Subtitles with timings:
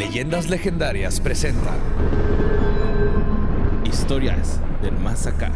[0.00, 1.74] Leyendas Legendarias presenta
[3.84, 5.52] Historias del Más Acá.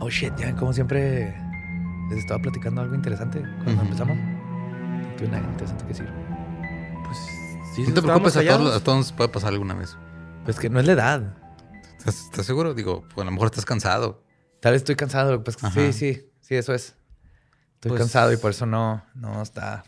[0.00, 1.36] Oh shit, ya como siempre
[2.08, 4.16] les estaba platicando algo interesante cuando empezamos.
[5.18, 6.08] Tiene una interesante que decir.
[7.04, 7.18] Pues
[7.74, 9.98] sí, No te preocupes, a todos, a todos nos puede pasar alguna vez.
[10.46, 11.36] Pues que no es la edad.
[11.98, 12.72] ¿Estás, estás seguro?
[12.72, 14.26] Digo, pues a lo mejor estás cansado.
[14.60, 15.42] Tal vez estoy cansado.
[15.44, 15.92] Pues que sí, Ajá.
[15.92, 16.94] sí, sí, eso es.
[17.74, 19.84] Estoy Pues- cansado y por eso no, no está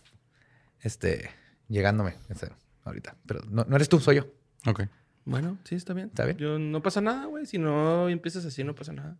[0.80, 1.30] este,
[1.68, 2.48] llegándome este,
[2.84, 3.16] ahorita.
[3.26, 4.26] Pero no, no eres tú, soy yo.
[4.66, 4.82] Ok.
[5.24, 6.08] Bueno, sí, está bien.
[6.08, 6.36] ¿Está bien?
[6.38, 7.46] Yo, no pasa nada, güey.
[7.46, 9.16] Si no empiezas así, no pasa nada.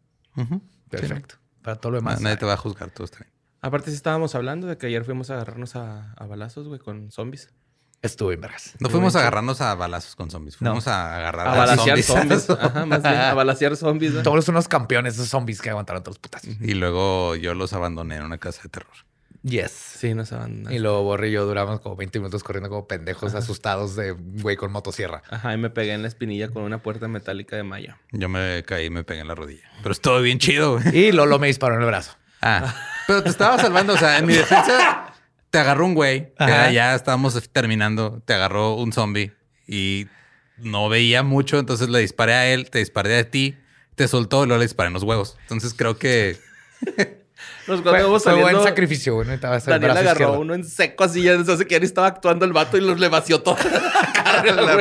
[0.89, 1.37] Perfecto.
[1.63, 2.21] Para todo lo demás.
[2.21, 3.31] na- nadie te va a juzgar, todo está bien.
[3.61, 7.11] Aparte, sí estábamos hablando de que ayer fuimos a agarrarnos a, a balazos, güey, con
[7.11, 7.51] zombies.
[8.03, 8.75] Estuvo en vergas.
[8.79, 10.61] No fuimos a agarrarnos a balazos con zombies.
[10.63, 10.71] No.
[10.71, 12.45] Fuimos a agarrar A a, balasear zombies.
[12.45, 12.51] zombies.
[12.65, 13.15] Ajá, más bien.
[13.15, 14.23] A balasear zombies, ¿no?
[14.23, 16.43] Todos unos campeones, esos zombies que aguantaron todos los putas.
[16.45, 18.93] y luego yo los abandoné en una casa de terror.
[19.43, 19.71] Yes.
[19.73, 20.73] Sí, nos abandonaron.
[20.75, 24.57] Y luego Borre y yo duramos como 20 minutos corriendo como pendejos asustados de güey
[24.57, 25.23] con motosierra.
[25.31, 27.99] Ajá, y me pegué en la espinilla con una puerta metálica de malla.
[28.13, 29.63] Yo me caí y me pegué en la rodilla.
[29.83, 30.97] Pero estuvo bien chido, güey.
[30.97, 32.13] Y Lolo me disparó en el brazo.
[32.43, 32.75] Ah,
[33.07, 33.93] pero te estaba salvando.
[33.95, 35.07] O sea, en mi defensa
[35.51, 36.33] te agarró un güey.
[36.39, 36.71] Ajá.
[36.71, 38.23] ya estábamos terminando.
[38.25, 39.33] Te agarró un zombie
[39.67, 40.07] y
[40.59, 41.59] no veía mucho.
[41.59, 43.57] Entonces le disparé a él, te disparé a ti,
[43.95, 45.37] te soltó y luego le disparé en los huevos.
[45.43, 46.39] Entonces creo que
[47.67, 48.65] Los Fue, huevos fue buen saliendo.
[48.69, 49.27] sacrificio, güey.
[49.29, 49.33] ¿no?
[49.33, 50.41] Estaba hasta el Daniel agarró izquierdo.
[50.41, 52.81] uno en seco así, ya se hace que ya ni estaba actuando el vato y
[52.83, 54.73] los le vació toda la cara, la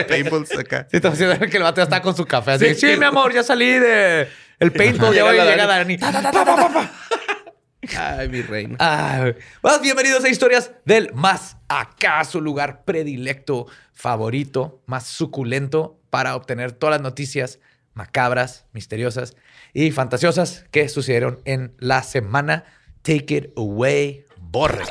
[0.60, 0.88] acá.
[0.90, 2.52] Sí, estaba haciendo que el vato ya estaba con su café.
[2.54, 2.92] Así, Sí.
[2.92, 4.28] sí, mi amor, ya salí de
[4.60, 5.16] el paintball.
[5.16, 5.98] Ya voy a llegar a Dani.
[7.98, 8.78] Ay, mi reina.
[9.64, 16.74] Más bienvenidos a Historias del Más Acá, su lugar predilecto, favorito, más suculento para obtener
[16.74, 17.60] todas las noticias
[17.94, 19.38] macabras, misteriosas
[19.74, 22.66] y fantasiosas que sucedieron en la semana.
[23.02, 24.84] Take it away, Borre.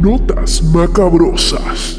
[0.00, 1.98] Notas macabrosas.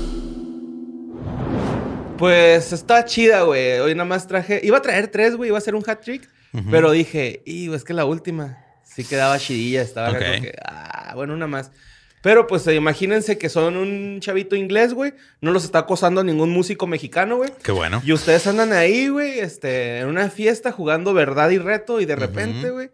[2.18, 3.80] Pues está chida, güey.
[3.80, 4.62] Hoy nada más traje.
[4.64, 5.50] Iba a traer tres, güey.
[5.50, 6.30] Iba a hacer un hat trick.
[6.70, 9.82] Pero dije, y es que la última sí quedaba chidilla.
[9.82, 10.26] Estaba acá Ok.
[10.26, 11.72] como que, ah, bueno, una más.
[12.22, 15.14] Pero pues eh, imagínense que son un chavito inglés, güey.
[15.40, 17.52] No los está acosando ningún músico mexicano, güey.
[17.64, 18.02] Qué bueno.
[18.06, 22.00] Y ustedes andan ahí, güey, este, en una fiesta jugando verdad y reto.
[22.00, 22.92] Y de repente, güey,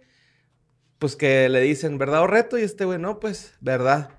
[0.99, 2.57] pues que le dicen verdad o reto.
[2.57, 4.11] Y este, güey, no, pues verdad.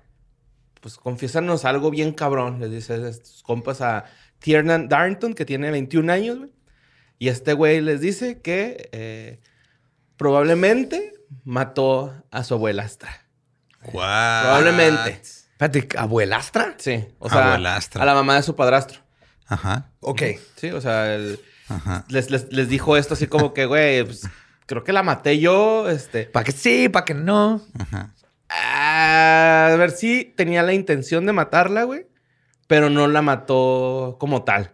[0.81, 2.59] Pues confiésanos algo bien cabrón.
[2.59, 4.05] Les dice estos compas a
[4.39, 6.51] Tiernan Darnton, que tiene 21 años, güey.
[7.19, 9.39] Y este güey les dice que eh,
[10.17, 11.13] probablemente
[11.43, 13.09] mató a su abuelastra.
[13.93, 14.41] What?
[14.43, 15.21] Probablemente.
[15.21, 16.75] Espérate, ¿abuelastra?
[16.77, 18.01] Sí, o sea, Abuelastra.
[18.01, 18.99] a la mamá de su padrastro.
[19.47, 19.91] Ajá.
[19.99, 20.21] Ok.
[20.55, 22.05] Sí, o sea, el- Ajá.
[22.09, 24.27] les, les- les dijo esto así como que, güey, pues,
[24.65, 26.23] creo que la maté yo, este.
[26.25, 26.87] ¿Para que sí?
[26.89, 27.61] ¿Para que no?
[27.77, 28.13] Ajá.
[28.49, 32.07] A ver si tenía la intención de matarla, güey,
[32.67, 34.71] pero no la mató como tal.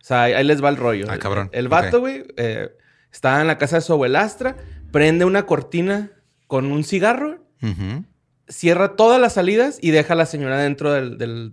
[0.00, 1.06] O sea, ahí les va el rollo.
[1.08, 1.50] Ah, cabrón.
[1.52, 2.70] El, vato, güey, eh,
[3.12, 4.56] está en la casa de su abuelastra,
[4.92, 6.10] prende una cortina
[6.46, 7.44] con un cigarro,
[8.48, 11.52] cierra todas las salidas y deja a la señora dentro del, del-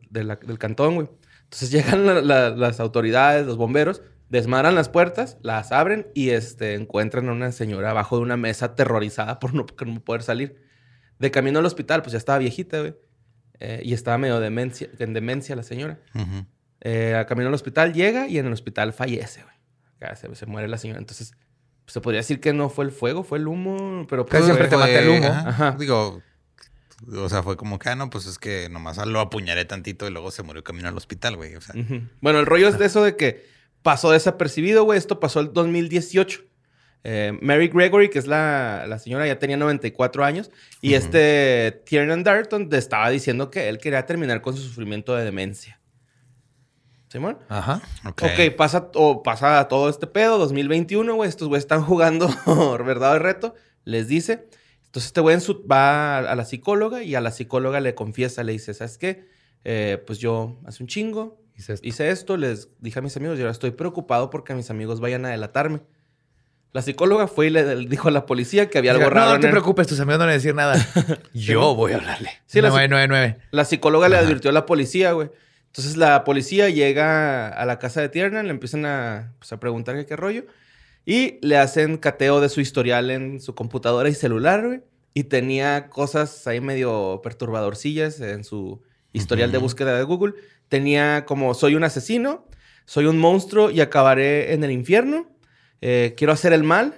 [0.59, 1.07] cantón, güey.
[1.43, 6.73] Entonces llegan la- la- las autoridades, los bomberos, desmadran las puertas, las abren y este,
[6.73, 10.61] encuentran a una señora abajo de una mesa aterrorizada por no, por no poder salir.
[11.19, 12.95] De camino al hospital, pues ya estaba viejita, güey.
[13.59, 15.99] Eh, y estaba medio demencia, en demencia la señora.
[16.81, 20.15] Eh, a camino al hospital llega y en el hospital fallece, güey.
[20.15, 20.99] Se, se muere la señora.
[20.99, 21.33] Entonces,
[21.85, 24.67] pues, se podría decir que no fue el fuego, fue el humo, pero pues, siempre
[24.67, 25.27] te mata el humo.
[25.27, 25.49] Ajá.
[25.49, 25.75] Ajá.
[25.79, 26.21] Digo,
[27.15, 30.11] o sea, fue como que, ah, no, pues es que nomás lo apuñalé tantito y
[30.11, 31.55] luego se murió camino al hospital, güey.
[31.55, 32.01] O sea, Ujú.
[32.21, 33.45] Bueno, el rollo es de eso de que
[33.83, 34.97] pasó desapercibido, güey.
[34.97, 36.41] Esto pasó el 2018.
[37.03, 40.51] Eh, Mary Gregory, que es la, la señora, ya tenía 94 años.
[40.81, 45.79] Y este Tiernan Darton estaba diciendo que él quería terminar con su sufrimiento de demencia.
[47.09, 47.38] ¿Simón?
[47.50, 47.81] Ajá.
[48.06, 48.24] ok.
[48.24, 51.30] Ok, pasa, o pasa todo este pedo, 2021, güey.
[51.30, 52.30] Estos güeyes están jugando
[52.86, 53.56] verdad o reto.
[53.86, 54.48] Les dice.
[54.86, 55.38] Entonces este güey
[55.69, 59.27] va a la psicóloga y a la psicóloga le confiesa, le dice, ¿sabes qué?
[59.63, 61.88] Eh, pues yo hace un chingo Hice esto.
[61.88, 65.25] hice esto, les dije a mis amigos y ahora estoy preocupado porque mis amigos vayan
[65.25, 65.81] a delatarme.
[66.74, 69.27] La psicóloga fue y le dijo a la policía que había algo raro.
[69.30, 70.75] no, no te preocupes, tus amigos no van a decir nada.
[71.33, 72.30] Yo voy a hablarle.
[72.45, 73.38] Sí, la- 999.
[73.51, 75.31] La psicóloga le advirtió a la policía, güey.
[75.77, 80.03] Entonces la policía llega a la casa de Tiernan, le empiezan a, pues, a preguntar
[80.07, 80.45] qué rollo.
[81.06, 84.81] Y le hacen cateo de su historial en su computadora y celular, güey.
[85.13, 88.81] Y tenía cosas ahí medio perturbadorcillas en su
[89.13, 90.33] historial de búsqueda de Google.
[90.68, 92.45] Tenía como, soy un asesino,
[92.85, 95.29] soy un monstruo y acabaré en el infierno.
[95.81, 96.95] eh, quiero hacer el mal.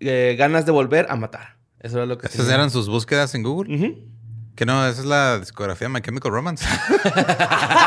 [0.00, 1.56] eh, ganas de volver a matar.
[1.80, 2.54] Eso era lo que Esas tenía.
[2.56, 3.74] eran sus búsquedas en Google.
[3.76, 4.15] Ujú.
[4.56, 6.66] Que no, esa es la discografía de My Chemical Romance.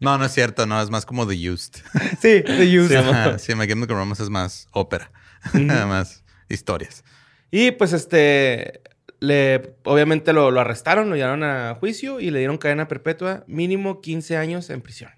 [0.00, 1.74] no, no es cierto, no, es más como The Used.
[2.20, 2.96] Sí, The Used.
[2.96, 5.10] Ajá, sí, My Chemical Romance es más ópera,
[5.54, 7.04] más historias.
[7.50, 8.82] Y pues este,
[9.20, 14.00] le, obviamente lo, lo arrestaron, lo llevaron a juicio y le dieron cadena perpetua, mínimo
[14.00, 15.10] 15 años en prisión.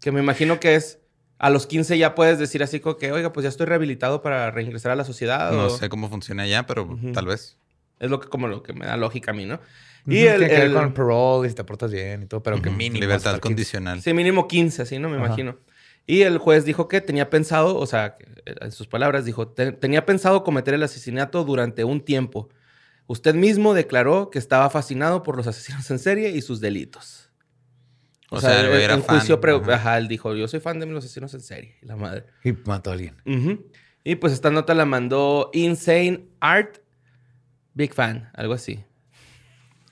[0.00, 0.98] Que me imagino que es,
[1.38, 4.50] a los 15 ya puedes decir así como que, oiga, pues ya estoy rehabilitado para
[4.50, 5.50] reingresar a la sociedad.
[5.52, 7.56] No o- sé cómo funciona allá, pero tal vez.
[7.98, 9.60] Es lo que, como lo que me da lógica a mí, ¿no?
[10.06, 12.42] Y el, Tiene que ver el- con parole y si te portas bien y todo,
[12.42, 13.00] pero que mínimo.
[13.00, 13.40] Libertad hasta 15.
[13.40, 14.02] condicional.
[14.02, 15.08] Sí, mínimo 15, así, ¿no?
[15.08, 15.26] Me Ajá.
[15.26, 15.58] imagino.
[16.06, 19.72] Y el juez dijo que tenía pensado, o sea, eh, en sus palabras dijo, "Te-
[19.72, 22.48] tenía pensado cometer el asesinato durante un tiempo.
[23.08, 27.30] Usted mismo declaró que estaba fascinado por los asesinos en serie y sus delitos.
[28.30, 29.18] O sea, era en fan.
[29.18, 29.74] juicio, Ajá.
[29.74, 31.76] ajá, él dijo, yo soy fan de los asesinos en serie.
[31.82, 32.24] Y la madre.
[32.44, 33.14] Y mató a alguien.
[33.24, 33.66] Ujú.
[34.04, 36.78] Y pues esta nota la mandó Insane Art.
[37.76, 38.82] Big fan, algo así.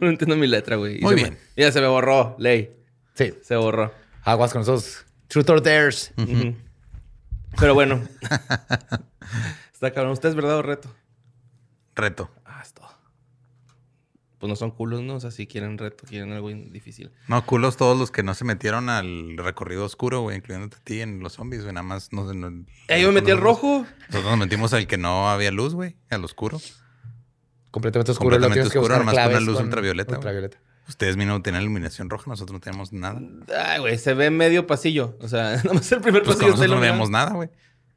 [0.01, 1.01] No entiendo mi letra, güey.
[1.01, 1.39] Muy se me- bien.
[1.57, 2.75] ya se me borró, ley.
[3.15, 3.33] Sí.
[3.43, 3.93] Se borró.
[4.23, 6.13] Aguas con esos truth or dares.
[7.61, 8.03] Pero bueno.
[9.73, 10.13] Está cabrón.
[10.13, 10.93] ¿Usted es verdad o reto?
[11.95, 12.31] Reto.
[12.45, 12.89] Ah, es todo.
[14.39, 15.15] Pues no son culos, ¿no?
[15.17, 17.13] O sea, si quieren reto, quieren algo difícil.
[17.29, 21.01] No, culos todos los que no se metieron al recorrido oscuro, güey, incluyéndote a ti
[21.03, 21.73] en los zombies, güey.
[21.75, 23.87] Nada más no, no- ¡Eh, yo me metí al rojo!
[24.09, 26.61] Nosotros nos metimos al que no había luz, güey, al oscuro.
[27.75, 28.31] Completamente oscuro.
[28.37, 30.15] Completamente que oscuro, nomás con una luz ultravioleta.
[30.15, 30.59] Ultravioleta.
[30.89, 33.21] Ustedes mismos tienen iluminación roja, nosotros no tenemos nada.
[33.67, 35.17] Ay, güey, se ve medio pasillo.
[35.21, 37.49] O sea, nada más el primer Pues pasillo nosotros no veíamos nada, güey.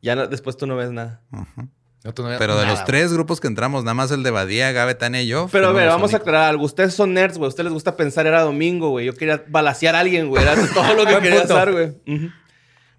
[0.02, 1.22] Ya no- después tú no ves nada.
[1.32, 1.70] Ujú.
[2.04, 4.32] No, tú no veas Pero de los tres grupos que entramos, nada más el de
[4.32, 5.48] Badía, Gabe, Tania y yo.
[5.52, 6.66] Pero a ver, vamos a aclarar algo.
[6.66, 7.46] Ustedes son nerds, güey.
[7.46, 9.06] A ustedes les gusta pensar era domingo, güey.
[9.06, 10.42] Yo quería balasear a alguien, güey.
[10.42, 11.88] Era todo lo que quería hacer, güey.
[12.08, 12.32] Ujú.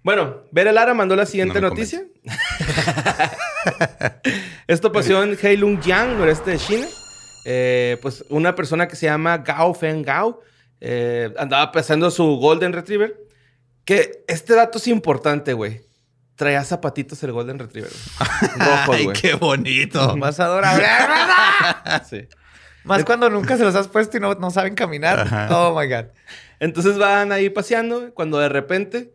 [0.01, 2.03] Bueno, Bere Lara mandó la siguiente No noticia.
[4.67, 6.87] Esto pasó en Heilongjiang, noreste de China.
[7.45, 10.41] Eh, pues una persona que se llama Gao Feng Gao
[10.81, 13.17] eh, andaba pesando su Golden Retriever.
[13.83, 15.81] Que este dato es importante, güey.
[16.35, 17.91] Traía zapatitos el Golden Retriever.
[18.59, 19.19] Ay, güey.
[19.19, 20.15] qué bonito.
[20.17, 20.85] Más adorable.
[22.09, 22.27] Sí.
[22.83, 25.19] Más cuando nunca se los has puesto y no, no saben caminar.
[25.19, 25.47] Ajá.
[25.51, 26.05] Oh my God.
[26.59, 29.13] Entonces van ahí paseando cuando de repente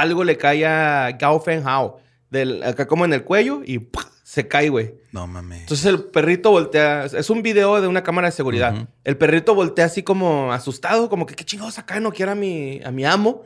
[0.00, 1.98] algo le cae a Gao Feng Hao.
[2.30, 3.88] Del, acá como en el cuello y
[4.24, 4.94] se cae, güey.
[5.12, 5.60] No mames.
[5.60, 7.04] Entonces el perrito voltea.
[7.04, 8.74] Es un video de una cámara de seguridad.
[8.74, 8.86] Ujú.
[9.04, 12.80] El perrito voltea así como asustado, como que qué chingados acá no quiera a mi,
[12.84, 13.44] a mi amo.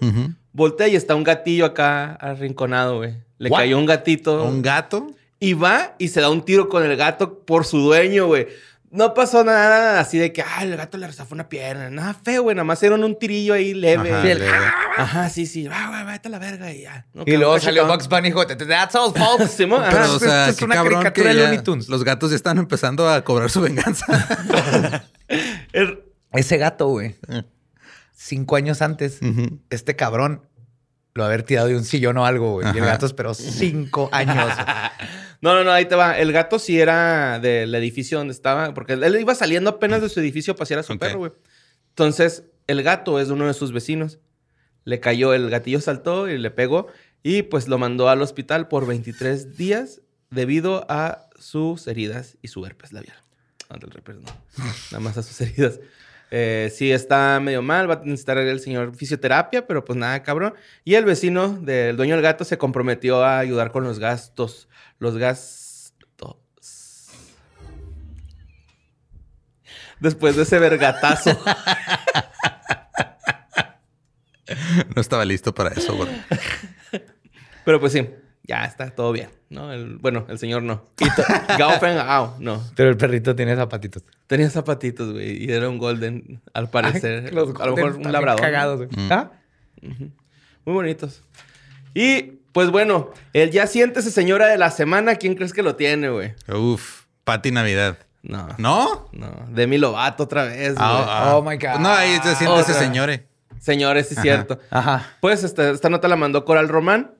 [0.52, 3.14] Voltea y está un gatillo acá arrinconado, güey.
[3.38, 3.58] Le What?
[3.60, 4.42] cayó un gatito.
[4.44, 5.08] ¿Un gato?
[5.38, 8.48] Y va y se da un tiro con el gato por su dueño, güey.
[8.92, 11.90] No pasó nada así de que, ah, el gato le rezafó una pierna.
[11.90, 12.56] Nada feo, güey.
[12.56, 14.10] Nada más era un tirillo ahí leve.
[14.10, 14.56] Ajá, Sí, el- leve.
[14.96, 15.68] Ajá, sí, sí.
[15.70, 17.06] Ah, güey, vete a la verga y ya.
[17.14, 17.86] No, Y luego salió.
[17.86, 19.54] Bugs Bunny y dijo, That's all, folks.
[19.58, 21.88] Pero, o es- sea, una caricatura que de Looney Tunes.
[21.88, 24.04] los gatos ya están empezando a cobrar su venganza.
[25.72, 26.02] El-
[26.32, 27.14] Ese gato, güey.
[27.28, 27.44] Eh.
[28.16, 29.20] Cinco años antes,
[29.70, 30.42] este cabrón
[31.14, 32.66] lo haber tirado de un sillón o algo, güey.
[32.74, 34.52] Y el gato esperó cinco años.
[35.42, 36.18] No, no, no, ahí te va.
[36.18, 40.20] El gato sí era del edificio donde estaba, porque él iba saliendo apenas de su
[40.20, 41.32] edificio a pasear a su perro, güey.
[41.88, 44.18] Entonces, el gato es uno de sus vecinos.
[44.84, 46.88] Le cayó, el gatillo saltó y le pegó.
[47.22, 52.64] Y pues lo mandó al hospital por 23 días debido a sus heridas y su
[52.66, 53.16] herpes labial.
[53.70, 54.28] No, del herpes no.
[54.90, 55.80] Nada más a sus heridas.
[56.30, 60.54] Eh, sí está medio mal, va a necesitar el señor fisioterapia, pero pues nada, cabrón.
[60.84, 64.68] Y el vecino del dueño del gato se comprometió a ayudar con los gastos.
[64.98, 65.50] Los gastos.
[69.98, 71.38] Después de ese vergatazo.
[74.96, 76.08] No estaba listo para eso, güey.
[77.64, 78.08] pero pues sí,
[78.50, 79.28] ya está todo bien.
[79.48, 79.72] ¿no?
[79.72, 80.82] El- bueno, el señor no.
[81.80, 82.60] Feng Hao, no.
[82.74, 84.02] Pero el perrito tiene zapatitos.
[84.26, 85.44] Tenía zapatitos, güey.
[85.44, 87.26] Y era un golden, al parecer.
[87.26, 88.40] Ay, los a lo mejor un labrador.
[88.40, 88.88] Cagados, güey.
[88.92, 89.12] Mm.
[89.12, 89.30] ¿Ah?
[90.64, 91.22] Muy bonitos.
[91.94, 96.08] Y pues bueno, el ya siéntese señora de la semana, ¿quién crees que lo tiene,
[96.10, 96.34] güey?
[96.52, 97.98] Uf, Pati Navidad.
[98.22, 98.48] No.
[98.58, 99.08] ¿No?
[99.12, 100.76] No, Demi Lovato otra vez, güey.
[100.88, 101.36] Ah, ah.
[101.36, 101.78] Oh my God.
[101.80, 102.74] No, ahí se siente ese Otra.
[102.74, 103.10] señor.
[103.10, 103.26] eh.
[103.60, 104.58] Señores, sí es cierto.
[104.70, 105.06] Ajá.
[105.20, 107.12] Pues esta, esta nota la mandó Coral Román.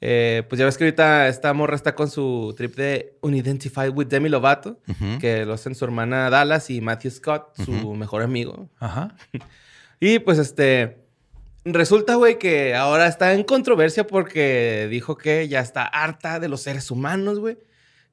[0.00, 4.06] Eh, pues ya ves que ahorita esta morra está con su trip de Unidentified with
[4.08, 4.78] Demi Lovato,
[5.20, 8.68] que lo hacen su hermana Dallas y Matthew Scott, su mejor amigo.
[8.78, 9.16] Ajá.
[9.98, 10.98] Y pues este.
[11.64, 16.60] Resulta, güey, que ahora está en controversia porque dijo que ya está harta de los
[16.60, 17.58] seres humanos, güey.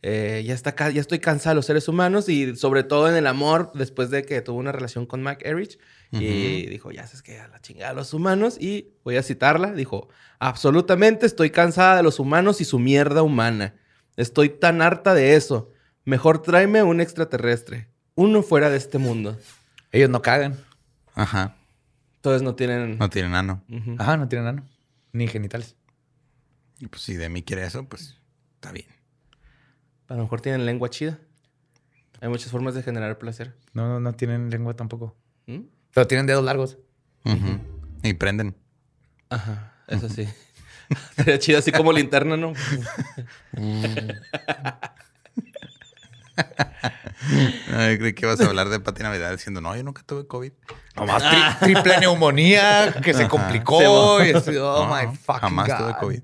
[0.02, 3.28] Eh, ya, está, ya estoy cansada de los seres humanos y sobre todo en el
[3.28, 5.78] amor después de que tuvo una relación con Mac Erich.
[6.22, 8.58] Y dijo, ya sabes que a la chingada los humanos.
[8.60, 13.76] Y voy a citarla, dijo, absolutamente estoy cansada de los humanos y su mierda humana.
[14.16, 15.72] Estoy tan harta de eso.
[16.06, 17.90] Mejor tráeme un extraterrestre.
[18.16, 19.38] Uno fuera de este mundo.
[19.92, 20.58] Ellos no cagan.
[21.16, 21.56] Ajá.
[22.18, 22.98] Entonces no tienen...
[22.98, 23.64] No tiene nano.
[23.70, 23.96] Ujú.
[23.98, 24.64] Ajá, no tienen ano.
[25.14, 25.76] Ni genitales.
[26.80, 28.20] Y pues si de mí quiere eso, pues
[28.56, 28.88] está bien.
[30.08, 31.20] A lo mejor tienen lengua chida.
[32.22, 33.56] Hay muchas formas de generar placer.
[33.74, 35.16] No, no, no tienen lengua tampoco.
[35.46, 35.62] ¿Mm?
[35.94, 36.78] Pero tienen dedos largos.
[38.04, 38.56] Y prenden.
[39.30, 40.28] Ajá, eso sí.
[41.16, 42.54] Sería chido así como linterna, ¿no?
[47.76, 50.52] Ay, creí que ibas a hablar de Pati Navidad diciendo, no, yo nunca tuve COVID.
[50.96, 54.24] Nomás tri- triple neumonía que se complicó.
[54.24, 55.78] y así, oh No, my fucking Jamás God.
[55.78, 56.22] tuve COVID.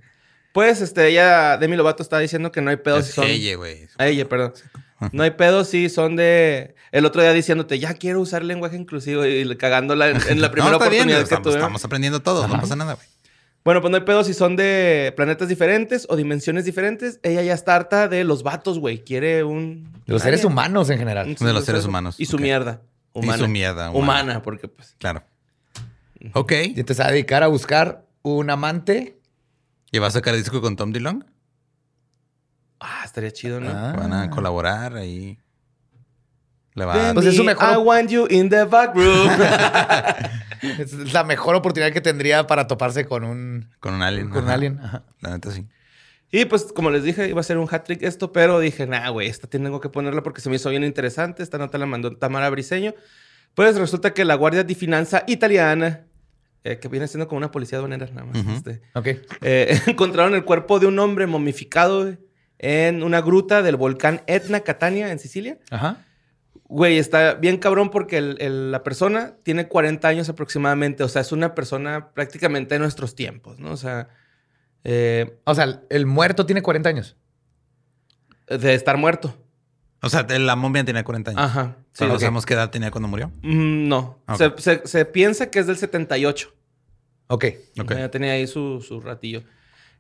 [0.52, 3.26] Pues, este, ella, Demi Lovato está diciendo que no hay pedos si Es son...
[3.26, 3.88] ella, güey.
[3.98, 4.54] A ella, perdón.
[5.12, 6.76] No hay pedos si son de...
[6.92, 10.72] El otro día diciéndote, ya quiero usar lenguaje inclusivo y cagándola en, en la primera
[10.72, 11.58] no, está bien, oportunidad que estamos, tuvimos.
[11.58, 13.08] estamos aprendiendo todo, no pasa nada, güey.
[13.64, 17.20] Bueno, pues no hay pedos si son de planetas diferentes o dimensiones diferentes.
[17.24, 19.04] Ella ya está harta de los vatos, güey.
[19.04, 19.92] Quiere un...
[20.08, 21.28] De los seres humanos en general.
[21.40, 22.82] Un- De los seres humanos, Y su mierda.
[23.12, 23.36] Humana.
[23.36, 23.92] Y su mierda.
[23.92, 24.96] Humana, porque pues...
[24.98, 25.24] Claro.
[26.34, 26.54] Ok.
[26.76, 29.20] Y te va a dedicar a buscar un amante.
[29.92, 31.26] ¿Y va a sacar disco con Tom DeLong?
[32.80, 33.70] Ah, estaría chido, ¿no?
[33.70, 33.94] Ah.
[33.98, 35.38] Van a colaborar ahí.
[36.76, 37.14] Le va a...
[37.14, 39.30] Pues es su mejor- I want you in the back room.
[40.62, 44.28] Es la mejor oportunidad que tendría para toparse con un, Con un alien.
[44.30, 44.54] con un ajá.
[44.56, 44.80] alien.
[44.80, 45.04] Ajá.
[45.22, 45.66] La neta sí.
[46.32, 49.08] y pues, como les dije, iba a ser un hat trick esto, pero dije, nah,
[49.10, 51.44] güey, esta tengo que ponerla porque se me hizo bien interesante.
[51.44, 52.94] Esta nota la mandó Tamara Briseño.
[53.56, 56.06] Pues resulta que la Guardia di Finanza italiana,
[56.66, 58.52] eh, que viene siendo como una policía aduanera, nada más, Ujú.
[58.52, 59.08] este, Ok.
[59.42, 62.18] eh, encontraron el cuerpo de un hombre momificado güey,
[62.60, 65.58] en una gruta del volcán Etna, Catania, en Sicilia.
[65.72, 66.06] Ajá.
[66.66, 71.04] Güey, está bien cabrón porque el- el- la persona tiene 40 años aproximadamente.
[71.04, 73.72] O sea, es una persona prácticamente de nuestros tiempos, ¿no?
[73.72, 74.10] O sea,
[74.84, 77.16] eh, O sea, el muerto tiene 40 años.
[78.48, 79.36] de estar muerto.
[80.02, 81.44] O sea, la momia tenía 40 años.
[81.44, 81.76] Ajá.
[81.92, 83.28] Sí, Pero sabemos qué edad tenía cuando murió.
[83.44, 84.18] Mm, no.
[84.38, 86.52] Se, se- se piensa que es del 78.
[87.28, 87.46] Ok.
[87.80, 87.92] Ok.
[87.96, 89.44] Ya tenía ahí su, su ratillo.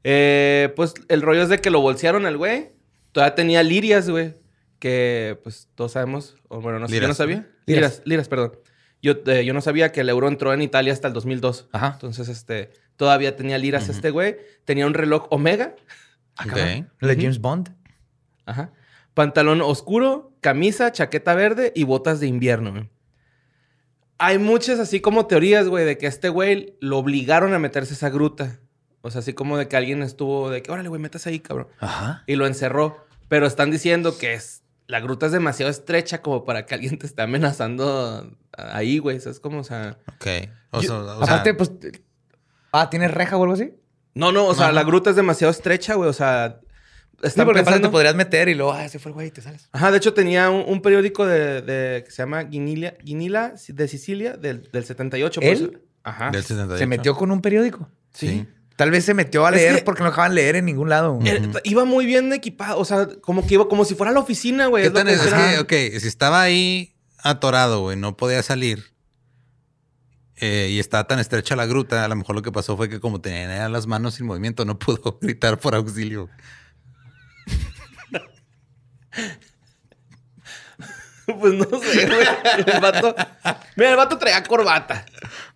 [0.03, 2.71] Eh, pues el rollo es de que lo bolsearon al güey.
[3.11, 4.35] Todavía tenía lirias, güey.
[4.79, 6.37] Que pues todos sabemos.
[6.47, 7.17] O bueno, no sé, yo no Liras.
[7.17, 7.35] sabía.
[7.37, 7.47] Liras.
[7.67, 8.53] Liras, liras, perdón.
[9.01, 11.69] Yo, eh, yo no sabía que el euro entró en Italia hasta el 2002.
[11.71, 11.91] Ajá.
[11.93, 14.37] Entonces, este, todavía tenía liras este güey.
[14.65, 15.75] Tenía un reloj Omega.
[16.45, 16.53] ¿El
[17.07, 17.15] de.
[17.15, 17.69] James Bond?
[18.45, 18.71] Ajá.
[19.13, 22.71] Pantalón oscuro, camisa, chaqueta verde y botas de invierno.
[22.71, 22.89] güey.
[24.17, 27.93] Hay muchas así como teorías, güey, de que a este güey lo obligaron a meterse
[27.93, 28.59] a esa gruta.
[29.01, 31.67] O sea, así como de que alguien estuvo de que, órale, güey, metas ahí, cabrón.
[31.79, 32.23] Ajá.
[32.27, 33.05] Y lo encerró.
[33.29, 37.05] Pero están diciendo que es, la gruta es demasiado estrecha como para que alguien te
[37.05, 39.17] esté amenazando ahí, güey.
[39.17, 39.97] Eso es como, o sea...
[40.15, 40.27] Ok.
[40.71, 41.71] O Yo- sea, o sea, Aparte, pues.
[42.71, 43.73] Ah, ¿tiene reja o algo así?
[44.15, 46.09] No, no, o sea, No, la gruta es demasiado estrecha, güey.
[46.09, 46.59] O sea,
[47.21, 47.89] Sí, porque pensando...
[47.89, 49.67] te podrías meter y luego, ah, se fue el güey y te sales.
[49.73, 53.87] Ajá, de hecho tenía un, un periódico de, de- que se llama Guinila, Guinila de
[53.89, 55.41] Sicilia del, del 78.
[55.41, 55.53] por ¿Él?
[55.57, 55.71] eso-
[56.03, 56.31] Ajá.
[56.31, 56.77] del 78.
[56.79, 57.89] Se metió con un periódico.
[58.13, 58.47] Sí.
[58.79, 61.19] Tal vez se metió a Es leer que- porque no dejaban leer en ningún lado.
[61.65, 64.67] Iba muy bien equipado, o sea, como que iba como si fuera a la oficina,
[64.67, 64.85] güey.
[64.85, 65.25] ¿Qué tan que es?
[65.25, 68.85] Es que, ok, si estaba ahí atorado, güey, no podía salir.
[70.37, 73.01] eh, y estaba tan estrecha la gruta, a lo mejor lo que pasó fue que
[73.01, 76.29] como tenía las manos sin movimiento, no pudo gritar por auxilio.
[81.39, 82.27] Pues no sé, güey.
[82.73, 83.15] El vato...
[83.75, 85.05] Mira, el vato traía corbata.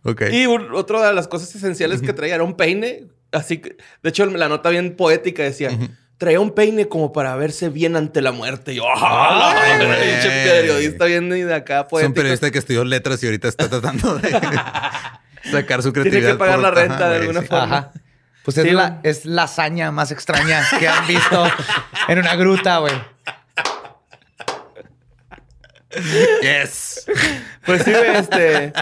[0.04, 0.24] Ok.
[0.32, 3.06] Y un- otra de las cosas esenciales que traía era un peine.
[3.32, 5.72] Así que, de hecho, la nota bien poética decía...
[6.20, 8.72] Traía un peine como para verse bien ante la muerte.
[8.72, 9.54] Y yo, ¡ah!
[9.68, 12.14] Pinche periodista bien de acá es un poético.
[12.14, 14.30] periodista que estudió letras y ahorita está tratando de
[15.52, 16.22] sacar su creatividad.
[16.22, 17.48] Tiene que pagar por- la renta Ajá, de alguna sí.
[17.48, 17.64] forma.
[17.78, 17.92] Ajá.
[18.46, 21.46] Pues es, Sí, la, es la hazaña más extraña que han visto
[22.08, 22.94] en una gruta, güey.
[26.42, 27.06] Yes.
[27.66, 28.74] Pues sí, este.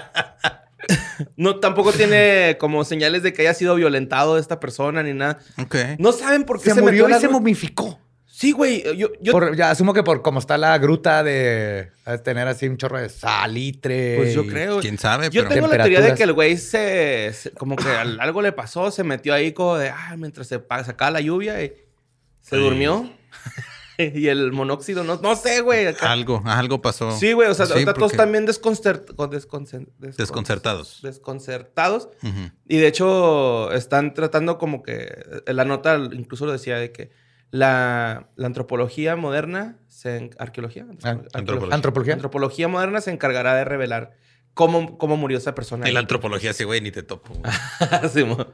[1.38, 5.40] No, tampoco tiene como señales de que haya sido violentado esta persona ni nada.
[5.62, 5.76] Ok.
[6.00, 8.00] No saben por qué Se, se, murió metió y la se momificó.
[8.26, 8.84] Sí, güey.
[8.98, 12.68] Yo, yo- Por- ya asumo que por como está la gruta de, de tener así
[12.68, 14.16] un chorro de salitre.
[14.18, 14.80] pues yo y- creo.
[14.80, 15.30] ¿Quién sabe?
[15.30, 15.54] Yo pero...
[15.54, 16.18] tengo la teoría de Temperaturas.
[16.18, 19.78] que el güey se, se- Como que al- algo le pasó, se metió ahí como
[19.78, 19.90] de.
[19.90, 21.68] Ah, mientras se pa- sacaba la lluvia y
[22.42, 22.62] se Sí.
[22.62, 23.08] durmió.
[24.16, 25.88] y el monóxido, no, no sé, güey.
[25.88, 26.12] acá.
[26.12, 27.12] Algo, algo pasó.
[27.18, 27.50] Sí, güey.
[27.50, 29.14] O sea, Sí, ahorita todos porque- también desconcert-
[30.18, 31.00] Desconcertados.
[31.02, 32.10] Desconcertados.
[32.68, 35.42] Y de hecho, están tratando como que.
[35.48, 37.12] La nota incluso lo decía de que
[37.52, 41.76] la, la antropología moderna, se, en- arqueología, Ah, antropología.
[41.76, 42.14] Antropología.
[42.14, 44.14] antropología moderna se encargará de revelar
[44.54, 45.88] cómo, cómo murió esa persona.
[45.90, 47.34] Y la antropología, sí, güey, ni te topo.
[48.14, 48.48] Sí, mo.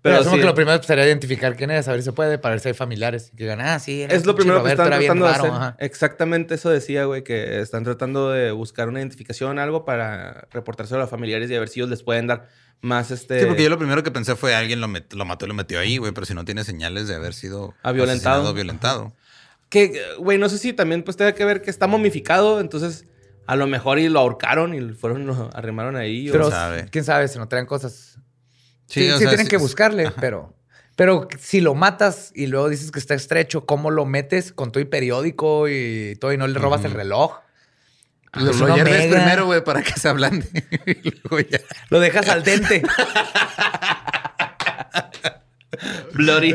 [0.00, 0.40] Pero, asumo sí.
[0.40, 2.68] que lo primero sería identificar quién es, a ver si se puede, para ver si
[2.68, 3.32] hay familiares.
[3.36, 4.02] Que digan, ah, sí.
[4.08, 5.50] Es lo primero que están tratando de hacer.
[5.50, 5.76] ajá.
[5.80, 11.02] Exactamente eso decía, güey, que están tratando de buscar una identificación, algo para reportárselo a
[11.02, 12.48] los familiares y a ver si ellos les pueden dar
[12.80, 13.40] más este.
[13.40, 15.54] Sí, porque yo lo primero que pensé fue alguien lo, met- lo mató y lo
[15.54, 18.48] metió ahí, güey, pero si no tiene señales de haber sido Ah, violentado.
[18.48, 19.12] o violentado.
[19.68, 23.04] Que, güey, no sé si también pues tenga que ver que está momificado, entonces
[23.48, 26.28] a lo mejor y lo ahorcaron y fueron, lo arrimaron ahí.
[26.28, 26.86] o- Pero sabe.
[26.90, 28.18] quién sabe si no traen cosas.
[28.88, 30.54] Sí, Sí, o sí sea, tienen sí- que buscarle, pero.
[30.96, 34.80] Pero si lo matas y luego dices que está estrecho, ¿cómo lo metes con todo
[34.82, 37.38] y periódico y todo y no le robas el reloj?
[38.32, 39.16] Lo, Pues lo una hierves mega.
[39.18, 40.48] primero, güey, para que se ablande.
[40.86, 41.60] y luego ya.
[41.90, 42.82] Lo dejas al dente.
[46.14, 46.54] Bloody.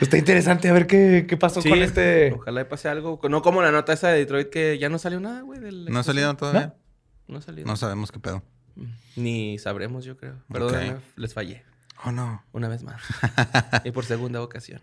[0.00, 2.32] Está interesante a ver qué, qué pasó Sí, con este.
[2.32, 3.18] Ojalá y pase algo.
[3.28, 5.60] No como la nota esa de Detroit que ya no salió nada, güey.
[5.60, 6.74] ¿No ha salido todavía?
[7.26, 7.66] No ha salido.
[7.66, 8.42] No sabemos qué pedo.
[9.16, 10.36] Ni sabremos, yo creo.
[10.50, 11.64] Perdóname, les fallé.
[12.04, 12.42] Oh, no.
[12.52, 13.02] Una vez más.
[13.84, 14.80] y por segunda ocasión.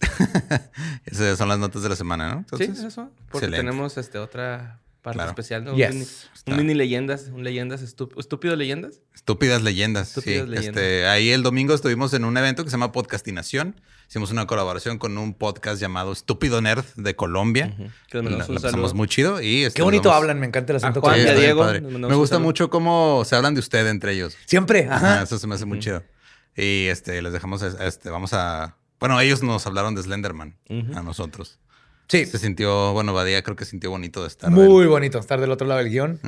[1.04, 2.38] Esas son las notas de la semana, ¿no?
[2.38, 3.10] Entonces, sí, eso.
[3.30, 3.56] Porque excelente.
[3.58, 5.30] tenemos este, otra parte Claro.
[5.30, 5.62] especial.
[5.64, 5.74] ¿no?
[5.74, 6.04] Un, mini,
[6.48, 7.28] un mini leyendas.
[7.32, 8.18] Un leyendas estúpido.
[8.20, 9.00] ¿Estúpido leyendas?
[9.14, 10.08] Estúpidas leyendas.
[10.08, 10.50] Estúpidas sí.
[10.50, 10.82] leyendas.
[10.82, 13.80] Este, ahí el domingo estuvimos en un evento que se llama Podcastinación.
[14.08, 17.74] Hicimos una colaboración con un podcast llamado Estúpido Nerd de Colombia.
[18.08, 18.94] Que La, un la pasamos saludo.
[18.94, 19.40] muy chido.
[19.40, 20.98] Y este, Qué bonito vamos- hablan, me encanta el acento.
[21.00, 23.60] A Juan Sí, y a está bien Diego, Me gusta mucho cómo se hablan de
[23.60, 24.36] usted entre ellos.
[24.46, 24.96] Siempre, ajá.
[25.14, 26.02] Ajá, eso se me hace muy chido.
[26.56, 28.76] Y este, les dejamos, este, vamos a.
[29.00, 30.56] Bueno, ellos nos hablaron de Slenderman
[30.94, 31.58] a nosotros.
[32.08, 34.50] Sí, Se sintió, bueno, Badía creo que sintió bonito de estar.
[34.50, 36.20] muy bonito estar del otro lado del guion.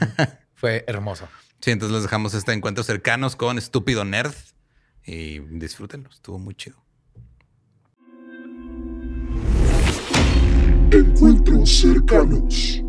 [0.54, 1.28] Fue hermoso.
[1.60, 4.34] Sí, entonces les dejamos este encuentro cercanos con Estúpido Nerd
[5.04, 6.76] y disfrútenlo, estuvo muy chido.
[10.90, 12.82] Encuentros cercanos.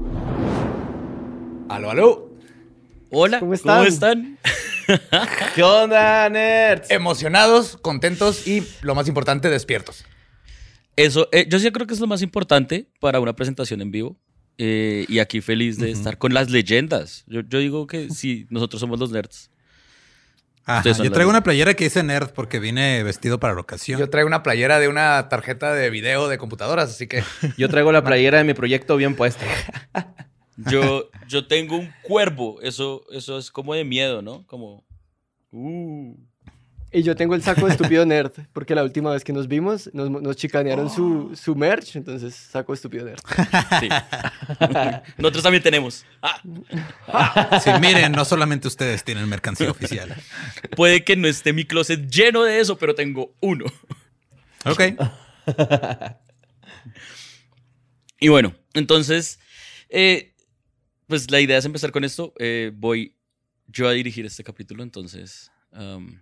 [1.70, 2.30] Aló, aló.
[3.12, 3.88] Hola, ¿Cómo ¿cómo están?
[3.88, 4.40] están?
[5.56, 6.92] ¿Qué onda, nerds?
[6.92, 10.04] Emocionados, contentos y lo más importante, despiertos.
[10.96, 14.18] Eso, eh, yo sí creo que es lo más importante para una presentación en vivo.
[14.60, 17.24] Eh, y aquí feliz de estar con las leyendas.
[17.26, 19.50] Yo, yo digo que sí, nosotros somos los nerds.
[20.66, 24.00] Ajá, yo traigo una playera que dice Nerd porque vine vestido para la ocasión.
[24.00, 27.22] Yo traigo una playera de una tarjeta de video de computadoras, así que
[27.58, 29.46] Yo traigo la playera de mi proyecto bien puesta.
[30.56, 32.62] Yo, yo tengo un cuervo.
[32.62, 34.46] Eso, eso es como de miedo, ¿no?
[34.46, 34.86] Como.
[35.52, 36.16] Uh.
[36.94, 39.90] Y yo tengo el saco de estúpido nerd, porque la última vez que nos vimos
[39.94, 43.20] nos, nos chicanearon su, su merch, entonces saco de estúpido nerd.
[43.80, 43.90] Sí.
[45.18, 46.06] Nosotros también tenemos.
[46.22, 46.40] Ah,
[47.64, 50.16] Sí, miren, no solamente ustedes tienen mercancía oficial.
[50.76, 53.66] puede que no esté mi closet lleno de eso, pero tengo uno.
[54.66, 54.82] Ok.
[58.20, 59.40] Y bueno, entonces,
[59.90, 60.34] eh,
[61.08, 62.34] pues la idea es empezar con esto.
[62.40, 63.18] Eh, voy
[63.68, 66.22] yo a dirigir este capítulo, entonces um,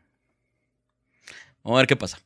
[1.64, 2.20] vamos a ver qué pasa.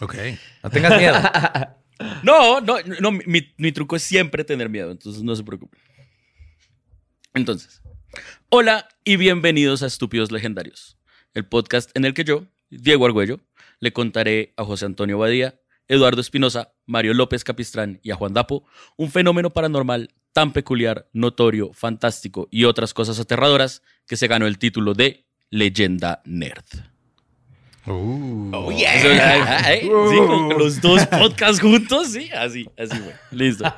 [0.00, 0.14] Ok.
[0.62, 1.16] no tengas miedo.
[2.24, 5.80] No, no, no, mi, mi truco es siempre tener miedo, entonces no se preocupen.
[7.34, 7.82] Entonces,
[8.48, 10.98] hola y bienvenidos a Estúpidos Legendarios,
[11.34, 13.40] el podcast en el que yo, Diego Argüello,
[13.78, 18.66] le contaré a José Antonio Badía, Eduardo Espinosa, Mario López Capistrán y a Juan Dapo
[18.96, 24.58] un fenómeno paranormal tan peculiar, notorio, fantástico y otras cosas aterradoras que se ganó el
[24.58, 26.93] título de Leyenda Nerd.
[27.86, 28.50] Uh.
[28.54, 33.14] Oh, Eso, ah, ah, eh, sí, con, los dos podcasts juntos, sí, así, así fue.
[33.30, 33.64] Listo.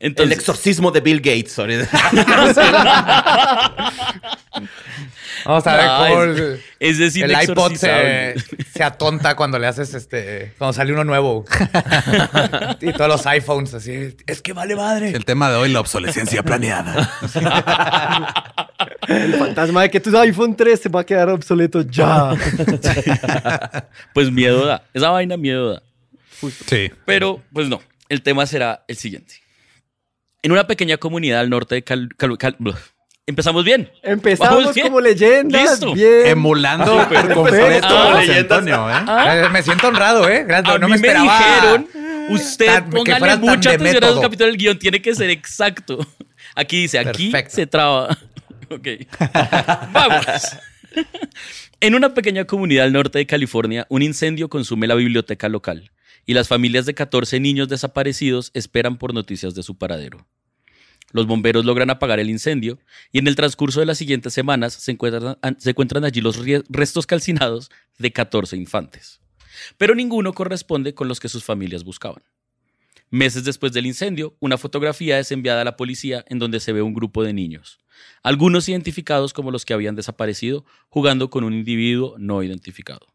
[0.00, 1.58] El Entonces, exorcismo de Bill Gates.
[1.58, 1.88] ahorita.
[5.46, 8.34] Vamos a ver No, cómo es- el, es decir, el iPod se,
[8.72, 10.52] se atonta cuando le haces este.
[10.58, 11.44] Cuando sale uno nuevo.
[12.80, 14.16] y todos los iPhones así.
[14.26, 15.10] Es que vale madre.
[15.10, 17.10] El tema de hoy, la obsolescencia planeada.
[19.08, 22.30] El fantasma de que tu iPhone 3 se va a quedar obsoleto ya.
[24.14, 24.84] Pues miedo da.
[24.92, 25.82] Esa vaina miedo da.
[26.66, 26.90] Sí.
[27.04, 27.80] Pero, pues no.
[28.08, 29.36] El tema será el siguiente.
[30.42, 32.10] En una pequeña comunidad al norte de Cal...
[32.16, 32.56] Cal- Cal-.
[33.26, 33.90] Empezamos bien.
[34.02, 34.86] Empezamos bien.
[34.88, 35.62] como leyendas.
[35.70, 35.94] Listo.
[35.94, 36.26] Bien.
[36.26, 37.34] Emulando por Perfecto.
[37.34, 38.20] completo Ah.
[38.38, 38.94] Antonio, ¿eh?
[39.46, 40.46] Eh, Me siento honrado, ¿eh?
[40.50, 41.38] A no mí me me, esperaba.
[41.38, 41.88] dijeron,
[42.28, 44.20] usted tan- póngale mucha atención a los método.
[44.20, 46.06] capítulos del guion, tiene que ser exacto.
[46.54, 47.56] Aquí dice, aquí Perfecto.
[47.56, 48.18] se traba.
[48.70, 48.88] Ok.
[49.92, 50.26] Vamos.
[51.80, 55.90] En una pequeña comunidad al norte de California, un incendio consume la biblioteca local
[56.26, 60.26] y las familias de 14 niños desaparecidos esperan por noticias de su paradero.
[61.12, 62.78] Los bomberos logran apagar el incendio
[63.12, 67.06] y en el transcurso de las siguientes semanas se encuentran, se encuentran allí los restos
[67.06, 69.20] calcinados de 14 infantes.
[69.78, 72.22] Pero ninguno corresponde con los que sus familias buscaban.
[73.10, 76.82] Meses después del incendio, una fotografía es enviada a la policía en donde se ve
[76.82, 77.78] un grupo de niños,
[78.22, 83.06] algunos identificados como los que habían desaparecido, jugando con un individuo no identificado.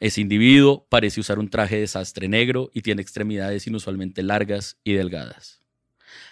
[0.00, 4.94] Ese individuo parece usar un traje de sastre negro y tiene extremidades inusualmente largas y
[4.94, 5.60] delgadas.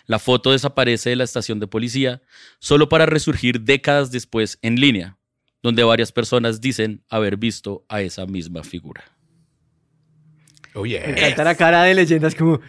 [0.06, 2.22] La foto desaparece de la estación de policía
[2.58, 5.18] solo para resurgir décadas después en línea,
[5.62, 9.04] donde varias personas dicen haber visto a esa misma figura.
[10.74, 11.00] Oye.
[11.00, 12.60] Me encanta la cara de leyendas como...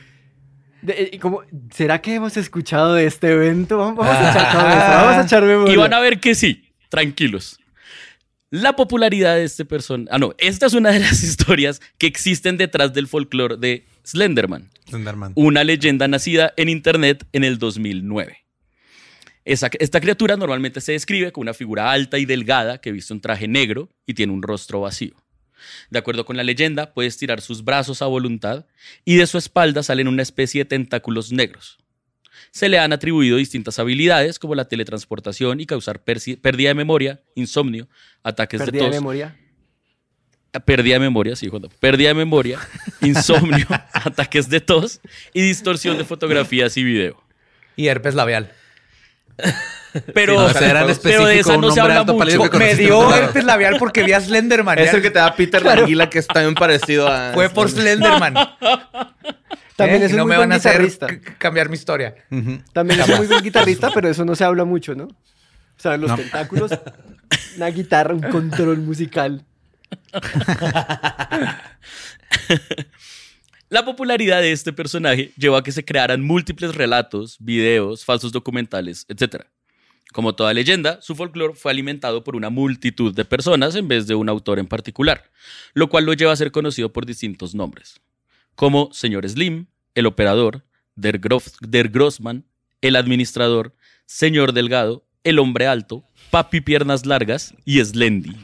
[0.81, 3.77] de- eh, como, ¿Será que hemos escuchado de este evento?
[3.77, 5.73] Vamos, vamos a echar cabeza, vamos a echar memoria.
[5.73, 7.59] Y van a ver que sí, tranquilos.
[8.51, 10.09] La popularidad de este personaje.
[10.11, 14.69] Ah, no, esta es una de las historias que existen detrás del folclore de Slenderman,
[14.89, 15.33] Slenderman.
[15.35, 18.37] una leyenda nacida en internet en el 2009.
[19.45, 23.21] Esa- esta criatura normalmente se describe como una figura alta y delgada que viste un
[23.21, 25.13] traje negro y tiene un rostro vacío.
[25.89, 28.65] De acuerdo con la leyenda, puede estirar sus brazos a voluntad
[29.05, 31.77] y de su espalda salen una especie de tentáculos negros.
[32.51, 37.87] Se le han atribuido distintas habilidades como la teletransportación y causar pérdida de memoria, insomnio,
[38.23, 39.35] ataques Pérdida de de tos, memoria.
[40.65, 42.59] pérdida de memoria, sí, Juan, pérdida de memoria,
[43.01, 44.99] insomnio, ataques de tos
[45.33, 47.21] y distorsión de fotografías y video.
[47.75, 48.51] Y herpes labial.
[50.13, 50.59] Pero, Sí, no,
[51.01, 52.47] pero de esa no un se habla mucho.
[52.51, 54.77] que Me dio herpes labial porque vi a Slenderman.
[54.77, 57.31] Es Ya- el que te da Peter Languila, que es también parecido a...
[57.33, 58.35] Fue por Slenderman.
[59.75, 60.05] También ¿Eh?
[60.05, 60.87] es Y un no muy me buen van a hacer
[61.39, 62.13] cambiar mi historia.
[62.73, 65.05] También es un muy buen guitarrista, pero eso no se habla mucho, ¿no?
[65.05, 65.15] O
[65.81, 66.17] sea, los No.
[66.17, 66.71] tentáculos,
[67.55, 69.43] una guitarra, un control musical.
[73.69, 79.05] La popularidad de este personaje llevó a que se crearan múltiples relatos, videos, falsos documentales,
[79.09, 79.43] etc.
[80.11, 84.15] Como toda leyenda, su folclore fue alimentado por una multitud de personas en vez de
[84.15, 85.29] un autor en particular,
[85.73, 88.01] lo cual lo lleva a ser conocido por distintos nombres,
[88.55, 90.63] como Señor Slim, el operador,
[90.95, 92.45] Der, Grof- Der Grossman,
[92.81, 93.75] el administrador,
[94.07, 98.35] Señor Delgado, el hombre alto, Papi Piernas Largas y Slendy.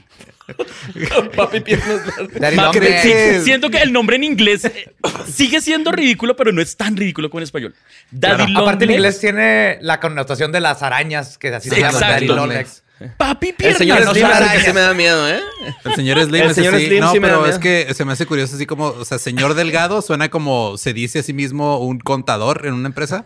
[1.36, 2.02] Papi piernas
[2.40, 3.44] Legs.
[3.44, 4.94] siento que el nombre en inglés eh,
[5.32, 7.76] sigue siendo ridículo, pero no es tan ridículo como en español.
[8.12, 8.60] Daddy Claro.
[8.62, 12.06] Aparte en inglés tiene la connotación de las arañas, que así se Sí, exacto.
[12.08, 12.82] Daddy Long Legs.
[13.18, 13.78] Papi El Piernas.
[13.80, 14.66] señor no Slim es el que arañas.
[14.66, 15.40] sí me da miedo, ¿eh?
[15.84, 17.60] El señor Slim El es señor no, sí me da pero es miedo.
[17.60, 21.20] que se me hace curioso así como, o sea, señor Delgado suena como se dice
[21.20, 23.26] a sí mismo un contador en una empresa,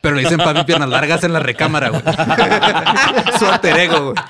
[0.00, 2.02] pero le dicen papi piernas largas en la recámara, güey.
[3.38, 4.24] Su alter ego, güey.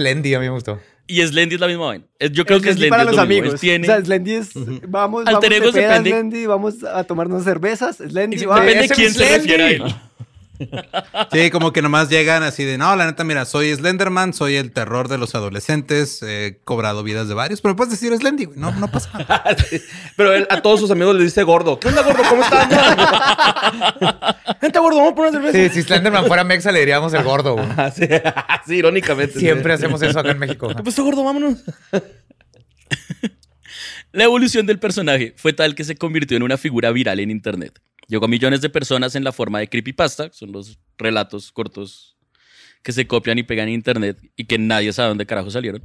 [0.00, 0.80] Slendy, a mí me gustó.
[1.06, 2.04] Y Slendy es la misma vaina.
[2.32, 3.60] Yo creo que Slendy Slendy para es los lo amigos.
[3.60, 4.50] Tiene, O sea, Slendy es,
[4.88, 8.64] vamos, Alter vamos de depende- Slendy, vamos a tomarnos cervezas, Slendy, y vamos.
[8.64, 9.36] depende ese quién es se Slendy.
[9.38, 9.94] refiere a él.
[11.32, 14.72] Sí, como que nomás llegan así de, no, la neta, mira, soy Slenderman, soy el
[14.72, 18.72] terror de los adolescentes, he cobrado vidas de varios, pero puedes decir Slendy, güey, no,
[18.72, 19.44] no pasa nada.
[20.16, 21.78] Pero él a todos sus amigos les dice gordo.
[21.78, 22.22] ¿Qué onda, gordo?
[22.28, 22.68] ¿Cómo estás?
[24.60, 25.72] Vente, gordo, vamos por una cerveza.
[25.72, 27.54] Sí, si Slenderman fuera Mexa, le diríamos el gordo.
[27.54, 27.66] güey.
[27.76, 28.02] Así,
[28.48, 29.38] así, irónicamente.
[29.38, 30.68] Siempre hacemos eso acá en México.
[30.74, 31.24] ¿Qué pasó, gordo?
[31.24, 31.62] Vámonos.
[34.12, 37.80] La evolución del personaje fue tal que se convirtió en una figura viral en internet.
[38.10, 42.16] Llegó a millones de personas en la forma de creepypasta, son los relatos cortos
[42.82, 45.84] que se copian y pegan en internet y que nadie sabe dónde carajo salieron.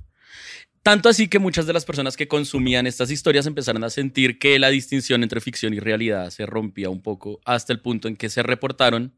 [0.82, 4.58] Tanto así que muchas de las personas que consumían estas historias empezaron a sentir que
[4.58, 8.30] la distinción entre ficción y realidad se rompía un poco hasta el punto en que
[8.30, 9.16] se reportaron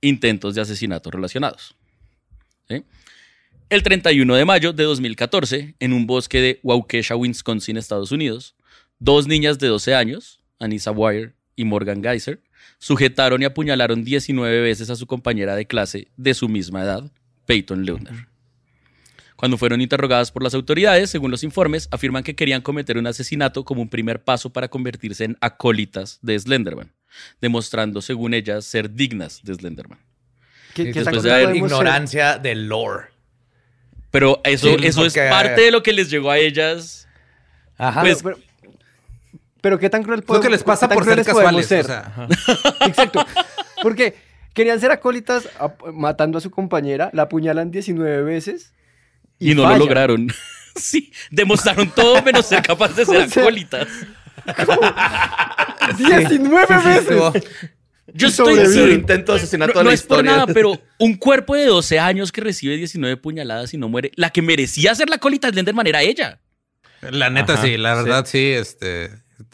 [0.00, 1.76] intentos de asesinato relacionados.
[3.68, 8.56] El 31 de mayo de 2014, en un bosque de Waukesha, Wisconsin, Estados Unidos,
[8.98, 12.40] dos niñas de 12 años, Anissa Wire y Morgan Geyser,
[12.78, 17.10] sujetaron y apuñalaron 19 veces a su compañera de clase de su misma edad,
[17.46, 18.28] Peyton Leutner.
[19.36, 23.64] Cuando fueron interrogadas por las autoridades, según los informes, afirman que querían cometer un asesinato
[23.64, 26.92] como un primer paso para convertirse en acólitas de Slenderman,
[27.40, 29.98] demostrando, según ellas, ser dignas de Slenderman.
[30.74, 31.78] ¿Qué, qué después tan de haber podemos ser?
[31.78, 33.06] ignorancia del lore.
[34.10, 37.08] Pero eso, Sí, eso es parte de lo que les llegó a ellas.
[37.76, 38.00] Ajá.
[38.00, 38.47] Pues- Pero, pero
[39.78, 41.66] qué tan cruel Lo podemos que les pasa por ser casuales.
[41.66, 41.84] ser?
[41.84, 42.28] o sea,
[42.86, 43.24] Exacto.
[43.82, 44.14] Porque
[44.54, 45.48] querían ser acólitas
[45.92, 48.72] matando a su compañera, la apuñalan 19 veces.
[49.38, 49.78] Y, no falla.
[49.78, 50.28] lo lograron.
[50.76, 53.88] sí, demostraron todo menos ser capaces de ser O sea, acólitas.
[55.96, 57.02] 19 Sí, sí, veces.
[57.02, 57.32] estuvo-
[58.14, 58.58] Yo estoy.
[58.60, 60.32] Es el intento de asesinato No, de no la es por historia.
[60.32, 64.12] nada, pero un cuerpo de 12 años que recibe 19 puñaladas y no muere.
[64.16, 66.40] La que merecía ser la acólita de Slenderman era ella.
[67.02, 68.02] La neta, Ajá, sí, la sí.
[68.04, 69.10] verdad, sí, este.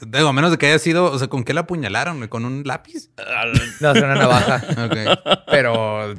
[0.06, 2.26] Digo, a menos de que haya sido, o sea, ¿con qué la apuñalaron?
[2.28, 3.10] ¿Con un lápiz?
[3.80, 4.62] No, es una navaja.
[4.86, 5.42] Ok.
[5.50, 6.14] Pero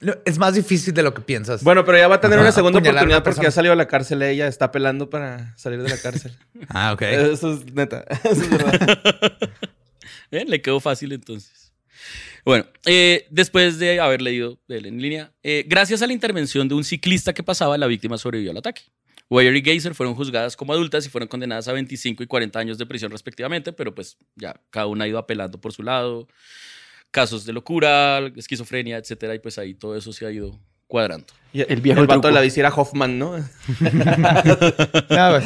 [0.00, 1.62] No, es más difícil de lo que piensas.
[1.64, 2.46] Bueno, pero ya va a tener Ajá.
[2.46, 3.48] una segunda Apuñalar a una oportunidad porque persona.
[3.48, 4.46] ya salió de la cárcel ella.
[4.48, 6.32] Está pelando para salir de la cárcel.
[6.68, 7.02] Ah, ok.
[7.02, 8.04] Eso es neta.
[8.24, 9.32] Eso es verdad.
[10.30, 11.72] Bien, le quedó fácil entonces.
[12.44, 16.74] Bueno, eh, después de haber leído él en línea, eh, gracias a la intervención de
[16.74, 18.82] un ciclista que pasaba, la víctima sobrevivió al ataque.
[19.32, 22.76] Weyer y Geyser fueron juzgadas como adultas y fueron condenadas a 25 y 40 años
[22.76, 26.28] de prisión respectivamente, pero pues ya cada una ha ido apelando por su lado.
[27.10, 31.26] Casos de locura, esquizofrenia, etcétera, y pues ahí todo eso se ha ido cuadrando.
[31.52, 33.36] Y El viejo El vato de la bici era Hoffman, ¿no?
[35.08, 35.44] Pues.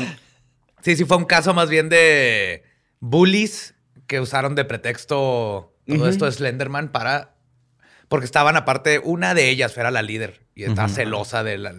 [0.82, 2.64] Sí, sí, fue un caso más bien de
[2.98, 3.74] bullies
[4.08, 7.36] que usaron de pretexto todo esto de Slenderman para.
[8.08, 11.74] Porque estaban aparte, una de ellas era la líder y estaba celosa de la,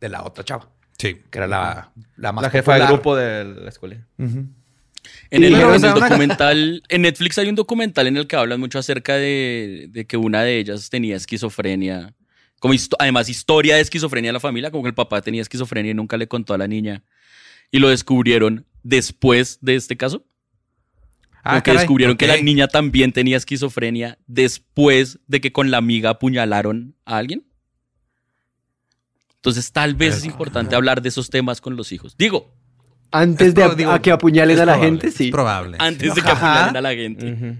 [0.00, 0.70] de la otra chava,
[1.02, 1.20] Sí.
[1.30, 3.96] que era la, la más La jefa del grupo de la escuela.
[4.18, 9.16] En el, en documental, en Netflix hay un documental en el que hablan mucho acerca
[9.16, 12.14] de, de que una de ellas tenía esquizofrenia.
[12.60, 15.90] Como histo- además, historia de esquizofrenia de la familia, como que el papá tenía esquizofrenia
[15.90, 17.02] y nunca le contó a la niña.
[17.70, 20.24] Y lo descubrieron después de este caso.
[21.42, 25.78] Como que caray, descubrieron que la niña también tenía esquizofrenia después de que con la
[25.78, 27.44] amiga apuñalaron a alguien.
[29.42, 32.14] Entonces, tal vez es importante hablar de esos temas con los hijos.
[32.16, 32.48] Digo,
[33.10, 35.24] Antes Es de pro- a- digo, a que apuñalen a la probable, gente, sí.
[35.26, 35.76] Es probable.
[35.80, 37.58] antes de que apuñalen a la gente.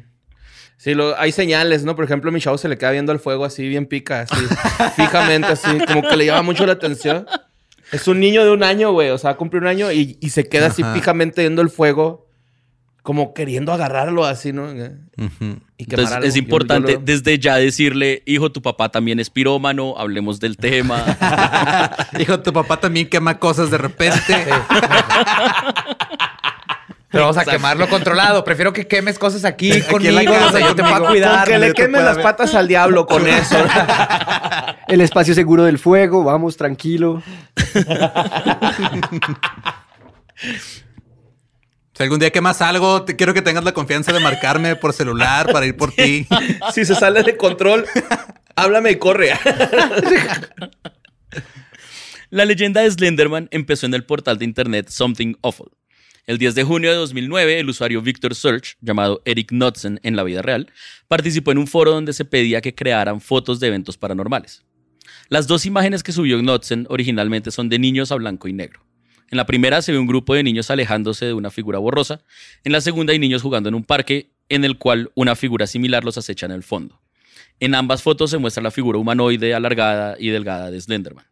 [0.78, 1.94] Sí, lo, hay señales, ¿no?
[1.94, 4.34] Por ejemplo, mi chavo se le queda viendo el fuego así, bien pica, así,
[4.96, 7.26] fijamente, así, como que le llama mucho la atención.
[7.92, 10.48] Es un niño de un año, güey, o sea, cumple un año y, y se
[10.48, 10.94] queda así Ajá.
[10.94, 12.26] fijamente viendo el fuego,
[13.02, 14.72] como queriendo agarrarlo así, ¿no?
[14.72, 14.84] Y
[15.78, 20.38] Entonces es importante yo lo- desde ya decirle, hijo, tu papá también es pirómano, hablemos
[20.38, 21.02] del tema.
[22.18, 24.46] Hijo, tu papá también quema cosas de repente.
[27.10, 27.50] Pero vamos a Exacto.
[27.58, 28.42] quemarlo controlado.
[28.44, 31.08] Prefiero que quemes cosas aquí, Aquí conmigo, casa, yo te conmigo.
[31.08, 31.44] cuidar.
[31.44, 32.22] Con que le quemes las ver.
[32.24, 33.56] patas al diablo con eso.
[34.88, 37.22] El espacio seguro del fuego, vamos, tranquilo.
[42.02, 45.52] Si algún día quemas algo, te quiero que tengas la confianza de marcarme por celular
[45.52, 46.26] para ir por ti.
[46.74, 47.86] si se sale de control,
[48.56, 49.30] háblame y corre.
[52.30, 55.70] La leyenda de Slenderman empezó en el portal de internet Something Awful.
[56.26, 60.24] El 10 de junio de 2009, el usuario Victor Search, llamado Eric Knudsen en la
[60.24, 60.72] vida real,
[61.06, 64.64] participó en un foro donde se pedía que crearan fotos de eventos paranormales.
[65.28, 68.80] Las dos imágenes que subió Knudsen originalmente son de niños a blanco y negro.
[69.32, 72.20] En la primera se ve un grupo de niños alejándose de una figura borrosa.
[72.64, 76.04] En la segunda hay niños jugando en un parque en el cual una figura similar
[76.04, 77.00] los acecha en el fondo.
[77.58, 81.24] En ambas fotos se muestra la figura humanoide alargada y delgada de Slenderman.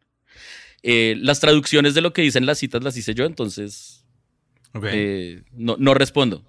[0.82, 4.02] Eh, las traducciones de lo que dicen las citas las hice yo, entonces
[4.82, 6.42] eh, no, no respondo.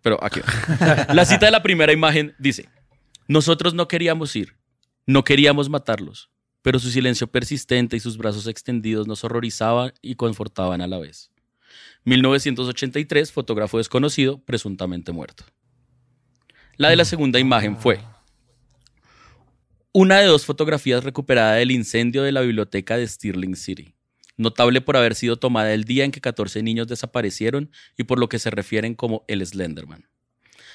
[0.00, 1.12] Pero aquí va.
[1.12, 2.68] La cita de la primera imagen dice,
[3.26, 4.54] nosotros no queríamos ir,
[5.06, 6.30] no queríamos matarlos,
[6.64, 11.30] pero su silencio persistente y sus brazos extendidos nos horrorizaban y confortaban a la vez.
[12.04, 15.44] 1983, fotógrafo desconocido, presuntamente muerto.
[16.78, 18.00] La de la segunda imagen fue
[19.92, 23.94] una de dos fotografías recuperada del incendio de la biblioteca de Stirling City,
[24.38, 28.30] notable por haber sido tomada el día en que 14 niños desaparecieron y por lo
[28.30, 30.08] que se refieren como el Slenderman.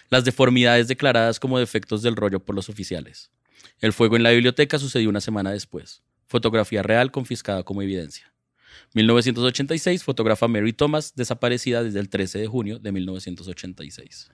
[0.10, 3.32] Las deformidades declaradas como defectos del rollo por los oficiales.
[3.82, 6.02] El fuego en la biblioteca sucedió una semana después.
[6.28, 8.32] Fotografía real confiscada como evidencia.
[8.94, 14.32] 1986, fotógrafa Mary Thomas, desaparecida desde el 13 de junio de 1986.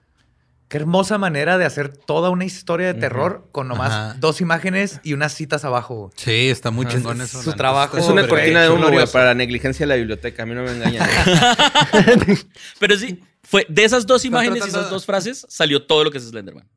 [0.68, 4.16] Qué hermosa manera de hacer toda una historia de terror con nomás Ajá.
[4.18, 6.10] dos imágenes y unas citas abajo.
[6.16, 6.96] Sí, está muy Ajá.
[6.96, 7.42] chingón Es eso.
[7.42, 7.96] su trabajo.
[7.98, 10.42] Es una cortina de humo, para la negligencia de la biblioteca.
[10.42, 11.08] A mí no me engañan.
[12.80, 16.18] Pero sí, fue de esas dos imágenes y esas dos frases salió todo lo que
[16.18, 16.68] es Slenderman.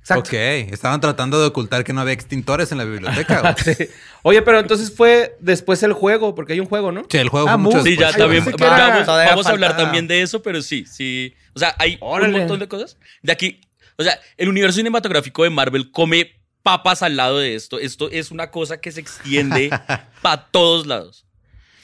[0.00, 0.30] Exacto.
[0.30, 0.34] Ok,
[0.72, 3.40] estaban tratando de ocultar que no había extintores en la biblioteca.
[3.64, 3.76] güey.
[3.76, 3.88] Sí.
[4.22, 7.02] Oye, pero entonces fue después el juego, porque hay un juego, ¿no?
[7.08, 10.42] Sí, el juego Ah, fue mucho Sí, ya también vamos, a hablar también de eso,
[10.42, 11.34] pero sí, sí.
[11.54, 12.32] O sea, hay Órale.
[12.34, 12.96] un montón de cosas.
[13.22, 13.60] De aquí,
[13.96, 16.32] o sea, el universo cinematográfico de Marvel come
[16.62, 17.78] papas al lado de esto.
[17.78, 19.70] Esto es una cosa que se extiende
[20.22, 21.26] para todos lados.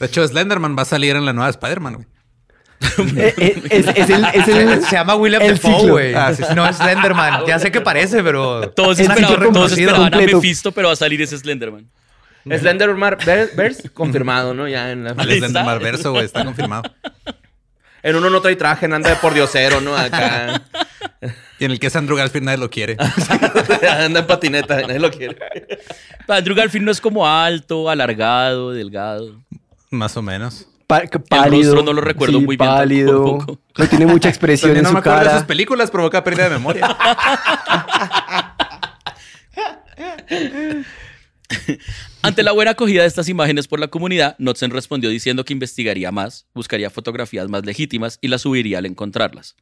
[0.01, 2.07] De hecho, Slenderman va a salir en la nueva Spider-Man, güey.
[3.17, 6.15] Eh, eh, es, es el, es el- Se llama William el Defoe, güey.
[6.15, 6.55] Ah, sí, sí.
[6.55, 7.45] No es Slenderman.
[7.47, 8.71] Ya sé que parece, pero...
[8.71, 10.17] Todos Es esperaban, todos esperaban a.
[10.19, 11.87] Mephisto, pero va a salir ese Slenderman.
[12.45, 14.69] Slenderman Ver- Verse, confirmado, ¿no?
[14.69, 15.11] Ya en la...
[15.11, 15.39] El.
[15.39, 16.83] Slenderman verso, güey, está confirmado.
[18.03, 19.97] En uno no trae traje, anda de por diosero, ¿no?
[19.97, 20.62] Acá.
[21.59, 22.97] Y en el que es Andrew Garfield nadie lo quiere.
[24.01, 25.37] anda en patineta, nadie lo quiere.
[26.29, 29.41] Andrew Garfield no es como alto, alargado, delgado.
[29.91, 30.69] Más o menos.
[30.87, 31.75] Pálido.
[31.75, 33.25] rostro no lo recuerdo muy bien Pálido.
[33.38, 33.61] tampoco.
[33.77, 35.46] No tiene mucha expresión También en no me su acuerdo de sus cara.
[35.46, 36.96] películas, provoca pérdida de memoria.
[42.22, 46.11] Ante la buena acogida de estas imágenes por la comunidad, Knudsen respondió diciendo que investigaría
[46.11, 49.55] más, buscaría fotografías más legítimas y las subiría al encontrarlas.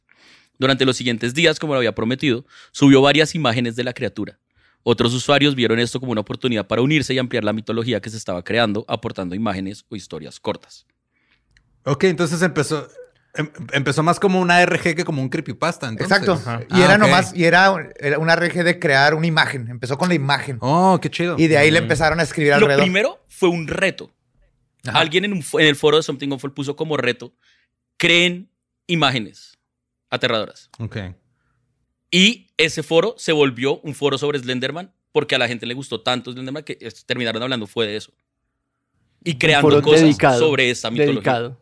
[0.57, 4.39] Durante los siguientes días, como lo había prometido, subió varias imágenes de la criatura.
[4.83, 8.17] Otros usuarios vieron esto como una oportunidad para unirse y ampliar la mitología que se
[8.17, 10.85] estaba creando, aportando imágenes o historias cortas.
[11.85, 12.87] Ok, entonces empezó,
[13.35, 15.87] em- empezó más como una RG que como un creepypasta.
[15.87, 16.17] Entonces.
[16.17, 16.41] Exacto.
[16.45, 19.67] Ah, Y era nomás, y era, era una RG de crear una imagen.
[19.69, 20.57] Empezó con la imagen.
[20.61, 21.35] Oh, qué chido.
[21.37, 22.83] Y de ahí le empezaron a escribir Lo alrededor.
[22.83, 24.11] primero fue un reto.
[24.87, 24.99] Ajá.
[24.99, 27.33] Alguien en, un fo- en el foro de Something Awful puso como reto,
[27.97, 28.49] creen
[28.87, 29.57] imágenes
[30.09, 30.69] aterradoras.
[30.79, 30.97] Ok.
[32.11, 36.01] Y ese foro se volvió un foro sobre Slenderman porque a la gente le gustó
[36.01, 38.11] tanto Slenderman que terminaron hablando fue de eso.
[39.23, 41.13] Y creando cosas dedicado, sobre esta mitología.
[41.15, 41.59] Dedicado.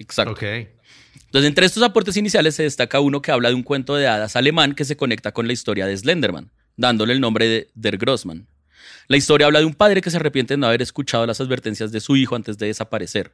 [0.00, 0.34] Exacto.
[0.40, 4.34] Entonces, entre estos aportes iniciales se destaca uno que habla de un cuento de hadas
[4.34, 8.48] alemán que se conecta con la historia de Slenderman, dándole el nombre de Der Grossman.
[9.08, 11.92] La historia habla de un padre que se arrepiente de no haber escuchado las advertencias
[11.92, 13.32] de su hijo antes de desaparecer,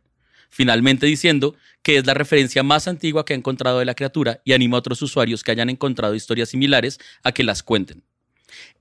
[0.51, 4.53] finalmente diciendo que es la referencia más antigua que ha encontrado de la criatura y
[4.53, 8.03] anima a otros usuarios que hayan encontrado historias similares a que las cuenten.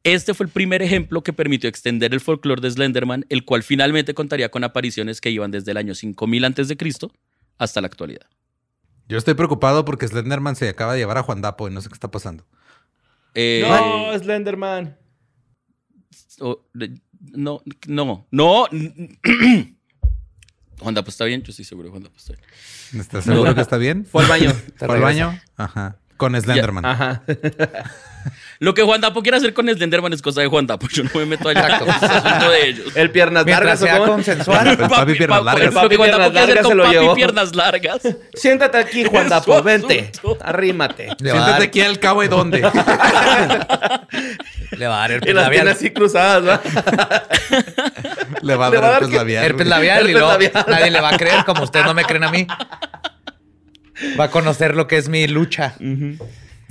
[0.04, 4.14] Este fue el primer ejemplo que permitió extender el folclore de Slenderman, el cual finalmente
[4.14, 6.78] contaría con apariciones que iban desde el año 5000 a.C.
[7.58, 8.28] hasta la actualidad.
[9.08, 11.90] Yo estoy preocupado porque Slenderman se acaba de llevar a Juan Dapo y no sé
[11.90, 12.46] qué está pasando.
[13.36, 14.98] Eh, No, Slenderman.
[16.74, 17.00] de-
[17.34, 18.66] no, no, no.
[20.80, 23.02] Juan Dapo está bien, yo estoy seguro que Juan Dapo está bien.
[23.02, 24.06] ¿Estás seguro que está bien?
[24.06, 24.54] Fue al baño.
[24.78, 25.40] ¿Fue al baño?
[25.56, 25.98] Ajá.
[26.18, 26.86] Con Slenderman.
[26.86, 27.22] Ajá.
[28.60, 30.88] Lo que Juan Dapo quiere hacer con Slenderman es cosa de Juan Dapo.
[30.88, 31.60] Yo no me meto allá.
[31.68, 31.86] Exacto.
[31.88, 32.96] Es asunto de ellos.
[32.96, 33.82] El piernas Mientras largas.
[33.82, 34.12] ¿o sea cómo?
[34.14, 34.68] consensual.
[34.70, 35.74] El papi piernas largas.
[35.74, 37.16] Lo que Juan Dapo quiere hacer con papi llevó.
[37.16, 38.02] piernas largas.
[38.34, 39.62] Siéntate aquí, Juan Dapo.
[39.62, 40.12] Vente.
[40.42, 41.08] Arrímate.
[41.20, 42.62] Siéntate dar, aquí al cabo de dónde.
[44.72, 45.68] le va a dar Y herpes tiene labial.
[45.68, 46.62] así cruzadas, ¿va?
[48.42, 49.44] Le va a dar herpes labial.
[49.46, 50.52] Herpes labial y Herpes luego labial.
[50.68, 52.48] nadie le va a creer como ustedes no me creen a mí.
[54.20, 55.76] Va a conocer lo que es mi lucha.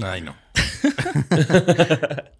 [0.02, 0.36] Ay, no.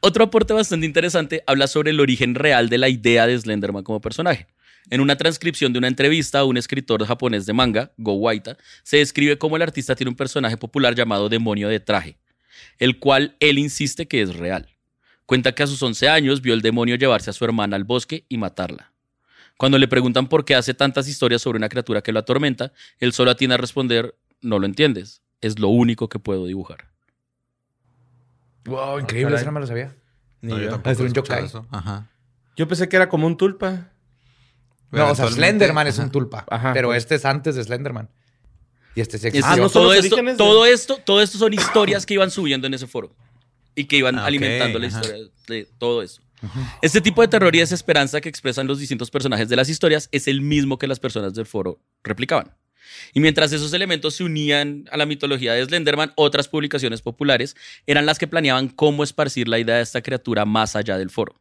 [0.00, 4.00] Otro aporte bastante interesante habla sobre el origen real de la idea de Slenderman como
[4.00, 4.48] personaje.
[4.90, 8.96] En una transcripción de una entrevista a un escritor japonés de manga, Go Waita, se
[8.96, 12.18] describe cómo el artista tiene un personaje popular llamado Demonio de Traje,
[12.78, 14.68] el cual él insiste que es real.
[15.24, 18.26] Cuenta que a sus 11 años vio el demonio llevarse a su hermana al bosque
[18.28, 18.91] y matarla.
[19.62, 23.12] Cuando le preguntan por qué hace tantas historias sobre una criatura que lo atormenta, él
[23.12, 26.88] solo atiende a responder, no lo entiendes, es lo único que puedo dibujar.
[28.64, 29.36] Wow, increíble.
[29.36, 29.94] Eso no me lo sabía.
[30.40, 31.44] Ni No, yo Es un yokai.
[31.44, 31.64] eso.
[31.70, 32.10] Ajá.
[32.56, 33.92] Yo pensé que era como un tulpa.
[34.90, 36.06] No, o sea, Slenderman es Ajá.
[36.06, 36.44] un tulpa.
[36.50, 36.72] Ajá.
[36.72, 38.08] pero este es antes de Slenderman.
[38.96, 39.48] Y este sí Y existió.
[39.52, 42.74] Ah, no todo, esto, de- todo esto, todo esto son historias que iban subiendo en
[42.74, 43.14] ese foro
[43.76, 44.98] y que iban Ah, alimentando la ajá.
[45.02, 46.20] historia de todo eso.
[46.80, 50.26] Este tipo de terror y desesperanza que expresan los distintos personajes de las historias es
[50.28, 52.54] el mismo que las personas del foro replicaban.
[53.14, 58.06] Y mientras esos elementos se unían a la mitología de Slenderman, otras publicaciones populares eran
[58.06, 61.34] las que planeaban cómo esparcir la idea de esta criatura más allá del foro.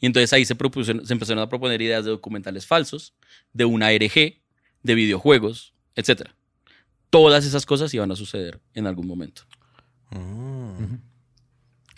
[0.00, 3.14] Y entonces ahí se, propusieron- se empezaron a proponer ideas de documentales falsos,
[3.52, 4.40] de una RG,
[4.82, 6.28] de videojuegos, etc.
[7.10, 9.42] Todas esas cosas iban a suceder en algún momento.
[10.10, 10.96] Mm.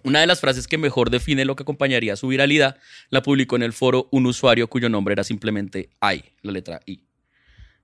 [0.07, 2.79] Una de las frases que mejor define lo que acompañaría su viralidad
[3.11, 7.03] la publicó en el foro un usuario cuyo nombre era simplemente I, la letra I.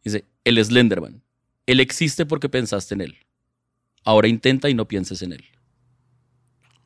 [0.04, 1.20] Dice, el Slenderman.
[1.66, 3.16] Él existe porque pensaste en él.
[4.04, 5.44] Ahora intenta y no pienses en él.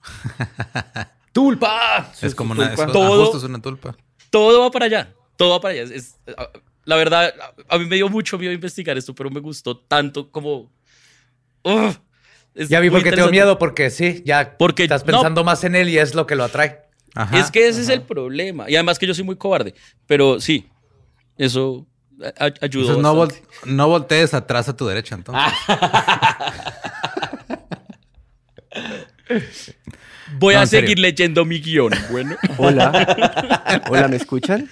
[1.33, 2.13] ¡Tulpa!
[2.23, 2.75] Es como una...
[2.75, 2.93] tulpa.
[2.93, 3.95] Todo- justo es una tulpa.
[4.31, 5.15] Todo va para allá.
[5.37, 5.95] Todo va para allá.
[5.95, 6.17] Es-
[6.85, 7.35] la verdad,
[7.69, 10.73] a, a mí me dio mucho miedo investigar esto, pero me gustó tanto como...
[11.63, 11.99] Uf,
[12.57, 15.13] es Ya vi muy por qué tengo miedo, porque sí, ya Porque- estás no.
[15.13, 16.83] pensando más en él y es lo que lo atrae.
[17.15, 17.39] Ajá.
[17.39, 18.69] es que ese es el problema.
[18.69, 19.75] Y además que yo soy muy cobarde.
[20.07, 20.69] Pero sí,
[21.39, 21.87] eso
[22.61, 22.93] ayudó.
[22.93, 25.43] Entonces no, vol- no voltees atrás a tu derecha, entonces.
[30.39, 31.93] Voy No, a seguir leyendo mi guion.
[32.11, 32.37] Bueno.
[32.59, 33.83] Hola.
[33.89, 34.69] Hola, ¿me escuchan?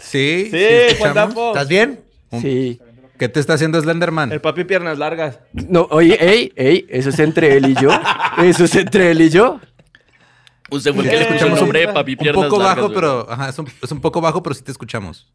[0.00, 1.02] Sí, Sí.
[1.14, 1.48] Dapo.
[1.48, 2.00] ¿Estás bien?
[2.40, 2.80] Sí.
[3.18, 4.30] ¿Qué te está haciendo Slenderman?
[4.32, 5.40] El papi piernas largas.
[5.52, 7.90] No, oye, ey, ey, eso es entre él y yo.
[8.42, 9.60] Eso es entre él y yo.
[10.70, 12.44] Usted fue el que le Eh, escuchó el escuchamos nombre de un- papi un piernas
[12.44, 13.26] poco largas, bajo, pero...
[13.30, 15.32] Ajá, es un, es un poco bajo, pero sí te escuchamos.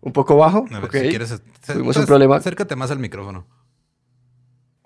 [0.00, 0.64] Un poco bajo.
[0.70, 0.96] A ver, ok.
[0.96, 1.42] si quieres...
[1.66, 2.36] Tuvimos un problema.
[2.36, 3.46] Acércate más al micrófono.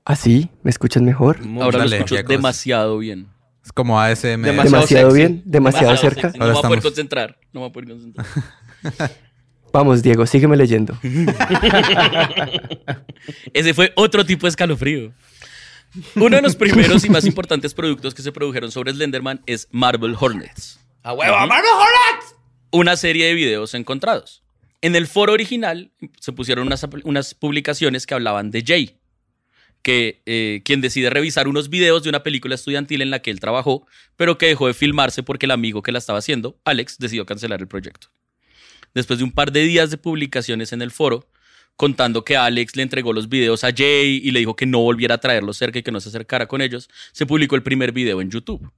[0.04, 0.50] ¿Ah, sí?
[0.64, 1.38] ¿Me escuchan mejor?
[1.60, 3.28] Ahora Dale, lo escucho demasiado bien.
[3.64, 4.38] Es como ASMR.
[4.42, 6.32] Demasiado bien, demasiado cerca.
[6.36, 7.38] No me voy a poder concentrar.
[7.52, 8.26] No me voy a poder concentrar.
[9.72, 10.98] Vamos, Diego, sígueme leyendo.
[13.54, 15.12] Ese fue otro tipo de escalofrío.
[16.16, 20.14] Uno de los primeros y más importantes productos que se produjeron sobre Slenderman es Marble
[20.18, 21.34] Hornets, ¡A huevo!
[21.46, 22.36] ¡Marble Hornets!
[22.72, 24.42] una serie de videos encontrados.
[24.80, 28.96] En el foro original se pusieron unas, unas publicaciones que hablaban de Jay,
[29.82, 33.40] que, eh, quien decide revisar unos videos de una película estudiantil en la que él
[33.40, 37.26] trabajó, pero que dejó de filmarse porque el amigo que la estaba haciendo, Alex, decidió
[37.26, 38.08] cancelar el proyecto.
[38.94, 41.28] Después de un par de días de publicaciones en el foro,
[41.76, 45.16] contando que Alex le entregó los videos a Jay y le dijo que no volviera
[45.16, 48.20] a traerlos cerca y que no se acercara con ellos, se publicó el primer video
[48.20, 48.70] en YouTube.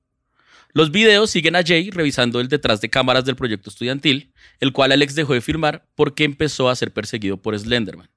[0.72, 4.92] Los videos siguen a Jay revisando el detrás de cámaras del proyecto estudiantil, el cual
[4.92, 8.10] Alex dejó de firmar porque empezó a ser perseguido por Slenderman.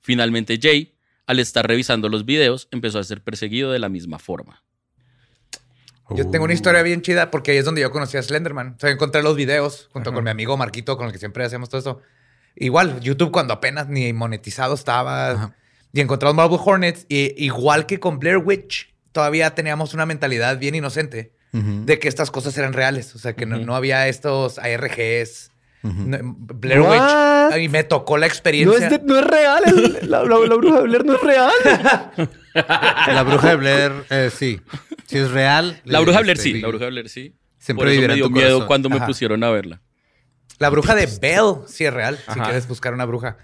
[0.00, 0.94] Finalmente Jay,
[1.26, 4.62] al estar revisando los videos, empezó a ser perseguido de la misma forma.
[6.16, 8.74] Yo tengo una historia bien chida porque ahí es donde yo conocí a Slenderman.
[8.76, 11.68] O sea, encontré los videos junto con mi amigo Marquito, con el que siempre hacemos
[11.68, 12.00] todo eso.
[12.56, 15.30] Igual, YouTube cuando apenas ni monetizado estaba.
[15.30, 15.54] Ajá.
[15.92, 17.06] Y encontramos Marble Hornets.
[17.08, 22.30] Y igual que con Blair Witch, todavía teníamos una mentalidad bien inocente de que estas
[22.30, 23.14] cosas eran reales.
[23.14, 25.50] O sea, que no, no había estos ARGs.
[25.82, 27.48] Blair What?
[27.52, 27.62] Witch.
[27.62, 28.86] Y me tocó la No experiencia.
[28.86, 29.62] es, de- no es real.
[29.66, 31.52] el- la, la- la bruja de Blair no es real.
[32.54, 34.60] La bruja de Blair, eh, sí.
[35.06, 35.80] Sí es real.
[35.84, 37.34] La bruja Este, Blair sí, vi- la bruja Blair sí.
[37.58, 38.66] Siempre Por eso me dio miedo corazón.
[38.66, 39.80] cuando me pusieron a verla.
[40.58, 43.36] La bruja de Belle, sí es real, si quieres buscar una bruja.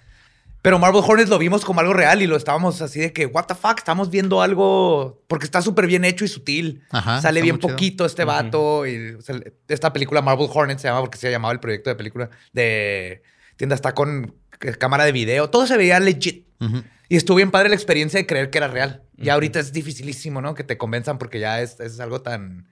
[0.61, 3.44] Pero Marble Hornets lo vimos como algo real y lo estábamos así de que, what
[3.46, 6.82] the fuck, estamos viendo algo porque está súper bien hecho y sutil.
[6.90, 7.68] Ajá, Sale bien chido.
[7.68, 8.84] poquito este vato.
[8.86, 9.36] Y o sea,
[9.68, 13.22] esta película Marble Hornets se llama porque se llamaba el proyecto de película de
[13.56, 13.76] tienda.
[13.76, 14.34] Está con
[14.78, 15.48] cámara de video.
[15.48, 16.46] Todo se veía legit.
[16.61, 16.82] Ujú.
[17.09, 19.02] Y estuvo bien padre la experiencia de creer que era real.
[19.16, 20.54] Y ahorita es dificilísimo, ¿no?
[20.54, 22.68] Que te convenzan porque ya es, es algo tan.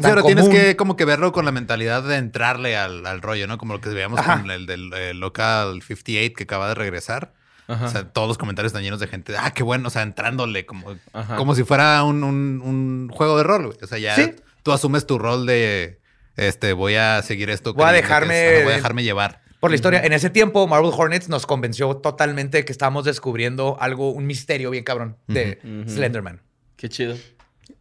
[0.00, 3.58] Pero tienes que como que verlo con la mentalidad de entrarle al, al rollo, ¿no?
[3.58, 4.40] Como lo que veíamos Ajá.
[4.40, 7.32] con el del eh, Local 58 que acaba de regresar.
[7.68, 7.84] Ajá.
[7.86, 9.32] O sea, todos los comentarios están llenos de gente.
[9.32, 9.86] de, Ah, qué bueno.
[9.88, 11.36] O sea, entrándole como, Ajá.
[11.36, 13.66] como si fuera un, un- un juego de rol.
[13.66, 13.78] güey.
[13.82, 14.32] O sea, ya Sí.
[14.64, 16.00] tú asumes tu rol de
[16.36, 17.72] este, voy a seguir esto.
[17.74, 19.42] Voy a dejarme- es- ajá, voy a dejarme llevar.
[19.64, 23.78] Por la historia, en ese tiempo, Marvel Hornets nos convenció totalmente de que estábamos descubriendo
[23.80, 25.88] algo, un misterio bien cabrón de Ujú.
[25.90, 26.42] Slenderman.
[26.76, 27.16] Qué chido.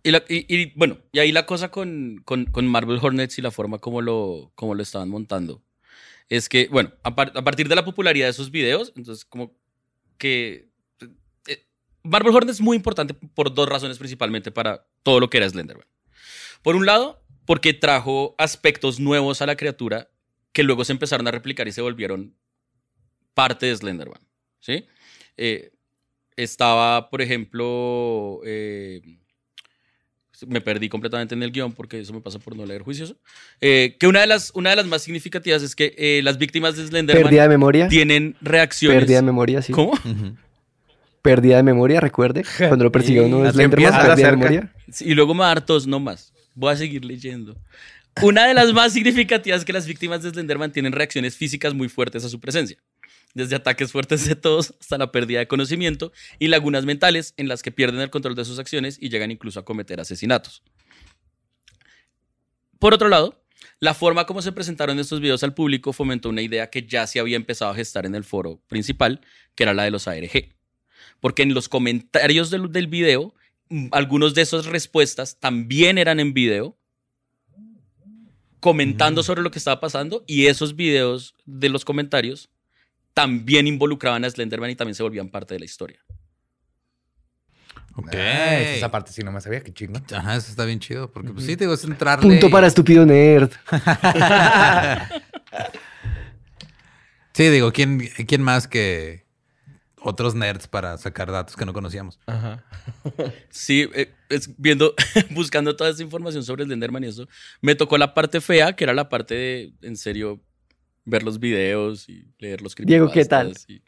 [0.02, 3.42] Y, la- y- y, bueno, y ahí la cosa con, con, con Marvel Hornets y
[3.42, 5.62] la forma como lo, como lo estaban montando
[6.30, 9.52] es que, bueno, a, par- a partir de la popularidad de esos videos, entonces como
[10.18, 10.70] que
[11.48, 11.66] eh,
[12.04, 15.86] Marvel Hornets es muy importante por dos razones principalmente para todo lo que era Slenderman.
[16.62, 20.10] Por un lado, porque trajo aspectos nuevos a la criatura
[20.54, 22.34] que luego se empezaron a replicar y se volvieron
[23.34, 24.22] parte de Slenderman,
[24.60, 24.86] ¿sí?
[25.36, 25.72] Eh,
[26.38, 29.02] estaba, por ejemplo, eh,
[30.48, 33.16] me perdí completamente en el guion porque eso me pasa por no leer juicioso.
[33.62, 36.76] Eh, que una de, las, una de las más significativas es que eh, las víctimas
[36.76, 37.88] de Slenderman Pérdida de memoria.
[37.88, 39.00] tienen reacciones.
[39.00, 39.74] Pérdida de memoria, sí.
[39.74, 39.92] ¿Cómo?
[39.92, 40.36] Ujú.
[41.22, 42.44] Pérdida de memoria, recuerde.
[42.58, 44.74] Cuando lo persiguió uno de Slenderman, pérdida de memoria.
[45.00, 46.34] Y luego me va a dar tos, no más.
[46.56, 47.56] Voy a seguir leyendo.
[48.22, 51.90] Una de las más significativas es que las víctimas de Slenderman tienen reacciones físicas muy
[51.90, 52.78] fuertes a su presencia.
[53.34, 57.64] Desde ataques fuertes de tos hasta la pérdida de conocimiento y lagunas mentales en las
[57.64, 60.62] que pierden el control de sus acciones y llegan incluso a cometer asesinatos.
[62.78, 63.44] Por otro lado,
[63.80, 67.20] la forma como se presentaron estos videos al público fomentó una idea que ya se
[67.20, 69.22] había empezado a gestar en el foro principal,
[69.56, 70.54] que era la de los ARG.
[71.20, 73.34] Porque en los comentarios del, del video,
[73.92, 76.78] algunos de esas respuestas también eran en video,
[78.64, 82.50] comentando sobre lo que estaba pasando, y esos videos de los comentarios
[83.14, 86.00] también involucraban a Slenderman y también se volvían parte de la historia.
[87.96, 88.06] Ok.
[88.14, 88.78] Nice.
[88.78, 90.00] Esa parte sí no me sabía, qué chingo.
[90.16, 91.12] Ajá, eso está bien chido.
[91.12, 92.26] Porque, pues sí, te digo, es entrarle.
[92.26, 93.52] Punto para estúpido nerd.
[97.36, 97.98] Sí, digo, ¿quién,
[98.28, 99.23] ¿quién más que
[100.04, 102.20] otros nerds para sacar datos que no conocíamos?
[102.28, 102.64] Ajá.
[103.50, 104.94] Sí, eh, es viendo,
[105.32, 107.28] buscando toda esa información sobre Slenderman y eso,
[107.62, 110.42] me tocó la parte fea, que era la parte de, en serio,
[111.06, 113.54] ver los videos y leer los Diego, ¿qué tal?
[113.68, 113.82] y-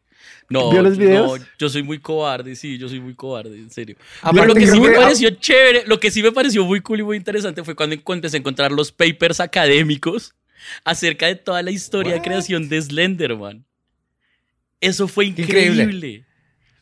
[0.49, 1.39] No, ¿Vio los videos?
[1.39, 3.95] no, yo soy muy cobarde, sí, yo soy muy cobarde, en serio.
[4.21, 6.99] Aparte Pero lo que sí me pareció chévere, lo que sí me pareció muy cool
[6.99, 10.33] y muy interesante fue cuando empecé a encontrar los papers académicos
[10.83, 13.65] acerca de toda la historia de creación de Slenderman.
[14.81, 15.83] Eso fue Increíble.
[15.83, 16.25] increíble.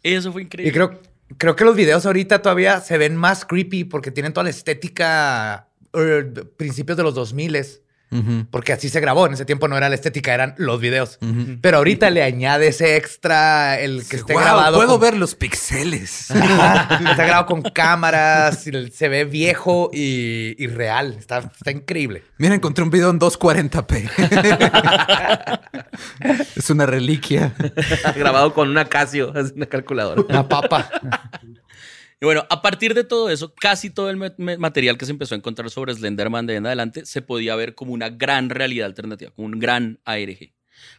[0.01, 0.69] Eso fue increíble.
[0.69, 1.01] Y creo,
[1.37, 5.69] creo que los videos ahorita todavía se ven más creepy porque tienen toda la estética
[5.93, 7.15] eh, de principios de los
[8.13, 9.25] 2000 Ujú, porque así se grabó.
[9.27, 11.17] En ese tiempo no era la estética, eran los videos.
[11.61, 14.77] Pero ahorita le añade ese extra, el que esté Guau, grabado.
[14.77, 16.31] Puedo con- ver los pixeles.
[16.31, 21.15] Ajá, está grabado con cámaras, se ve viejo y, y real.
[21.17, 22.23] Está, está increíble.
[22.37, 24.09] Mira, encontré un video en 240p.
[26.55, 27.53] es una reliquia.
[28.15, 30.21] Grabado con una Casio, es una calculadora.
[30.27, 30.89] Una papa.
[32.21, 35.11] Y bueno, a partir de todo eso, casi todo el ma- ma- material que se
[35.11, 38.49] empezó a encontrar sobre Slenderman de ahí en adelante se podía ver como una gran
[38.49, 40.53] realidad alternativa, como un gran ARG,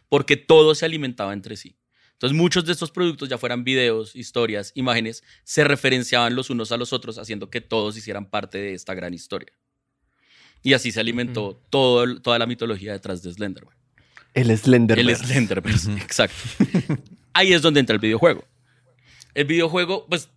[0.09, 1.77] porque todo se alimentaba entre sí.
[2.13, 6.77] Entonces muchos de estos productos, ya fueran videos, historias, imágenes, se referenciaban los unos a
[6.77, 9.51] los otros, haciendo que todos hicieran parte de esta gran historia.
[10.61, 13.75] Y así se alimentó todo toda la mitología detrás de Slenderman.
[14.33, 15.09] El Slenderman.
[15.09, 16.35] El Slenderverse, exacto.
[17.33, 18.45] Ahí es donde entra el videojuego.
[19.33, 20.29] El videojuego, pues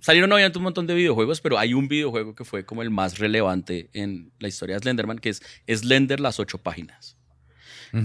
[0.00, 3.18] salieron obviamente un montón de videojuegos, pero hay un videojuego que fue como el más
[3.18, 7.16] relevante en la historia de Slenderman, que es Slender las ocho páginas.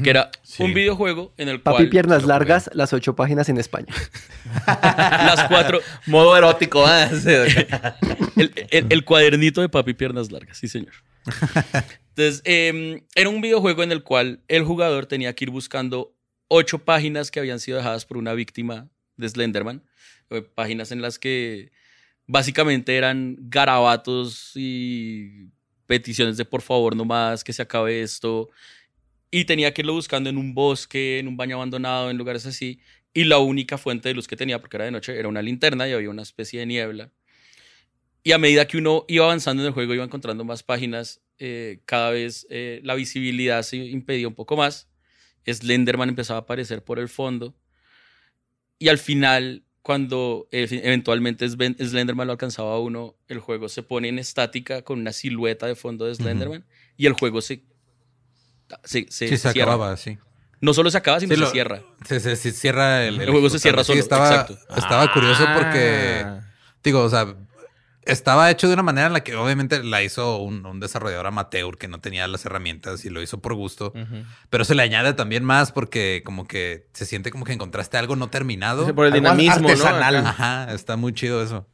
[0.04, 0.64] Que era Sí.
[0.64, 3.94] un videojuego en el Papi cual Piernas lo Largas, las ocho páginas en España.
[4.68, 6.86] las cuatro, Modo erótico.
[7.22, 7.30] Sí.
[8.38, 10.94] el, el- el cuadernito de papi piernas largas, sí señor.
[12.10, 16.16] Entonces, eh, era un videojuego en el cual el jugador tenía que ir buscando
[16.48, 18.88] ocho páginas que habían sido dejadas por una víctima
[19.18, 19.84] de Slenderman.
[20.30, 21.72] eh, Páginas en las que
[22.28, 25.50] básicamente eran garabatos y
[25.88, 28.50] peticiones de por favor no más, que se acabe esto.
[29.32, 32.80] Y tenía que irlo buscando en un bosque, en un baño abandonado, en lugares así.
[33.14, 35.88] Y la única fuente de luz que tenía, porque era de noche, era una linterna
[35.88, 37.12] y había una especie de niebla.
[38.24, 41.82] Y a medida que uno iba avanzando en el juego, iba encontrando más páginas, eh,
[41.86, 44.90] cada vez eh, la visibilidad se impedía un poco más.
[45.46, 47.56] Slenderman empezaba a aparecer por el fondo.
[48.78, 54.10] Y al final, cuando eh, eventualmente Slenderman lo alcanzaba a uno, el juego se pone
[54.10, 56.66] en estática con una silueta de fondo de Slenderman
[56.98, 57.64] y el juego se,
[58.84, 59.74] se, se Sí, se cierra.
[59.74, 60.18] acababa, sí.
[60.60, 61.82] No solo se acaba, sino Sí, se lo- cierra.
[62.08, 63.20] Se, se- se cierra el...
[63.20, 64.58] El juego se cierra Sí, solo, estaba, exacto.
[64.78, 66.22] estaba curioso porque...
[66.24, 66.42] Ah.
[66.84, 67.36] Digo, o sea,
[68.04, 71.78] estaba hecho de una manera en la que obviamente la hizo un, un desarrollador amateur
[71.78, 73.94] que no tenía las herramientas y lo hizo por gusto.
[74.50, 78.16] Pero se le añade también más porque como que se siente como que encontraste algo
[78.16, 78.86] no terminado.
[78.88, 80.24] Sí, por el Algo dinamismo, artesanal.
[80.24, 80.30] ¿no?
[80.30, 81.68] Ajá, está muy chido eso.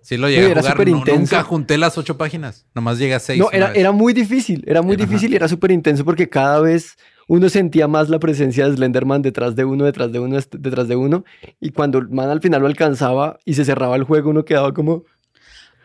[0.00, 0.88] Sí lo Sí, llegué a jugar.
[0.88, 2.66] no- nunca junté las ocho páginas.
[2.74, 3.38] Nomás llegué a seis.
[3.40, 5.04] No, era, muy difícil, era muy Ajá.
[5.04, 9.20] difícil y era súper intenso porque cada vez uno sentía más la presencia de Slenderman
[9.20, 11.24] detrás de uno, detrás de uno, detrás de uno.
[11.60, 14.72] Y cuando el man al final lo alcanzaba y se cerraba el juego, uno quedaba
[14.72, 15.04] como...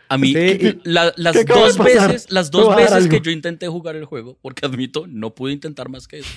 [0.09, 0.79] A mí, Sí.
[0.83, 3.95] la- las ¿Qué acaba de dos veces, las dos a veces que yo intenté jugar
[3.95, 6.29] el juego, porque admito, no pude intentar más que eso.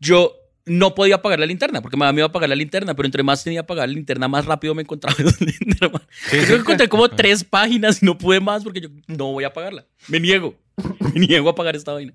[0.00, 0.34] yo
[0.66, 3.42] no podía apagar la linterna, porque me daba miedo apagar la linterna, pero entre más
[3.42, 6.00] tenía que apagar la linterna, más rápido me encontraba linterna.
[6.00, 9.44] Yo creo que encontré como tres páginas y no pude más porque yo no voy
[9.44, 9.86] a apagarla.
[10.08, 10.54] Me niego.
[11.00, 12.14] Me niego a apagar esta vaina.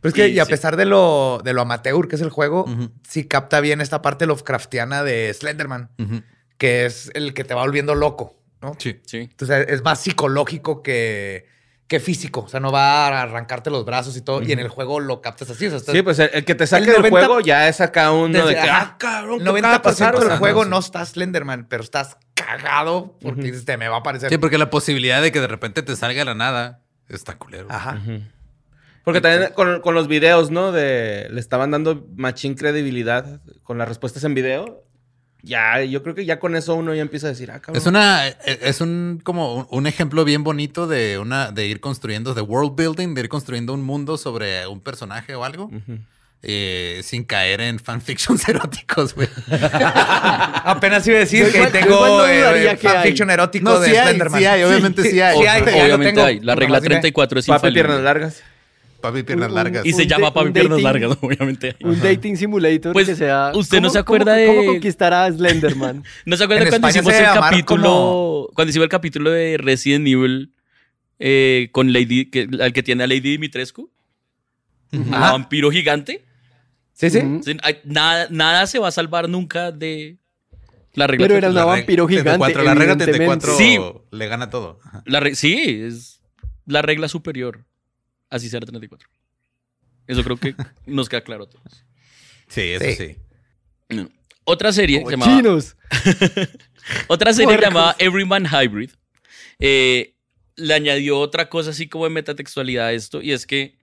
[0.00, 0.50] Pero es que, Y y a sí.
[0.52, 4.00] pesar de lo, de lo amateur que es el juego, Ujú, sí capta bien esta
[4.00, 5.90] parte Lovecraftiana de Slenderman,
[6.56, 8.74] que es el que te va volviendo loco, ¿no?
[8.78, 9.00] Sí.
[9.06, 9.18] Sí.
[9.18, 11.46] Entonces es más psicológico que,
[11.86, 12.40] que físico.
[12.42, 14.42] O sea, no va a arrancarte los brazos y todo.
[14.42, 15.66] Y en el juego lo captas así.
[15.66, 17.68] O sea, estás- Sí, pues el, el que te saque El del 90 juego ya
[17.68, 20.18] es acá uno desde- de que, ajá, ah, cabrón, el ¿qué acaba de 90% pasar?
[20.18, 20.70] del juego sí.
[20.70, 24.28] no está Slenderman, pero estás cagado porque dices, te me va a aparecer.
[24.30, 27.66] Sí, porque la posibilidad de que de repente te salga la nada está culero.
[27.70, 27.98] Ajá.
[29.02, 30.72] Porque también con, con los videos, ¿no?
[30.72, 34.84] De le estaban dando machín credibilidad con las respuestas en video.
[35.42, 37.76] Ya, yo creo que ya con eso uno ya empieza a decir, ah, cabrón.
[37.80, 42.42] Es una, es un como un, ejemplo bien bonito de una, de ir construyendo, de
[42.42, 45.98] world building, de ir construyendo un mundo sobre un personaje o algo, Ujú.
[46.42, 49.28] eh, sin caer en fanfictions eróticos, güey.
[50.64, 52.94] Apenas iba a decir Yo que igual- tengo eh, que hay.
[52.94, 54.40] fanfiction erótico No, de sí hay, Slenderman.
[54.40, 55.38] sí hay, obviamente sí hay.
[55.38, 56.26] Sí hay, ya lo Obviamente tengo.
[56.26, 56.40] hay.
[56.40, 56.94] La regla Nomás dime.
[56.96, 57.82] 34 es Papi, infalible.
[57.82, 58.42] piernas largas.
[59.00, 59.86] Papi, piernas Un- largas.
[59.86, 61.76] Y se llama Papi Piernas Largas, obviamente.
[61.82, 63.52] Un dating simulator Pues, que sea...
[63.54, 66.04] ¿usted no ¿cómo- se acuerda cómo- de- ¿Cómo conquistar a Slenderman?
[66.26, 67.82] ¿No se acuerda En cuando España hicimos el capítulo?
[67.82, 70.52] como- Cuando hicimos el capítulo de Resident Evil
[71.18, 73.90] eh, con Lady, que, al que tiene a Lady Dimitrescu,
[74.92, 76.24] un vampiro gigante.
[76.92, 77.20] Sí, sí.
[77.84, 80.18] Nada, nada se va a salvar nunca de
[80.94, 81.24] la regla.
[81.24, 82.96] Pero era una vampiro gigante, 34, la regla.
[82.96, 83.78] 34 Sí.
[84.10, 84.78] le gana todo.
[84.84, 85.02] Ajá.
[85.06, 86.20] La re- sí, es
[86.66, 87.64] la regla superior.
[88.30, 89.08] Así será 34.
[90.06, 90.54] Eso creo que
[90.86, 91.84] nos queda claro a todos.
[92.48, 93.16] Sí, eso Sí.
[93.88, 94.10] No.
[94.44, 95.76] Otra serie Como llamaba, chinos.
[97.08, 97.64] otra serie Puercos.
[97.68, 98.90] llamada Everyman Hybrid
[99.58, 100.16] eh,
[100.56, 103.78] le añadió otra cosa así como de metatextualidad a esto y es que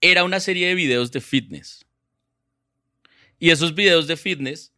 [0.00, 1.86] era una serie de videos de fitness.
[3.38, 4.72] Y esos videos de fitness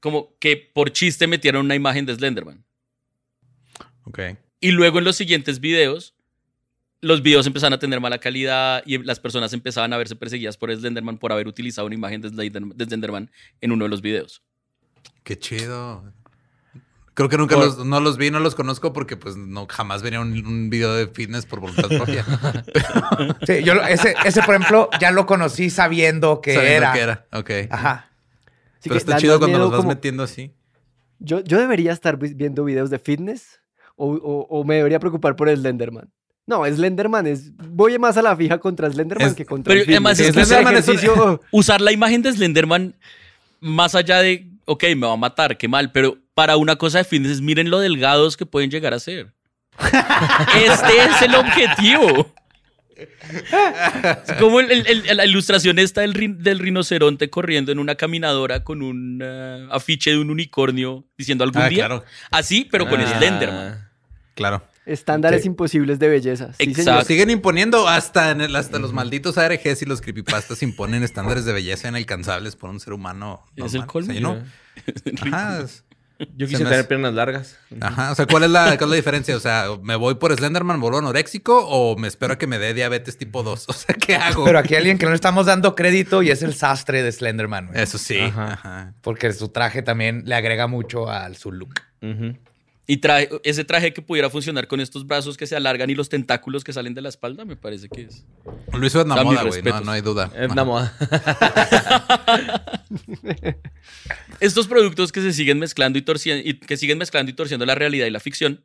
[0.00, 2.64] como que por chiste metieron una imagen de Slenderman.
[4.04, 4.20] Ok.
[4.60, 6.14] Y luego en los siguientes videos,
[7.02, 10.74] los videos empezaron a tener mala calidad y las personas empezaban a verse perseguidas por
[10.74, 13.30] Slenderman por haber utilizado una imagen de Slender- de Slenderman
[13.60, 14.42] en uno de los videos.
[15.24, 16.04] Qué chido.
[17.14, 20.00] Creo que nunca Por- los, no los vi, no los conozco porque pues no jamás
[20.02, 22.24] venía un, un video de fitness por voluntad propia.
[23.46, 26.92] Sí, yo ese, ese, por ejemplo, ya lo conocí sabiendo que Sabiendo era.
[26.92, 27.26] que era.
[27.32, 27.50] Ok.
[27.70, 28.10] Ajá.
[28.78, 30.54] Así Pero que está chido cuando los vas como- metiendo así.
[31.18, 33.60] Yo, yo debería estar vi- viendo videos de fitness
[33.96, 36.10] o, o- o me debería preocupar por Slenderman.
[36.50, 37.56] No, Slenderman es.
[37.56, 40.32] Voy más a la fija contra Slenderman Es- que contra pero el además es que
[40.44, 42.94] Slenderman es un- Usar la imagen de Slenderman
[43.60, 47.04] más allá de, ok, me va a matar, qué mal, pero para una cosa de
[47.04, 49.32] fitness, miren lo delgados que pueden llegar a ser.
[50.56, 52.34] Este es el objetivo.
[52.98, 57.94] Es como el- el- el- la ilustración esta del, rin- del rinoceronte corriendo en una
[57.94, 61.86] caminadora con un ah, afiche de un unicornio diciendo algún Ah, día.
[61.86, 62.04] claro.
[62.30, 63.06] Así, pero con Ah.
[63.18, 63.88] Slenderman.
[64.34, 64.62] Claro.
[64.86, 65.48] Estándares Sí.
[65.48, 66.52] imposibles de belleza.
[66.54, 67.04] Sí, Exacto.
[67.04, 71.52] Siguen imponiendo hasta, en el- hasta los malditos ARGs y los creepypastas imponen estándares de
[71.52, 73.44] belleza inalcanzables por un ser humano.
[73.56, 74.10] Es el colmo.
[74.10, 74.42] O sea, yo no-
[75.36, 75.64] Ajá,
[76.36, 77.56] Yo Se quise tener hace- piernas largas.
[77.80, 78.12] ajá.
[78.12, 79.34] O sea, ¿cuál es, la, ¿cuál es la diferencia?
[79.34, 82.74] O sea, ¿me voy por Slenderman, vuelvo anoréxico o me espero a que me dé
[82.74, 83.64] diabetes tipo 2?
[83.68, 84.44] O sea, ¿qué hago?
[84.44, 87.10] Pero aquí hay alguien que no le estamos dando crédito y es el sastre de
[87.10, 87.68] Slenderman.
[87.68, 87.80] güey.
[87.80, 88.18] Eso sí.
[88.18, 88.52] Ajá.
[88.52, 88.94] Ajá.
[89.00, 91.72] Porque su traje también le agrega mucho al su look.
[92.02, 92.36] Ujú.
[92.86, 96.08] Y traje, ese traje que pudiera funcionar con estos brazos que se alargan y los
[96.08, 98.24] tentáculos que salen de la espalda, me parece que es.
[98.72, 99.62] Lo hizo en la Da mis moda, güey.
[99.62, 100.32] No, hay duda.
[100.54, 100.96] La moda.
[104.40, 107.74] Estos productos que se siguen mezclando y torciendo, y que siguen mezclando y torciendo la
[107.74, 108.64] realidad y la ficción,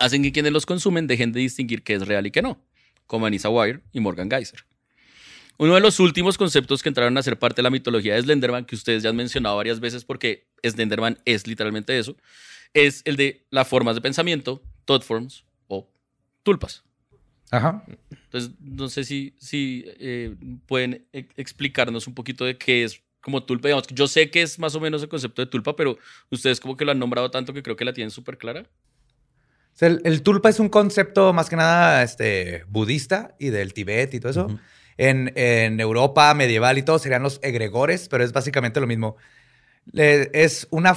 [0.00, 2.60] hacen que quienes los consumen dejen de distinguir qué es real y qué no,
[3.06, 4.64] como Anissa Wire y Morgan Geyser.
[5.58, 8.64] Uno de los últimos conceptos que entraron a ser parte de la mitología de Slenderman,
[8.64, 12.16] que ustedes ya han mencionado varias veces porque Slenderman es literalmente eso,
[12.74, 15.88] es el de las formas de pensamiento, thought forms o
[16.42, 16.84] tulpas.
[17.50, 17.84] Ajá.
[18.10, 20.34] Entonces, no sé si, si eh,
[20.66, 23.68] pueden e- explicarnos un poquito de qué es como tulpa.
[23.68, 25.98] Digamos, yo sé que es más o menos el concepto de tulpa, pero
[26.30, 28.62] ustedes como que lo han nombrado tanto que creo que la tienen súper clara.
[29.74, 33.74] O sea, el, el tulpa es un concepto más que nada este, budista y del
[33.74, 34.60] Tibet y todo eso.
[34.96, 39.16] En, en Europa medieval y todo serían los egregores, pero es básicamente lo mismo.
[39.92, 40.96] Le- es una...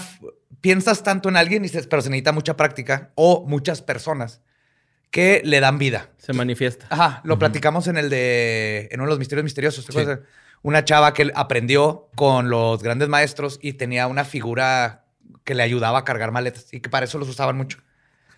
[0.66, 4.42] Piensas tanto en alguien, y dices, pero se necesita mucha práctica o muchas personas
[5.12, 6.10] que le dan vida.
[6.18, 6.88] Se manifiesta.
[6.90, 8.90] Ajá, lo platicamos en el de...
[8.92, 9.86] En uno de los misterios misteriosos.
[9.86, 10.00] ¿te Sí.
[10.00, 10.26] acuerdas?
[10.64, 15.06] Una chava que aprendió con los grandes maestros y tenía una figura
[15.44, 17.78] que le ayudaba a cargar maletas y que para eso los usaban mucho.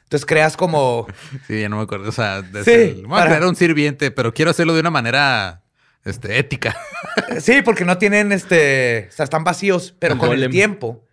[0.04, 1.08] Entonces creas como...
[1.48, 2.10] Sí, ya no me acuerdo.
[2.10, 4.82] O sea, de Sí, ser- voy a para- crear un sirviente, pero quiero hacerlo de
[4.82, 5.64] una manera
[6.04, 6.76] este, ética.
[7.40, 9.08] Sí, porque no tienen este.
[9.10, 11.07] O sea, están vacíos, pero con el tiempo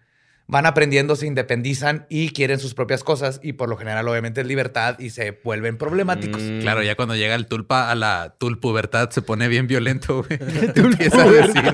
[0.46, 3.40] van aprendiendo, se independizan y quieren sus propias cosas.
[3.42, 6.42] Y por lo general, obviamente, es libertad y se vuelven problemáticos.
[6.42, 6.60] Mm.
[6.60, 10.38] Claro, ya cuando llega el tulpa a la tulpubertad se pone bien violento, güey.
[10.74, 11.72] Empieza a decir.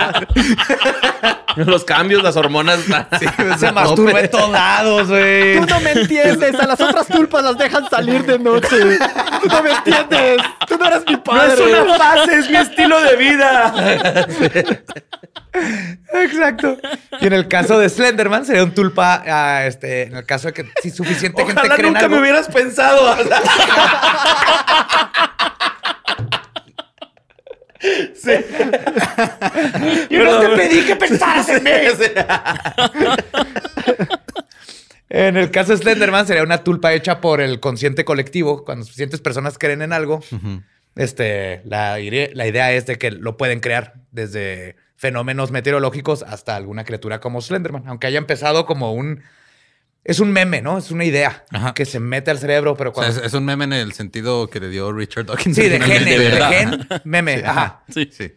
[1.57, 2.81] Los cambios, las hormonas.
[3.59, 5.59] Se masturba en todos lados, güey.
[5.61, 6.55] Tú no me entiendes.
[6.55, 8.99] A las otras tulpas las dejan salir de noche.
[9.43, 10.43] Tú no me entiendes.
[10.67, 11.65] Tú no eres mi padre.
[11.99, 13.75] fase, es mi estilo de vida.
[16.13, 16.79] Exacto.
[17.21, 19.23] Y en el caso de Slenderman, sería un tulpa.
[19.27, 22.17] ah, este, en el caso de que si suficiente gente Ojalá cree en nunca algo.
[22.17, 23.17] me hubieras pensado.
[30.11, 31.71] Yo no te pedí que pensaras en mí.
[35.09, 38.65] En el caso de Slenderman sería una tulpa hecha por el consciente colectivo.
[38.65, 40.21] Cuando suficientes personas creen en algo,
[40.95, 46.85] este, la, la idea es de que lo pueden crear desde fenómenos meteorológicos hasta alguna
[46.85, 47.89] criatura como Slenderman.
[47.89, 49.23] Aunque haya empezado como un...
[50.05, 50.79] Es un meme, ¿no?
[50.79, 51.75] Es una idea Ajá.
[51.75, 53.21] que se mete al cerebro, pero O sea, cuando...
[53.21, 55.55] es, es un meme en el sentido que le dio Richard Dawkins.
[55.57, 57.35] sí, de gen, de gen, meme.
[57.45, 57.83] Ajá.
[57.93, 58.09] Sí.
[58.11, 58.33] Sí.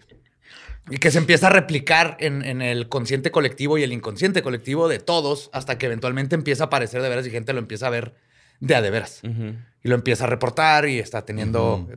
[0.90, 4.90] Y que se empieza a replicar en, en el consciente colectivo y el inconsciente colectivo
[4.90, 7.90] de todos hasta que eventualmente empieza a aparecer de veras y gente lo empieza a
[7.90, 8.16] ver
[8.60, 9.22] de a de veras.
[9.24, 11.88] Y lo empieza a reportar y está teniendo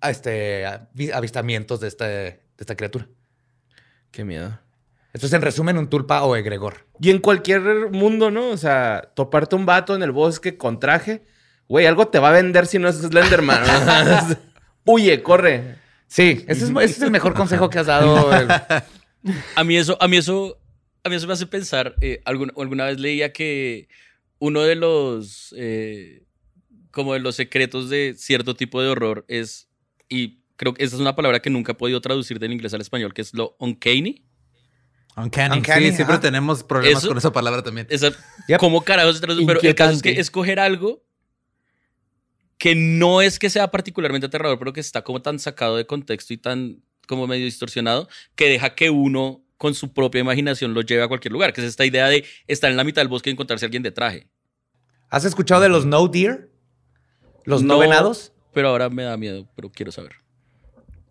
[0.00, 3.06] a- este, avi- avistamientos de, este, de esta criatura.
[4.10, 4.58] Qué miedo.
[5.12, 6.86] Esto es en resumen un tulpa o egregor.
[7.00, 8.48] Y en cualquier mundo, ¿no?
[8.50, 11.24] O sea, toparte un vato en el bosque con traje.
[11.68, 13.62] Güey, algo te va a vender si no es Slenderman.
[13.62, 14.36] ¿no?
[14.92, 15.76] Huye, corre.
[16.06, 18.34] Sí, ese es, ese es el mejor consejo que has dado.
[18.34, 18.48] el-
[19.54, 20.58] A mí eso, a mí eso,
[21.04, 21.94] a mí eso me hace pensar.
[22.00, 23.88] eh, alguna, alguna vez leía que
[24.40, 26.24] uno de los, eh,
[26.90, 29.68] como de los secretos de cierto tipo de horror es,
[30.08, 32.80] y creo que esa es una palabra que nunca he podido traducir del inglés al
[32.80, 34.24] español, que es lo uncanny.
[35.16, 35.58] Uncanny.
[35.58, 37.86] Uncanny, sí, siempre tenemos problemas Eso- con esa palabra también.
[37.90, 38.10] Esa,
[38.48, 38.58] Yep.
[38.58, 39.26] ¿Cómo carajos se?
[39.26, 41.02] Pero el caso es que escoger algo
[42.58, 46.32] que no es que sea particularmente aterrador, pero que está como tan sacado de contexto
[46.32, 51.02] y tan como medio distorsionado, que deja que uno con su propia imaginación lo lleve
[51.02, 53.32] a cualquier lugar, que es esta idea de estar en la mitad del bosque y
[53.32, 54.28] encontrarse a alguien de traje.
[55.10, 56.50] ¿Has escuchado de los no deer?
[57.44, 57.80] Los no, No.
[57.80, 58.32] venados.
[58.54, 60.12] Pero ahora me da miedo, pero quiero saber.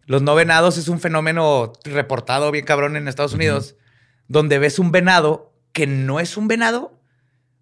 [0.05, 3.75] Los no venados es un fenómeno reportado bien cabrón en Estados Unidos,
[4.31, 6.97] donde ves un venado que no es un venado.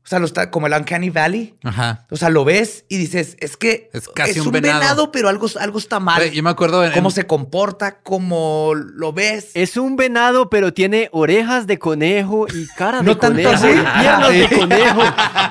[0.01, 1.55] O sea, lo está, como el Uncanny Valley.
[1.63, 2.07] Ajá.
[2.09, 4.79] O sea, lo ves y dices, es que Es casi un venado.
[4.79, 5.11] venado.
[5.11, 6.31] pero algo, algo está mal.
[6.31, 9.51] Yo me acuerdo en, Cómo en- se comporta, cómo lo ves.
[9.53, 13.67] Es un venado, pero tiene orejas de conejo y cara No de tanto conejo así.
[13.67, 15.01] y piernas de conejo.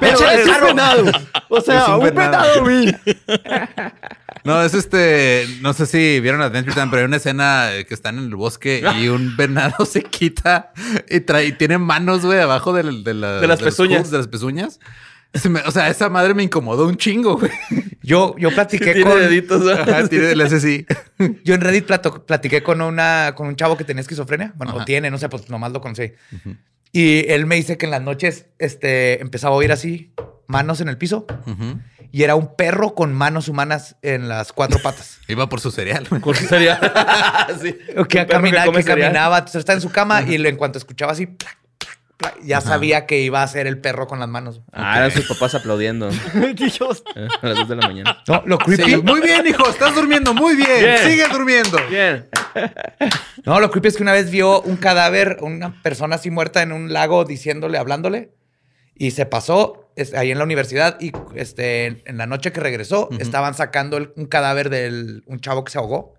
[0.00, 1.04] Pero es un venado.
[1.50, 2.64] O sea, Es un un, venado.
[2.64, 2.98] venado.
[4.48, 5.46] No, es este.
[5.60, 8.82] No sé si vieron Adventure Time, pero hay una escena que están en el bosque
[8.98, 10.72] y un venado se quita
[11.10, 12.82] y, trae, y tiene manos, güey, abajo de,
[13.14, 14.10] la- De las pezuñas.
[14.10, 14.80] de las pezuñas.
[15.34, 17.52] Se me- o sea, esa madre me incomodó un chingo, güey.
[18.02, 19.20] Yo, yo platiqué Tiene con.
[19.20, 19.72] deditos, ¿no?
[19.72, 20.86] Ajá, tiene, le hace así.
[21.44, 24.54] Yo en Reddit plato- platiqué con, una, con un chavo que tenía esquizofrenia.
[24.56, 24.82] Bueno, Ajá.
[24.82, 26.12] o tiene, no sé, pues nomás lo conocí.
[26.92, 30.14] Y él me dice que en las noches este, empezaba a oír así
[30.48, 31.26] manos en el piso
[32.10, 35.18] y era un perro con manos humanas en las cuatro patas.
[35.28, 36.20] Iba por su cereal, güey.
[36.20, 36.80] ¿Cuál sería?
[37.62, 37.76] sí.
[38.08, 38.84] que, camina- que cereal.
[39.12, 43.04] caminaba, estaba en su cama y en cuanto escuchaba así, plac, plac, plac, ya sabía
[43.06, 44.62] que iba a ser el perro con las manos.
[44.72, 46.08] Ah, eran sus papás aplaudiendo
[46.56, 47.04] Dios.
[47.14, 48.22] eh, a las 2 de la mañana.
[48.26, 48.84] No, lo creepy.
[48.84, 49.68] Sí, muy bien, hijo.
[49.68, 50.78] Estás durmiendo muy bien.
[50.80, 50.98] Bien.
[51.06, 51.78] Sigue durmiendo.
[51.90, 52.26] Bien.
[53.44, 56.72] No, lo creepy es que una vez vio un cadáver, una persona así muerta en
[56.72, 58.32] un lago diciéndole, hablándole,
[58.94, 63.54] y se pasó ahí en la universidad y este, en, la noche que regresó estaban
[63.54, 66.14] sacando el- un cadáver de un chavo que se ahogó.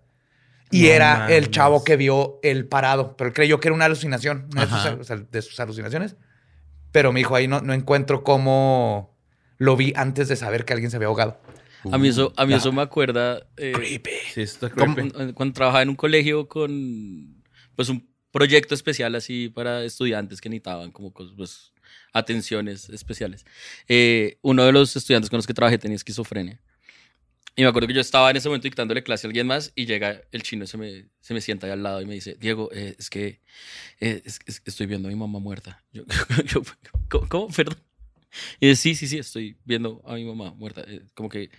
[0.72, 3.86] Y No era el chavo que vio el parado, pero él creyó que era una
[3.86, 6.16] alucinación, una de sus, de alucinaciones.
[6.92, 9.16] Pero me dijo, ahí no, no encuentro cómo
[9.58, 11.40] lo vi antes de saber que alguien se había ahogado.
[11.92, 14.02] A mí eso, a mí eso me acuerda eh,
[14.34, 15.34] Sí, está cuando, creepy.
[15.34, 17.42] cuando trabajaba en un colegio con
[17.76, 21.72] pues un proyecto especial así para estudiantes que necesitaban como cosas, pues,
[22.14, 23.46] atenciones especiales.
[23.88, 26.60] Eh, uno de los estudiantes con los que trabajé tenía esquizofrenia.
[27.56, 29.86] Y me acuerdo que yo estaba en ese momento dictándole clase a alguien más y
[29.86, 32.70] llega el chino, se me, se me sienta ahí al lado y me dice, Diego,
[32.72, 33.42] eh, es que
[34.00, 35.84] eh, es- es- estoy viendo a mi mamá muerta.
[35.92, 36.04] Yo,
[36.46, 36.62] yo,
[37.10, 37.48] ¿cómo, cómo?
[37.50, 37.78] Perdón.
[38.60, 40.84] Y dice, sí, sí, sí, estoy viendo a mi mamá muerta.
[40.88, 41.50] Eh, como que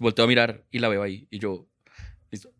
[0.00, 1.28] volteo a mirar y la veo ahí.
[1.30, 1.68] Y yo,
[2.30, 2.52] listo.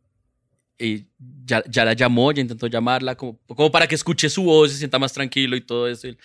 [0.78, 1.06] Y
[1.44, 4.72] ya, ya la llamó, ya intentó llamarla, como, como para que escuche su voz y
[4.74, 6.08] se sienta más tranquilo y todo eso.
[6.08, 6.16] Y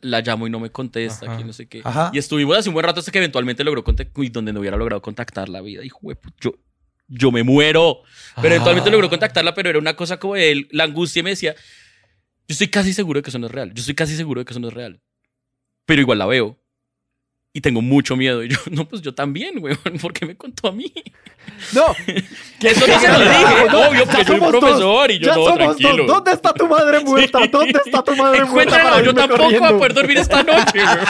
[0.00, 1.36] la llamo y no me contesta, Ajá.
[1.38, 1.82] que no sé qué.
[1.84, 2.10] Ajá.
[2.12, 4.76] Y estuvimos hace un buen rato hasta que eventualmente logró contactar, y donde no hubiera
[4.76, 5.84] logrado contactar la vida.
[5.84, 6.54] Hijo de pu- yo,
[7.08, 8.02] yo me muero.
[8.36, 8.92] Pero eventualmente Ah.
[8.92, 12.52] logró contactarla, pero era una cosa como de él, la angustia y me decía, yo
[12.54, 13.72] estoy casi seguro de que eso no es real.
[13.74, 15.00] Yo estoy casi seguro de que eso no es real.
[15.84, 16.58] Pero igual la veo.
[17.54, 18.42] Y tengo mucho miedo.
[18.42, 19.74] Y yo, no, pues yo también, güey.
[20.00, 20.92] ¿Por qué me contó a mí?
[21.74, 21.86] No.
[22.60, 23.76] Eso no se lo dije.
[23.76, 24.60] Obvio, porque soy un somos dos.
[24.60, 25.96] profesor y yo ya no, somos tranquilo.
[26.04, 26.06] dos.
[26.06, 27.38] ¿Dónde está tu madre muerta?
[27.50, 28.82] ¿Dónde está tu madre muerta?
[28.82, 29.78] Para yo tampoco voy a corriendo?
[29.78, 31.06] poder dormir esta noche, güey.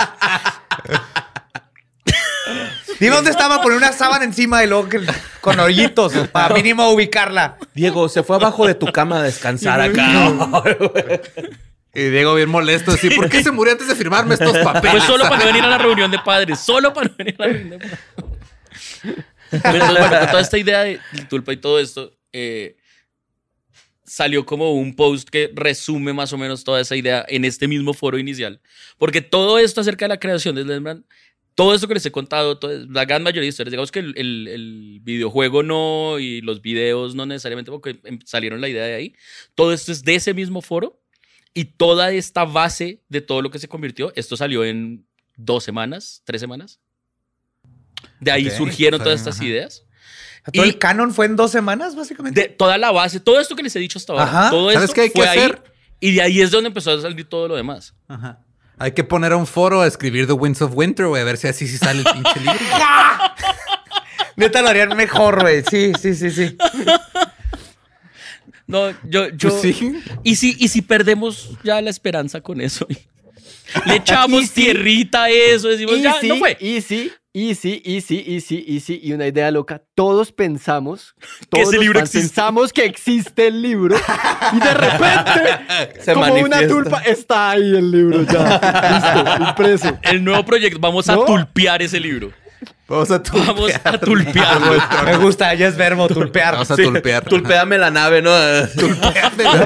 [2.98, 5.00] Dime dónde estaba, poner una sábana encima luego que-
[5.40, 7.56] con hoyitos para mínimo ubicarla.
[7.74, 10.28] Diego, se fue abajo de tu cama a descansar acá.
[11.94, 14.90] Y Diego bien molesto, así, ¿por qué se murió antes de firmarme estos papeles?
[14.92, 16.58] Pues solo para no venir a la reunión de padres.
[16.60, 17.98] Solo para no venir a la reunión de padres.
[19.50, 22.76] Pero entonces, bueno, con toda esta idea de tulpa y todo esto, eh,
[24.04, 27.92] salió como un post que resume más o menos toda esa idea en este mismo
[27.92, 28.60] foro inicial.
[28.96, 31.04] Porque todo esto acerca de la creación de Slenderman,
[31.54, 34.14] todo esto que les he contado, todo- la gran mayoría de historias, digamos que el,
[34.16, 38.94] el- el videojuego no y los videos no necesariamente porque em- salieron la idea de
[38.94, 39.14] ahí,
[39.54, 41.01] todo esto es de ese mismo foro
[41.54, 45.04] y toda esta base de todo lo que se convirtió, esto salió en
[45.36, 46.80] dos semanas, tres semanas.
[48.20, 49.44] De ahí Ok, surgieron todas estas ajá.
[49.44, 49.84] ideas.
[50.52, 52.40] Todo Y- el canon fue en dos semanas, básicamente.
[52.40, 54.50] De toda la base, todo esto que les he dicho hasta ahora, Ajá.
[54.50, 55.62] todo ¿Sabes esto qué hay que fue ahí hacer?
[56.00, 57.94] y de ahí es donde empezó a salir todo lo demás.
[58.08, 58.40] Ajá.
[58.78, 61.36] Hay que poner a un foro a escribir The Winds of Winter, güey, a ver
[61.36, 62.54] si así sí sale el pinche libro.
[64.36, 65.62] Neta lo harían mejor, güey.
[65.70, 66.56] Sí, sí, sí, sí.
[68.66, 69.48] No, yo, yo.
[69.50, 70.00] Pues sí.
[70.22, 72.86] Y si, y si perdemos ya la esperanza con eso.
[73.86, 74.52] Le echamos Y sí.
[74.54, 76.56] tierrita a eso, decimos, ya, no fue.
[76.60, 79.00] easy, easy, easy, easy, easy.
[79.02, 79.82] Y una idea loca.
[79.94, 82.18] Todos pensamos, Que todos ese los libro existe.
[82.20, 83.96] pensamos que existe el libro.
[84.52, 86.58] Y de repente, Se como manifiesta.
[86.58, 89.24] una tulpa, está ahí el libro ya.
[89.34, 89.98] Listo, impreso.
[90.02, 92.32] El nuevo proyecto, vamos a tulpear ese libro.
[92.92, 93.46] Vamos a tulpear.
[93.54, 94.72] Vamos a tulpearlo.
[95.06, 96.52] Me gusta, ya es verbo, tulpear.
[96.52, 97.24] Vamos a Sí, tulpear.
[97.24, 98.30] Tulpeame la nave, ¿no?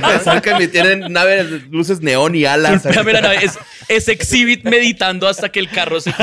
[0.08, 2.84] Pensar que me tienen naves, luces neón y alas.
[2.84, 3.36] Tulpeame la nave.
[3.42, 3.58] Es,
[3.88, 6.14] es Exhibit meditando hasta que el carro se.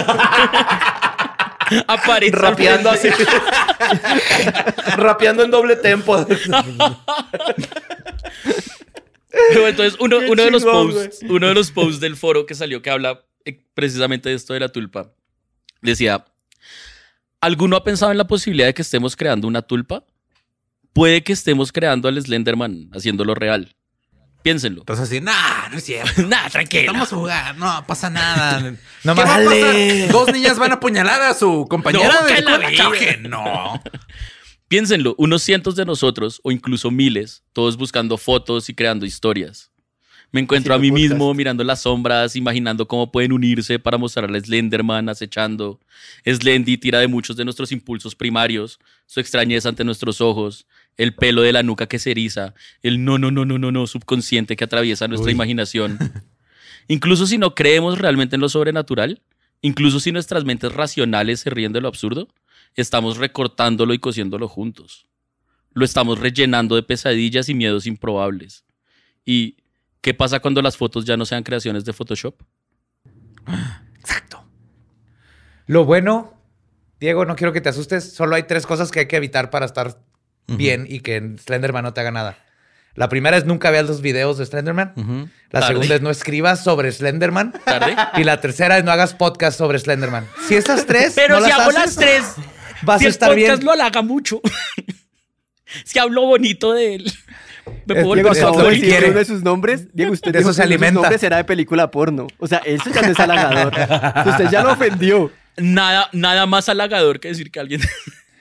[1.88, 2.36] Aparece.
[2.38, 3.10] Rapeando así.
[4.96, 6.26] Rapeando en doble tempo.
[9.50, 12.82] Pero entonces, uno, de los chingón, posts, uno de los posts del foro que salió
[12.82, 15.12] que habla eh, precisamente de esto de la tulpa,
[15.82, 16.26] decía:
[17.44, 20.06] ¿Alguno ha pensado en la posibilidad de que estemos creando una tulpa?
[20.94, 23.76] Puede que estemos creando al Slenderman haciéndolo real.
[24.44, 24.82] Piénsenlo.
[24.84, 26.22] Entonces así, nah, no es cierto.
[26.28, 26.94] Nah, tranquilo.
[26.94, 28.62] Vamos a jugar, no pasa nada.
[29.04, 29.60] No ¿Qué más- va a pasar?
[29.66, 30.08] Dale.
[30.08, 33.18] Dos niñas van a apuñalar a su compañera No, de la vida.
[33.28, 33.84] No.
[34.70, 39.73] Piénsenlo, unos cientos de nosotros, o incluso miles, todos buscando fotos y creando historias.
[40.34, 41.12] Me encuentro a mí podcast.
[41.12, 45.80] mismo mirando las sombras, imaginando cómo pueden unirse para mostrar a Slenderman acechando.
[46.26, 50.66] Slendy tira de muchos de nuestros impulsos primarios, su extrañeza ante nuestros ojos,
[50.98, 53.86] el pelo de la nuca que se eriza, el no, no, no, no, no, no
[53.86, 56.00] subconsciente que atraviesa nuestra imaginación.
[56.88, 59.22] Incluso si no creemos realmente en lo sobrenatural,
[59.62, 62.28] incluso si nuestras mentes racionales se ríen de lo absurdo,
[62.76, 65.06] estamos recortándolo y cosiéndolo juntos.
[65.74, 68.66] Lo estamos rellenando de pesadillas y miedos improbables.
[69.26, 69.58] ¿Y
[70.04, 72.36] qué pasa cuando las fotos ya no sean creaciones de Photoshop?
[74.00, 74.46] Exacto.
[75.66, 76.34] Lo bueno,
[77.00, 78.14] Diego, no quiero que te asustes.
[78.14, 79.98] Solo hay tres cosas que hay que evitar para estar
[80.48, 82.38] bien y que en Slenderman no te haga nada.
[82.96, 84.94] La primera es nunca veas los videos de Slenderman.
[85.50, 85.68] La Tarde.
[85.74, 87.54] segunda es no escribas sobre Slenderman.
[87.66, 87.96] ¿Tarde?
[88.18, 90.28] Y la tercera es no hagas podcast sobre Slenderman.
[90.48, 92.24] Si estas tres Pero no si las hago haces, las tres,
[92.84, 93.66] vas si a el estar podcast bien.
[93.66, 94.42] lo halaga mucho.
[95.86, 97.14] si hablo bonito de él.
[97.86, 99.10] Me puedo Diego eso quiere.
[99.10, 99.88] uno de sus nombres.
[99.94, 101.02] Diego, usted eso se alimenta.
[101.02, 102.28] nombres era de película porno.
[102.40, 103.74] O sea, eso ya no es halagador.
[104.30, 105.32] usted ya lo ofendió.
[105.58, 107.90] nada, nada más halagador que decir que alguien es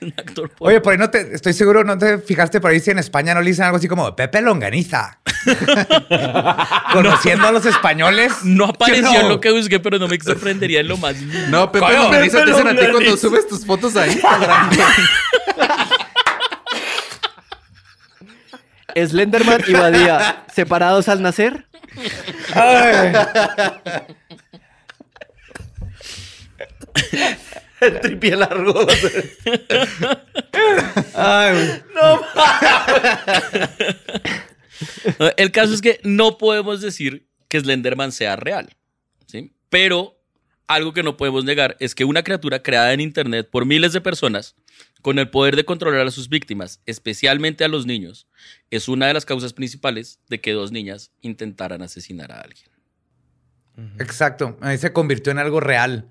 [0.00, 0.70] un actor porno.
[0.70, 3.34] Oye, por ahí no te, estoy seguro, no te fijaste por ahí si en España
[3.34, 5.18] no le dicen algo así como Pepe Longaniza.
[6.92, 8.32] Conociendo a los españoles.
[8.44, 11.16] no apareció en lo que busqué, pero no me sorprendería en lo más.
[11.16, 11.46] mínimo.
[11.48, 14.70] No, Pepe Longaniza te dicen a ti cuando subes tus fotos a Instagram.
[18.96, 21.66] Slenderman y Badía, separados al nacer.
[22.54, 23.12] Ay,
[27.80, 28.86] El tripié largo.
[31.14, 31.82] ay, güey.
[35.36, 38.76] El caso es que no podemos decir que Slenderman sea real,
[39.26, 39.52] ¿sí?
[39.68, 40.18] Pero
[40.68, 44.00] algo que no podemos negar es que una criatura creada en Internet por miles de
[44.00, 44.54] personas,
[45.02, 48.28] con el poder de controlar a sus víctimas, especialmente a los niños,
[48.70, 52.68] es una de las causas principales de que dos niñas intentaran asesinar a alguien.
[53.98, 54.56] Exacto.
[54.60, 56.08] Ahí se convirtió en algo real.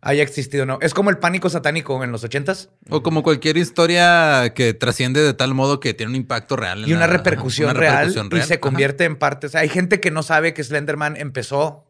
[0.00, 0.78] Haya existido o no.
[0.80, 2.70] Es como el pánico satánico en los ochentas.
[2.88, 6.84] O como cualquier historia que trasciende de tal modo que tiene un impacto real.
[6.84, 8.60] en y una la- repercusión, una real, repercusión y se Ajá.
[8.60, 9.48] convierte en parte.
[9.48, 11.87] O sea, hay gente que no sabe que Slenderman empezó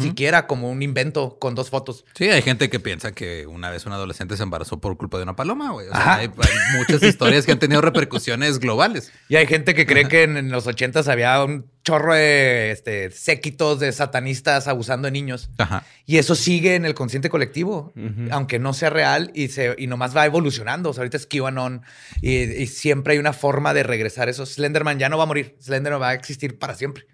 [0.00, 2.06] Siquiera como un invento con dos fotos.
[2.14, 5.24] Sí, hay gente que piensa que una vez un adolescente se embarazó por culpa de
[5.24, 5.88] una paloma, güey.
[5.88, 9.12] O sea, hay, hay muchas historias que han tenido repercusiones globales.
[9.28, 13.10] Y hay gente que cree que en, en los ochentas había un chorro de este,
[13.10, 15.50] séquitos de satanistas abusando de niños.
[15.58, 15.84] Ajá.
[16.06, 17.92] Y eso sigue en el consciente colectivo,
[18.30, 20.90] aunque no sea real y, se, y nomás va evolucionando.
[20.90, 21.82] O sea, ahorita es QAnon
[22.22, 24.46] y, y siempre hay una forma de regresar eso.
[24.46, 25.56] Slenderman ya no va a morir.
[25.60, 27.06] Slenderman va a existir para siempre.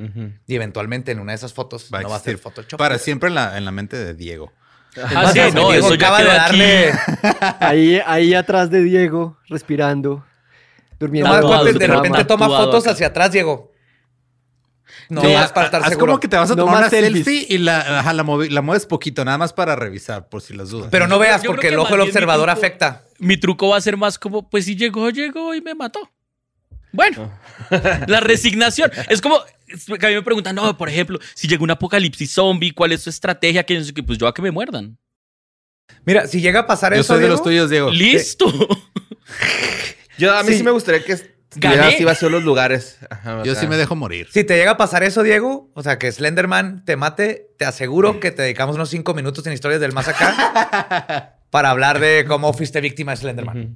[0.46, 2.78] Y eventualmente en una de esas fotos Va a no va a ser Photoshop.
[2.78, 4.52] para siempre en la, en la mente de Diego.
[4.96, 6.92] Ah, sí, no, Diego eso ya acaba de darle...
[7.60, 10.24] Ahí, ahí atrás de Diego, respirando,
[10.98, 11.64] durmiendo.
[11.64, 12.92] De repente toma fotos acá.
[12.92, 13.70] hacia atrás, Diego.
[15.11, 16.06] No Sí, más para estar haz seguro.
[16.12, 17.24] como que te vas a No tomar una selfies.
[17.24, 20.70] selfie y la, ajá, la, la mueves poquito, nada más para revisar, por si las
[20.70, 20.88] dudas.
[20.90, 23.04] Pero no veas porque que el ojo del mi observador truco- afecta.
[23.18, 26.11] Mi truco va a ser más como, pues si llegó, llegó y me mató.
[26.92, 27.30] Bueno,
[28.08, 28.90] la resignación.
[29.08, 29.40] Es como
[29.98, 33.02] que a mí me preguntan, no, por ejemplo, si llega un apocalipsis zombie, ¿cuál es
[33.02, 33.64] su estrategia?
[33.64, 34.96] Que pues yo a que me muerdan.
[36.04, 37.90] Mira, si llega a pasar Yo eso, soy de Diego, los tuyos, Diego.
[37.90, 38.46] Listo.
[40.18, 40.62] Yo, a mí sí, Sí.
[40.64, 41.16] me gustaría que
[41.57, 41.80] Gané.
[41.94, 42.98] así vacíos los lugares.
[43.11, 44.28] Ajá, Yo sea, sí me dejo morir.
[44.30, 48.20] Si te llega a pasar eso, Diego, o sea, que Slenderman te mate, te aseguro
[48.20, 52.53] que te dedicamos unos cinco minutos en historias del más acá para hablar de cómo
[52.53, 53.74] fuiste víctima de Slenderman.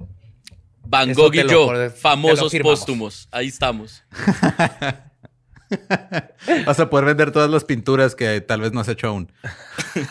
[0.87, 3.27] Van Gogh y yo, lo famosos póstumos.
[3.31, 4.03] Ahí estamos.
[6.65, 9.31] Vas a poder vender todas las pinturas que tal vez no has hecho aún.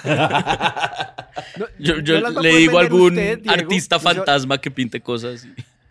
[0.04, 5.46] No- Yo, le digo a algún usted, artista Yo- fantasma que pinte cosas.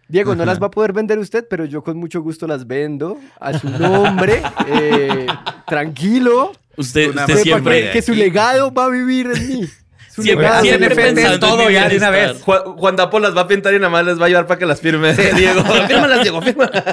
[0.07, 3.19] Diego, no las va a poder vender usted, pero yo con mucho gusto las vendo
[3.39, 5.25] a su nombre, eh,
[5.67, 6.51] tranquilo.
[6.77, 7.85] Usted, usted siempre.
[7.85, 9.67] que, que su legado va a vivir en mí.
[10.13, 10.63] Su Siempre- legado.
[10.63, 12.41] siempre pensando todo ya de una vez.
[12.41, 14.59] Juan, Juan Dapo las va a pintar y nada más les va a ayudar para
[14.59, 15.11] que las firme.
[15.15, 16.83] Diego, fírmalas, Diego, fírmalas.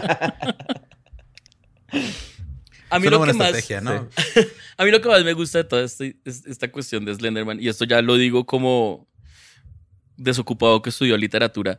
[2.88, 3.52] A mí lo que más.
[4.78, 7.60] A mí lo que más me gusta de toda este- es- esta cuestión de Slenderman,
[7.60, 9.06] y esto ya lo digo como
[10.16, 11.78] desocupado que estudió literatura,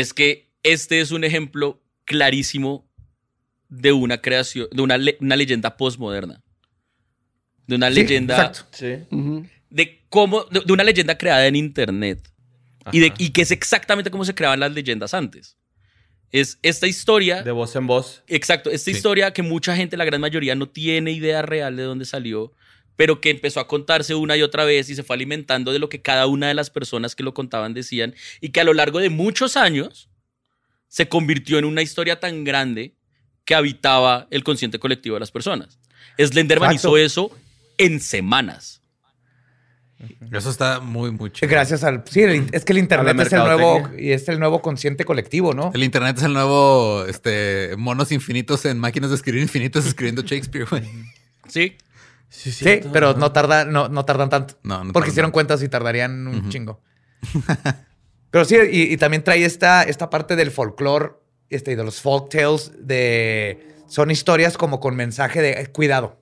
[0.00, 2.88] es que este es un ejemplo clarísimo
[3.68, 6.42] de una creación, de una, le- una leyenda postmoderna.
[7.66, 8.66] De una Sí, leyenda, exacto.
[8.72, 8.94] Sí.
[9.10, 9.46] Ujú.
[9.70, 12.20] de cómo, de, de una leyenda creada en internet.
[12.92, 15.56] Y, de, y que es exactamente como se creaban las leyendas antes.
[16.30, 18.22] Es esta historia De voz en voz.
[18.28, 18.96] Exacto, esta Sí.
[18.96, 22.52] historia que mucha gente, la gran mayoría, no tiene idea real de dónde salió,
[22.96, 25.88] pero que empezó a contarse una y otra vez y se fue alimentando de lo
[25.88, 28.98] que cada una de las personas que lo contaban decían y que a lo largo
[28.98, 30.08] de muchos años
[30.88, 32.94] se convirtió en una historia tan grande
[33.44, 35.78] que habitaba el consciente colectivo de las personas.
[36.18, 36.96] Slenderman Exacto.
[36.98, 37.30] hizo eso
[37.78, 38.82] en semanas.
[40.30, 41.48] Eso está muy, muy chido.
[41.50, 42.02] Gracias al.
[42.06, 45.54] Sí, el- es que el internet es el nuevo y es el nuevo consciente colectivo,
[45.54, 45.70] ¿no?
[45.74, 50.66] El internet es el nuevo, este, monos infinitos en máquinas de escribir infinitos escribiendo Shakespeare,
[50.68, 50.82] güey.
[51.48, 51.76] ¿Sí?
[52.36, 54.54] Sí, Sí, pero no tarda, no, no tardan tanto.
[54.62, 56.80] No, no porque tardan hicieron cuentas y tardarían un chingo.
[58.30, 61.12] Pero sí, y, y también trae esta, esta parte del folclore
[61.48, 63.74] este, y de los folk tales de.
[63.88, 66.20] Son historias como con mensaje de eh, cuidado.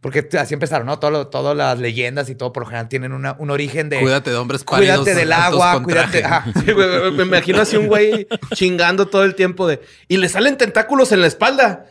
[0.00, 0.98] Porque así empezaron, ¿no?
[0.98, 4.00] Todo lo- todas las leyendas y todo por lo general tienen una- un origen de.
[4.00, 5.00] Cuídate de hombres pálidos.
[5.00, 6.22] Cuídate del agua, cuídate.
[6.64, 9.82] Sí, güey, me- me imagino así un güey chingando todo el tiempo de.
[10.08, 11.86] Y le salen tentáculos en la espalda.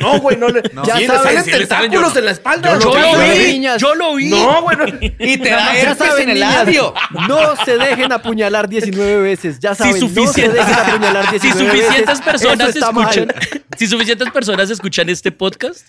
[0.00, 0.62] No, güey, no le.
[0.72, 0.84] No.
[0.84, 1.50] Ya Sí, le salen salen- sí
[1.92, 2.78] yo en la espalda.
[2.78, 4.30] Yo, Yo lo vi, yo lo vi.
[4.30, 4.76] No, güey.
[4.76, 4.84] no.
[5.18, 6.94] Y te da Ya herpes saben, en el labio.
[7.28, 9.60] No se dejen apuñalar 19 veces.
[9.60, 11.80] Ya saben, no se suficiente- dejen apuñalar 19 Si veces.
[11.86, 13.08] suficientes Eso personas mal.
[13.08, 13.34] escuchan,
[13.76, 15.86] si suficientes personas escuchan este podcast,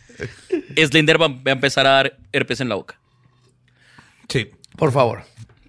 [0.75, 2.99] Slender va va a empezar a dar herpes en la boca.
[4.27, 4.51] Sí.
[4.77, 5.23] Por favor.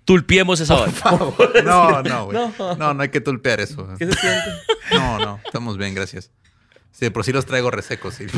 [0.04, 0.96] Tulpiemos esa vaina.
[1.64, 2.38] No, no, güey.
[2.78, 2.94] No.
[2.94, 3.86] no, hay que tulpear eso.
[3.98, 4.50] ¿Qué se siente?
[4.92, 6.30] No, no, estamos bien, gracias.
[6.98, 8.14] Sí, por sí los traigo resecos.
[8.14, 8.26] sí.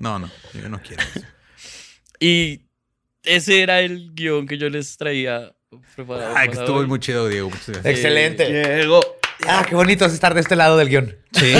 [0.00, 1.20] No, no, yo no quiero eso.
[2.20, 2.62] Y
[3.22, 5.52] ese era el guion que yo les traía
[5.94, 6.34] preparado.
[6.36, 6.86] Ay, estuvo hoy.
[6.86, 7.50] muy chido, Diego.
[7.84, 8.46] Excelente.
[8.50, 9.00] Llegó.
[9.46, 11.16] Ah, qué bonito es estar de este lado del guion.
[11.32, 11.54] Sí.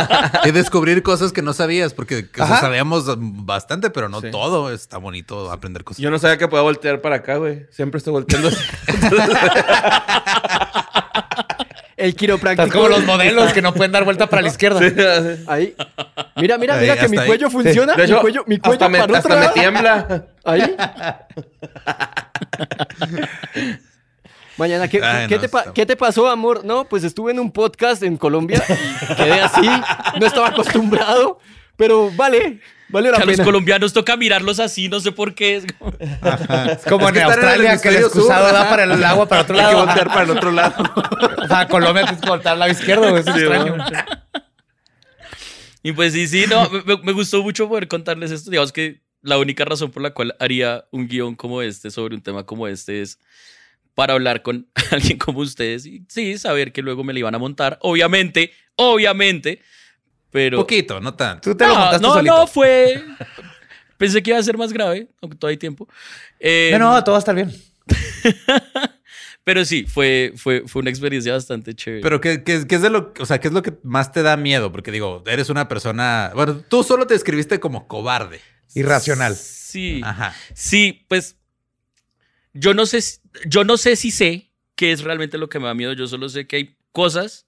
[0.44, 2.60] y descubrir cosas que no sabías, porque o sea, Ajá.
[2.60, 3.04] sabíamos
[3.44, 4.30] bastante, pero no Sí.
[4.30, 4.72] todo.
[4.72, 6.00] Está bonito aprender cosas.
[6.00, 7.66] Yo no sabía que podía voltear para acá, güey.
[7.70, 8.50] Siempre estoy volteando.
[11.98, 12.62] El quiropráctico.
[12.62, 14.80] Estás como los modelos que no pueden dar vuelta para la izquierda.
[15.48, 15.74] Ahí.
[16.36, 17.26] Mira, mira, Ahí, mira que mi ahí.
[17.26, 17.94] cuello funciona.
[17.94, 20.26] Hecho, mi cuello, mi cuello hasta, me, paró hasta otra me tiembla.
[20.44, 20.76] Ahí.
[24.56, 26.64] Mañana, ¿qué, Ay, qué no, te está- qué te pasó, amor?
[26.64, 28.62] No, pues estuve en un podcast en Colombia
[29.10, 29.68] y quedé así.
[30.20, 31.38] No estaba acostumbrado,
[31.76, 35.56] pero vale, vale la Que a los colombianos toca mirarlos así, no sé por qué.
[35.56, 38.52] Es como- Es como Es que en estar en el Australia que el excusado sur.
[38.54, 39.84] da para el agua para otro Hay que lado.
[39.86, 40.74] voltear para el otro lado.
[41.50, 43.76] A Colombia tienes que voltear al lado izquierdo, güey, es extraño.
[45.82, 48.50] Y pues sí, sí, no, me, me gustó mucho poder contarles esto.
[48.50, 52.22] Digamos que la única razón por la cual haría un guion como este sobre un
[52.22, 53.18] tema como este es
[53.94, 57.38] para hablar con alguien como ustedes y sí, saber que luego me le iban a
[57.38, 57.78] montar.
[57.82, 59.60] Obviamente, obviamente,
[60.30, 60.58] pero...
[60.58, 61.50] Poquito, no tanto.
[61.50, 62.36] Tú te lo no, montaste no, solito.
[62.36, 63.04] no, fue...
[63.98, 65.88] Pensé que iba a ser más grave, aunque todavía hay tiempo.
[66.38, 67.52] Eh, No, no, todo va a estar bien.
[69.44, 72.02] Pero sí, fue, fue, fue una experiencia bastante chévere.
[72.02, 74.22] Pero ¿qué, qué, qué es de lo, o sea, qué es lo que más te
[74.22, 74.70] da miedo?
[74.70, 78.40] Porque digo, eres una persona, bueno, tú solo te describiste como cobarde.
[78.74, 79.34] Irracional.
[79.34, 80.02] Sí.
[80.04, 80.34] Ajá.
[80.54, 81.36] Sí, pues
[82.52, 83.00] yo no sé,
[83.46, 85.94] yo no sé si sé qué es realmente lo que me da miedo.
[85.94, 87.46] Yo solo sé que hay cosas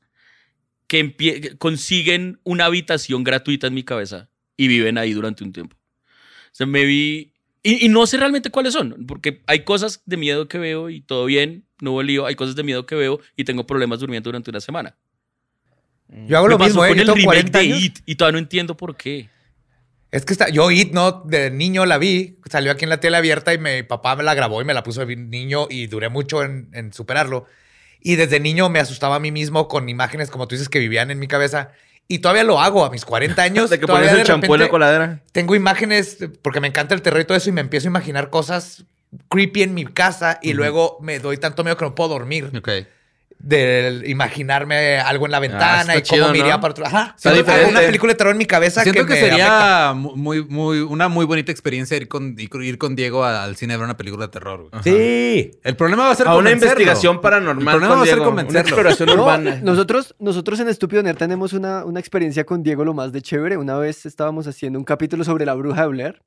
[0.90, 5.76] que consiguen una habitación gratuita en mi cabeza y viven ahí durante un tiempo.
[5.76, 7.32] O sea, me vi
[7.62, 11.00] y, y no sé realmente cuáles son, porque hay cosas de miedo que veo y
[11.00, 12.26] todo bien, no hubo lío.
[12.26, 14.96] Hay cosas de miedo que veo y tengo problemas durmiendo durante una semana.
[16.26, 16.88] Yo hago me lo mismo, ¿eh?
[16.88, 17.84] con el remake 40 de años.
[17.84, 19.28] It y todavía no entiendo por qué.
[20.10, 21.22] Es que está, yo It, ¿no?
[21.24, 24.34] De niño la vi, salió aquí en la tele abierta y mi papá me la
[24.34, 27.46] grabó y me la puso de niño y duré mucho en, en superarlo.
[28.00, 31.10] Y desde niño me asustaba a mí mismo con imágenes, como tú dices, que vivían
[31.10, 31.72] en mi cabeza.
[32.08, 33.70] Y todavía lo hago a mis 40 años.
[33.70, 35.20] De que pones el champú en la coladera.
[35.32, 38.30] Tengo imágenes, porque me encanta el terror y todo eso, y me empiezo a imaginar
[38.30, 38.84] cosas
[39.28, 42.50] creepy en mi casa y luego me doy tanto miedo que no puedo dormir.
[42.56, 42.68] Ok.
[43.42, 46.60] De imaginarme algo en la ventana está y cómo chido, me iría ¿no?
[46.60, 46.86] para otro.
[46.86, 47.14] Ajá.
[47.16, 47.32] Está
[47.68, 51.24] una película de terror en mi cabeza Siento que, sería mu- muy, muy, una muy
[51.24, 54.68] bonita experiencia ir con, ir con Diego al cine a ver una película de terror.
[54.70, 54.82] güey.
[54.84, 55.50] Sí.
[55.64, 57.64] El problema va a ser A una investigación El paranormal.
[57.76, 58.60] problema con va a ser Diego, convencerlo.
[58.60, 59.60] Una exploración No, urbana.
[59.62, 63.56] nosotros, nosotros en Estúpido Nerd tenemos una, una experiencia con Diego lo más de chévere.
[63.56, 66.22] Una vez estábamos haciendo un capítulo sobre la bruja de Blair.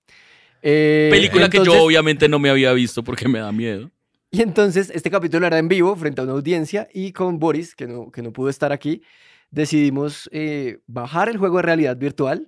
[0.64, 3.91] Eh, Película que yo obviamente no me había visto porque me da miedo.
[4.34, 7.86] Y entonces este capítulo era en vivo frente a una audiencia y con Boris, que
[7.86, 9.03] no, que no pudo estar aquí,
[9.51, 12.47] decidimos eh, bajar el juego de realidad virtual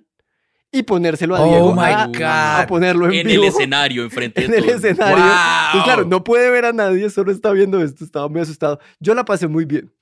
[0.72, 2.22] y ponérselo a Oh Diego my a, God.
[2.62, 3.44] a ponerlo en, En vivo.
[3.44, 4.74] el escenario, enfrente En de el todo.
[4.74, 5.16] escenario.
[5.16, 5.26] ¡Wow!
[5.74, 8.80] Pues claro, no puede ver a nadie, solo está viendo esto, estaba muy asustado.
[8.98, 9.92] Yo la pasé muy bien.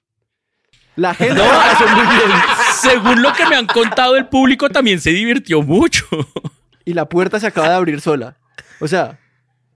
[0.96, 2.30] La gente la pasó muy bien.
[2.80, 6.06] Según lo que me han contado, el público también se divirtió mucho.
[6.86, 8.38] Y la puerta se acaba de abrir sola.
[8.80, 9.18] O sea,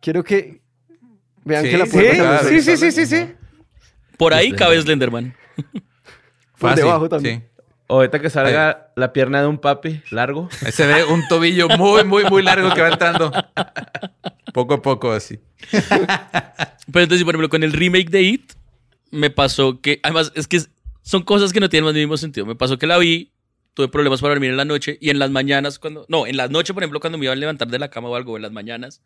[0.01, 0.63] quiero que
[1.49, 3.33] vean Sí, que la sí, puerta Sí, sí, sí, sí, sí, sí.
[4.17, 5.35] Por ahí cabe Slenderman.
[6.59, 7.41] Por debajo también.
[7.41, 7.45] sí.
[7.91, 10.51] Ahorita que salga la pierna de un papi largo.
[10.65, 13.33] Ahí se ve un tobillo muy, muy, muy largo que va entrando.
[14.53, 15.41] Poco a poco así.
[15.71, 18.53] Pero entonces, por ejemplo, con el remake de It,
[19.11, 20.61] me pasó que, además, es que
[21.01, 22.45] son cosas que no tienen más ni mismo sentido.
[22.45, 23.33] Me pasó que la vi,
[23.73, 26.49] tuve problemas para dormir en la noche y en las mañanas, cuando, no, en la
[26.49, 28.53] noche, por ejemplo, cuando me iba a levantar de la cama o algo, en las
[28.53, 29.01] mañanas,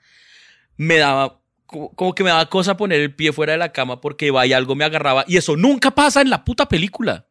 [0.77, 1.41] me daba,
[1.73, 4.47] como, como que me daba cosa poner el pie fuera de la cama porque iba
[4.47, 7.27] y algo me agarraba y eso nunca pasa en la puta película.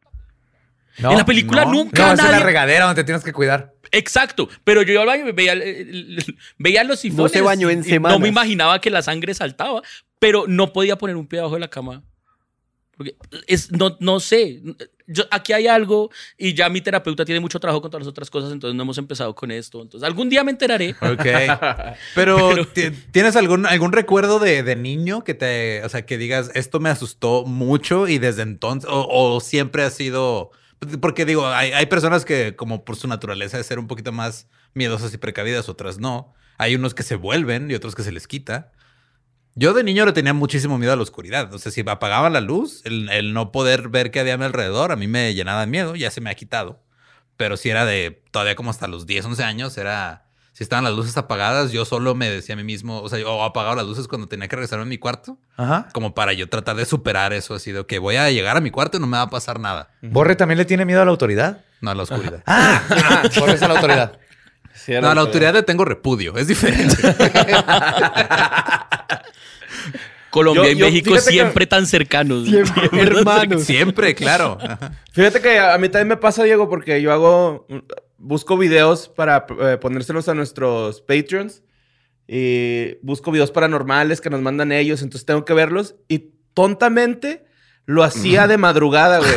[0.98, 1.72] No, en la película no.
[1.72, 3.72] nunca No, es en la nadie- regadera donde te tienes que cuidar.
[3.92, 7.32] Exacto, pero yo iba al baño y veía, el- el- veía los sifones.
[7.32, 8.18] se bañó en semanas.
[8.18, 9.80] No me imaginaba que la sangre saltaba,
[10.18, 12.02] pero no podía poner un pie abajo de la cama.
[13.02, 14.60] Porque es, no, no sé,
[15.06, 18.30] yo, aquí hay algo y ya mi terapeuta tiene mucho trabajo con todas las otras
[18.30, 19.82] cosas, entonces no hemos empezado con esto.
[19.82, 20.90] Entonces algún día me enteraré.
[21.00, 21.24] Ok.
[22.14, 26.18] Pero, Pero- ¿ti- ¿tienes algún, algún recuerdo de, de niño que te, o sea, que
[26.18, 30.50] digas, esto me asustó mucho y desde entonces, o, o siempre ha sido,
[31.00, 34.48] porque digo, hay, hay personas que como por su naturaleza de ser un poquito más
[34.74, 36.34] miedosas y precavidas, otras no.
[36.58, 38.72] Hay unos que se vuelven y otros que se les quita.
[39.54, 41.52] Yo de niño le tenía muchísimo miedo a la oscuridad.
[41.52, 44.44] O sea, si apagaban la luz, el, el no poder ver qué había a mi
[44.44, 45.94] alrededor, a mí me llenaba de miedo.
[45.94, 46.80] Ya se me ha quitado.
[47.36, 50.26] Pero si era de todavía como hasta los 10, 11 años, era...
[50.54, 53.42] Si estaban las luces apagadas, yo solo me decía a mí mismo, o sea, yo
[53.42, 55.88] apagaba las luces cuando tenía que regresarme a mi cuarto, Ajá.
[55.94, 58.70] como para yo tratar de superar eso, así de que voy a llegar a mi
[58.70, 59.88] cuarto y no me va a pasar nada.
[60.02, 61.64] ¿Borre también le tiene miedo a la autoridad?
[61.80, 62.42] No a la oscuridad.
[62.46, 64.18] Ah, ah, Borre es a la autoridad.
[64.74, 66.96] Sí, No, a la autoridad le tengo repudio, es diferente.
[70.30, 72.48] Colombia Yo- y yo- México que- siempre tan cercanos.
[72.48, 73.64] Siempre hermanos.
[73.64, 74.56] Siempre, claro.
[74.60, 74.92] Ajá.
[75.12, 77.66] Fíjate que a mí también me pasa, Diego, porque yo hago,
[78.16, 81.62] busco videos para eh, ponérselos a nuestros Patreons
[82.26, 87.44] y busco videos paranormales que nos mandan ellos, entonces tengo que verlos y tontamente
[87.84, 89.32] lo hacía de madrugada, güey.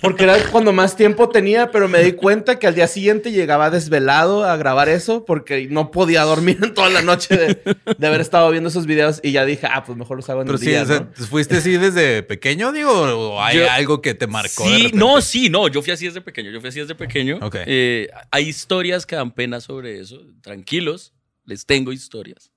[0.00, 3.70] Porque era cuando más tiempo tenía, pero me di cuenta que al día siguiente llegaba
[3.70, 8.20] desvelado a grabar eso porque no podía dormir en toda la noche de, de haber
[8.20, 10.64] estado viendo esos videos y ya dije, ah, pues mejor los hago en Pero el
[10.64, 11.26] sí, día, o sea, ¿no?
[11.26, 12.90] ¿fuiste así desde pequeño, digo?
[12.92, 14.64] ¿O hay Yo- algo que te marcó?
[14.64, 15.68] Sí, no, sí, no.
[15.68, 16.50] Yo fui así desde pequeño.
[16.50, 17.38] Yo fui así desde pequeño.
[17.42, 17.56] Ok.
[17.66, 20.20] Eh, hay historias que dan pena sobre eso.
[20.42, 21.12] Tranquilos,
[21.44, 22.50] les tengo historias.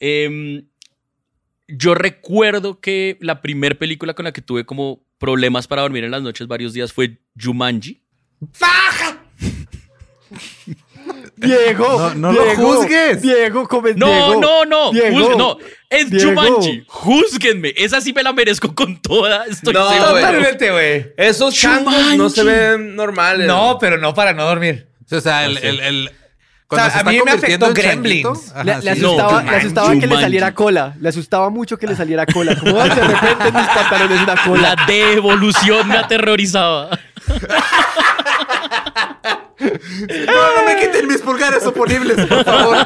[0.00, 0.66] Em,
[1.68, 6.10] yo recuerdo que la primera película con la que tuve como problemas para dormir en
[6.10, 8.00] las noches varios días fue Jumanji.
[11.36, 13.22] Diego, No- no lo Diego, juzgues.
[13.22, 15.58] Diego, come No, Diego, no, no, Diego, juzgue- no,
[15.90, 16.30] es Diego.
[16.30, 16.84] Jumanji.
[16.86, 17.72] Júzguenme.
[17.76, 19.44] Esa sí me la merezco con toda.
[19.46, 19.86] Estoy No.
[19.88, 21.12] Totalmente, güey.
[21.16, 23.46] Esos changos no se ven normales.
[23.46, 24.88] No, pero no para no dormir.
[25.10, 25.58] O sea, el...
[25.58, 26.10] el, el-
[26.68, 28.50] cuando O sea, se a mí me afectó Gremlins.
[28.52, 29.00] ajá, Le, le sí.
[29.02, 29.42] No, asustaba,
[29.92, 30.94] le que le saliera cola.
[31.00, 32.58] Le asustaba mucho que le saliera cola.
[32.58, 34.74] Como "Ay, de repente en mis pantalones una cola.
[34.76, 36.90] La devolución me aterrorizaba.
[39.58, 42.76] No, no me quiten mis pulgares oponibles, por favor.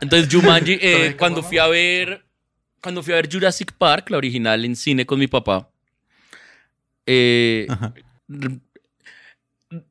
[0.00, 2.24] Entonces, Jumanji, eh, cuando fui a ver.
[2.80, 5.68] Cuando fui a ver Jurassic Park, la original en cine con mi papá.
[7.06, 7.66] eh,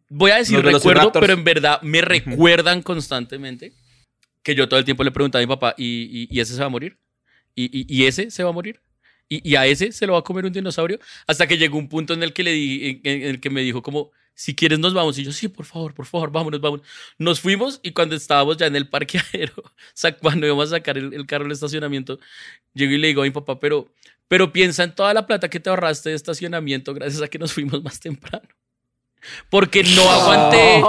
[0.10, 3.74] voy a decir recuerdo, pero en verdad me recuerdan constantemente
[4.43, 6.60] que yo todo el tiempo le preguntaba a mi papá, ¿y, y- y ese se
[6.60, 6.97] va a morir?
[7.56, 8.82] ¿Y, y- ese se va a morir?
[9.28, 10.99] ¿Y, a ese se lo va a comer un dinosaurio?
[11.26, 13.62] Hasta que llegó un punto en el que le di, en, en el que me
[13.62, 15.18] dijo como, si quieres nos vamos.
[15.18, 16.86] Y yo, sí, por favor, por favor, vámonos, vámonos.
[17.18, 19.53] Nos fuimos y cuando estábamos ya en el parqueadero,
[20.22, 22.20] cuando íbamos a sacar el, el carro del estacionamiento,
[22.76, 23.91] llego y le digo a mi papá, pero,
[24.28, 27.52] pero piensa en toda la plata que te ahorraste de estacionamiento gracias a que nos
[27.52, 28.48] fuimos más temprano.
[29.49, 30.84] Porque no aguanté,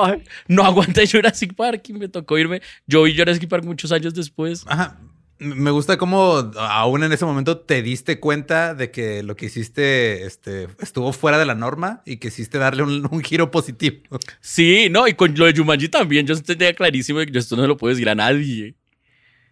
[0.48, 2.62] no aguanté Jurassic Park y me tocó irme.
[2.86, 4.64] Yo vi Jurassic Park muchos años después.
[4.66, 4.98] Ajá.
[5.38, 10.24] Me gusta cómo aún en ese momento te diste cuenta de que lo que hiciste
[10.24, 13.98] este, estuvo fuera de la norma y que hiciste darle un, un giro positivo.
[14.40, 17.62] Sí, no, y con lo de Jumanji también, yo tenía clarísimo que yo esto no
[17.62, 18.76] se lo puedo decir a nadie.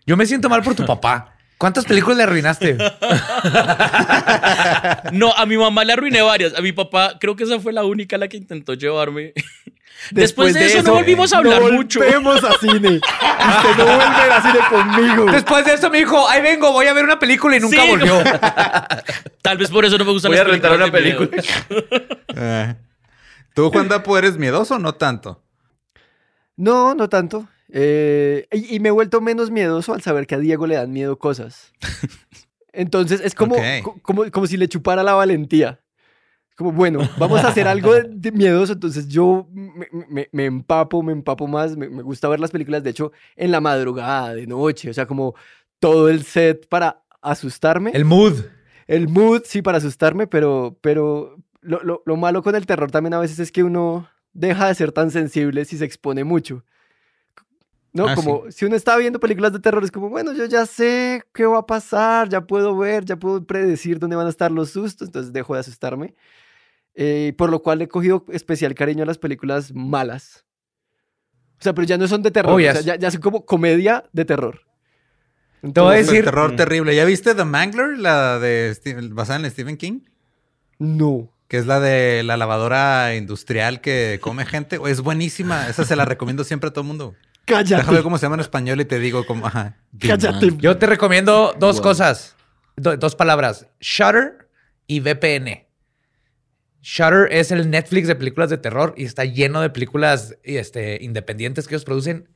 [0.07, 1.34] Yo me siento mal por tu papá.
[1.59, 2.77] ¿Cuántas películas le arruinaste?
[5.13, 6.55] No, a mi mamá le arruiné varias.
[6.57, 9.33] A mi papá, creo que esa fue la única la que intentó llevarme.
[10.11, 12.01] Después, de, eso, no volvimos a hablar no mucho.
[12.01, 13.01] volvemos a cine.
[13.01, 15.25] Usted no vuelve a cine conmigo.
[15.31, 17.89] Después de eso me dijo, ahí vengo, voy a ver una película y nunca Sí,
[17.89, 18.23] volvió.
[19.43, 21.29] Tal vez por eso no me gustan Voy las a rentar una película.
[21.31, 21.45] miedo.
[22.37, 22.75] Eh.
[23.55, 25.41] ¿Tú, Juan Dapo, eres miedoso o no tanto?
[26.57, 27.47] No, no tanto.
[27.77, 30.93] Eh, y, y me he vuelto menos miedoso al saber que a Diego le dan
[30.93, 31.73] miedo cosas.
[32.73, 33.57] Entonces es como,
[34.03, 35.81] como, como si le chupara la valentía.
[36.57, 38.73] Como, bueno, vamos a hacer algo de, de miedoso.
[38.75, 41.77] Entonces yo me, me- me empapo, me empapo más.
[41.77, 44.89] Me, me gusta ver las películas, de hecho, en la madrugada, de noche.
[44.91, 45.35] O sea, como
[45.81, 47.91] todo el set para asustarme.
[47.95, 48.35] El mood.
[48.87, 53.15] El mood, sí, para asustarme, pero, pero lo, lo- lo malo con el terror también
[53.15, 56.65] a veces es que uno deja de ser tan sensible si se expone mucho.
[57.95, 60.67] No, Ah, como si uno está viendo películas de terror, es como, bueno, yo ya
[60.67, 64.51] sé qué va a pasar, ya puedo ver, ya puedo predecir dónde van a estar
[64.51, 66.15] los sustos, entonces dejo de asustarme.
[66.97, 70.45] Eh, por lo cual he cogido especial cariño a las películas malas.
[71.59, 72.85] O sea, pero ya no son de terror, Oh, o sea, yes.
[72.85, 74.61] ya, ya son como comedia de terror.
[75.63, 76.95] Te voy a Entonces, decir- terror terrible.
[76.97, 77.97] ¿Ya viste The Mangler?
[77.99, 80.01] La de Steve- basada en Stephen King.
[80.81, 81.31] No.
[81.49, 84.79] Que es la de la lavadora industrial que come gente.
[84.87, 85.69] Es buenísima.
[85.69, 87.15] Esa se la recomiendo siempre a todo el mundo.
[87.47, 87.77] Cállate.
[87.77, 89.47] Déjame ver cómo se llama en español y te digo cómo.
[89.47, 89.77] Ajá.
[89.99, 90.51] Cállate.
[90.59, 91.83] Yo te recomiendo dos Wow.
[91.83, 92.37] cosas.
[92.77, 93.67] Do- dos palabras.
[93.81, 94.49] Shutter
[94.87, 95.67] y VPN.
[96.83, 101.67] Shutter es el Netflix de películas de terror y está lleno de películas este, independientes
[101.67, 102.29] que ellos producen.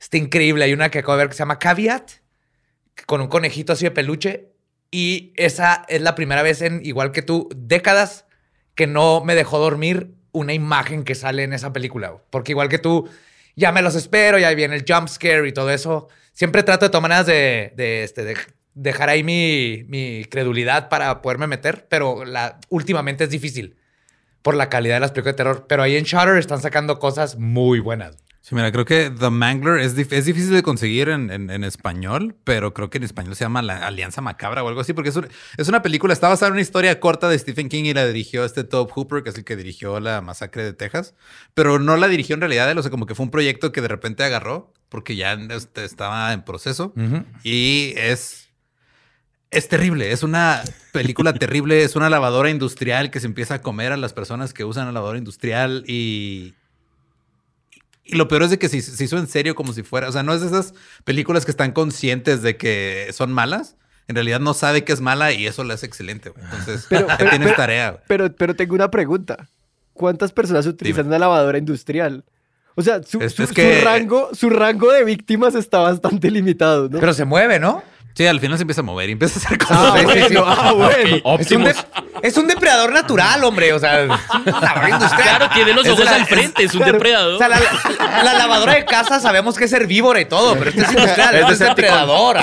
[0.00, 0.64] Está increíble.
[0.64, 2.10] Hay una que acabo de ver que se llama Caveat,
[3.06, 4.52] con un conejito así de peluche.
[4.90, 8.24] Y esa es la primera vez en, igual que tú, décadas
[8.74, 12.22] que no me dejó dormir una imagen que sale en esa película.
[12.30, 13.08] Porque igual que tú,
[13.58, 16.08] ya me los espero, ya viene el jump scare y todo eso.
[16.32, 18.36] Siempre trato de tomar de, de, este, de
[18.74, 23.76] dejar ahí mi, mi credulidad para poderme meter, pero la, últimamente es difícil
[24.42, 25.66] por la calidad de las películas de terror.
[25.68, 28.16] Pero ahí en Shutter están sacando cosas muy buenas.
[28.40, 31.64] Sí, mira, creo que The Mangler es, dif- es difícil de conseguir en, en- en
[31.64, 35.10] español, pero creo que en español se llama La Alianza Macabra o algo así, porque
[35.10, 35.28] es, un-
[35.58, 38.46] es una película, está basada en una historia corta de Stephen King y la dirigió
[38.46, 41.14] este Tobe Hooper, que es el que dirigió la masacre de Texas,
[41.52, 43.88] pero no la dirigió en realidad, o sea, como que fue un proyecto que de
[43.88, 46.94] repente agarró, porque ya este, estaba en proceso,
[47.44, 48.47] y es...
[49.50, 50.62] Es terrible, es una
[50.92, 54.64] película terrible, es una lavadora industrial que se empieza a comer a las personas que
[54.64, 56.54] usan la lavadora industrial y,
[58.04, 60.12] y lo peor es de que se, se hizo en serio como si fuera, o
[60.12, 63.76] sea, no es de esas películas que están conscientes de que son malas.
[64.06, 66.42] En realidad no sabe que es mala y eso la hace excelente, güey.
[66.44, 67.90] Entonces, Pero- ya pero- tienes pero- tarea.
[67.90, 68.02] güey.
[68.06, 69.48] Pero, pero tengo una pregunta.
[69.92, 71.08] ¿Cuántas personas utilizan Dime.
[71.16, 72.24] una lavadora industrial?
[72.74, 76.30] O sea, su, Es- su- es que- su rango, su rango de víctimas está bastante
[76.30, 77.00] limitado, ¿no?
[77.00, 77.82] Pero se mueve, ¿no?
[78.18, 79.78] Sí, al final se empieza a mover y empieza a hacer cosas.
[79.80, 80.34] ah, sí, sí, sí.
[80.34, 80.96] bueno, ah, bueno.
[80.98, 81.64] Es un, Optimus.
[81.68, 81.74] de-
[82.28, 83.72] es un depredador natural, hombre.
[83.72, 85.08] O sea, es industrial.
[85.38, 86.94] Claro, tiene los Es ojos la- al frente, es un claro.
[86.94, 87.34] depredador.
[87.34, 90.70] O sea, la, la- la lavadora de casa sabemos que es herbívora y todo, pero
[90.70, 92.36] este es industrial, Es no es depredador.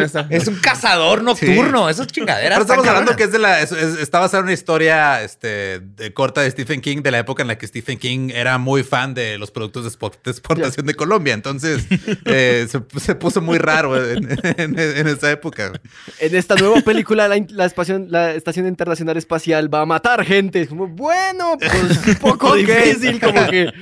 [0.00, 0.14] Es.
[0.30, 1.90] Es un cazador nocturno.
[1.90, 2.58] Esas chingaderas.
[2.58, 3.60] Pero estamos hablando que es de la.
[3.60, 7.18] es- es- está basada en una historia este, de- corta de Stephen King, de la
[7.18, 10.30] época en la que Stephen King era muy fan de los productos de, expo- de
[10.30, 11.34] exportación de Colombia.
[11.34, 11.84] Entonces
[12.24, 15.68] eh, se, se puso muy raro en, en- en esa época.
[15.68, 15.80] güey.
[16.20, 20.66] En esta nueva película, la, la, espación- la Estación Internacional Espacial va a matar gente.
[20.66, 23.72] Como, bueno, pues un poco difícil, como que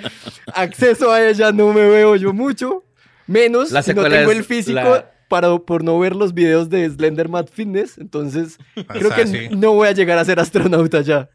[0.55, 2.85] acceso a ella no me veo yo mucho.
[3.27, 6.89] Menos La si no tengo el físico la- para, por no ver los videos de
[6.91, 7.97] Slender Mad Fitness.
[7.99, 8.59] Entonces,
[8.89, 9.49] creo sea, que sí.
[9.57, 11.31] no voy a llegar a ser astronauta ya.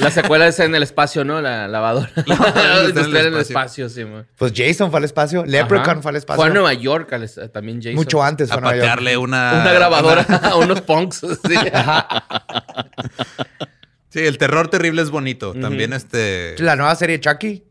[0.00, 1.40] La secuela es en el espacio, ¿no?
[1.40, 2.10] La lavadora.
[2.26, 3.86] lavadora La está en el espacio.
[3.86, 4.26] espacio, sí, man.
[4.36, 6.02] Pues Jason fue al espacio, Leprechaun Ajá.
[6.02, 6.42] fue al espacio.
[6.42, 7.94] Fue a Nueva York al es- también Jason.
[7.94, 8.86] Mucho antes fue A a Nueva York.
[8.88, 9.60] patearle una.
[9.62, 11.18] Una grabadora a unos punks.
[11.20, 11.54] sí.
[14.10, 15.54] Sí, el terror terrible es bonito.
[15.54, 16.54] También este.
[16.58, 17.64] La nueva serie Chucky.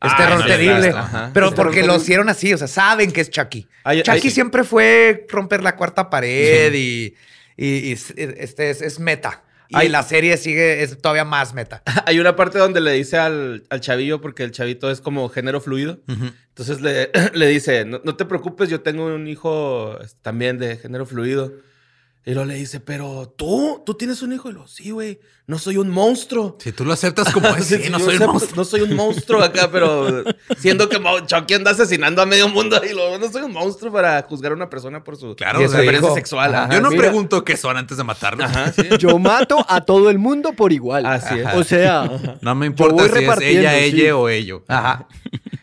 [0.00, 0.88] Es Ah, terror no la he terrible.
[0.90, 1.30] ajá.
[1.34, 3.66] Pero Es terror porque lo hicieron así, o sea, saben que es Chucky.
[4.04, 7.14] Chucky siempre fue romper la cuarta pared y,
[7.56, 9.42] y- y es- este es, es meta.
[9.68, 11.82] Y Hay- la serie sigue, es todavía más meta.
[12.06, 15.60] Hay una parte donde le dice al, al chavillo, porque el chavito es como género
[15.60, 16.00] fluido.
[16.08, 20.76] Entonces le, le dice, no, no te preocupes, yo tengo un hijo este, también de
[20.78, 21.52] género fluido.
[22.26, 24.50] Y luego le dice, pero tú, tú tienes un hijo.
[24.50, 26.58] Y lo, sí, güey, no soy un monstruo.
[26.60, 28.56] Si tú lo aceptas como es, sí, Sí, no soy un monstruo.
[28.56, 30.24] No soy un monstruo acá, pero
[30.58, 34.20] siendo que Chucky anda asesinando a medio mundo y luego no soy un monstruo para
[34.24, 36.54] juzgar a una persona por su Claro, o sea, preferencia sexual.
[36.54, 36.74] Ajá.
[36.74, 37.00] Yo no mira.
[37.04, 38.44] pregunto qué son antes de matarlos.
[38.44, 38.82] Ajá, sí.
[38.98, 41.06] Yo mato a todo el mundo por igual.
[41.06, 41.46] Así es.
[41.54, 42.10] O sea,
[42.42, 43.84] No me importa si es ella, sí.
[43.84, 44.64] ella o ello.
[44.68, 45.08] Ajá.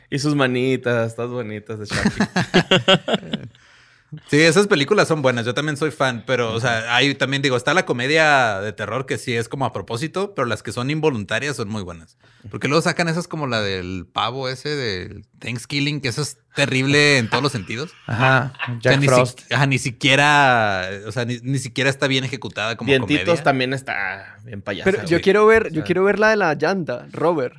[0.09, 2.09] Y sus manitas, estas bonitas de Chucky.
[4.27, 5.45] Sí, esas películas son buenas.
[5.45, 9.05] Yo también soy fan, pero, o sea, hay también digo, está la comedia de terror
[9.05, 12.17] que sí es como a propósito, pero las que son involuntarias son muy buenas.
[12.51, 17.17] Porque luego sacan esas como la del pavo ese del Thanksgiving, que eso es terrible
[17.17, 17.91] en todos los sentidos.
[18.05, 18.53] Ajá.
[18.55, 19.39] O sea, Jack ni, Frost.
[19.47, 23.43] si- ajá, ni siquiera, o sea, ni, ni siquiera está bien ejecutada como Dientitos comedia.
[23.43, 24.89] también está bien payasa.
[24.89, 25.21] pero yo güey.
[25.21, 27.55] quiero ver, O yo sea, quiero ver la de la llanta, Robert.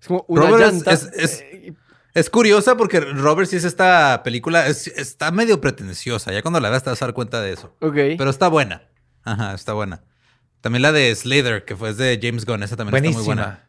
[0.00, 0.92] Es como una Robert es- llanta.
[0.92, 1.72] es- es- eh,
[2.14, 6.32] Es curiosa porque Robert sí es esta película, es- está medio pretenciosa.
[6.32, 7.74] Ya cuando la veas te vas a dar cuenta de eso.
[7.80, 7.94] ok.
[8.16, 8.82] Pero está buena.
[9.24, 10.04] Ajá, está buena.
[10.60, 13.42] También la de Slither, que fue de James Gunn, esa también está muy buena.
[13.42, 13.68] Buenísima.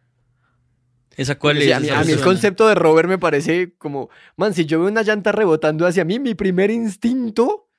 [1.17, 1.75] ¿Esa cuál Sí, es?
[1.75, 4.89] a, mí, a mí el concepto de Robert me parece como, man, si yo veo
[4.89, 7.69] una llanta rebotando hacia mí, mi primer instinto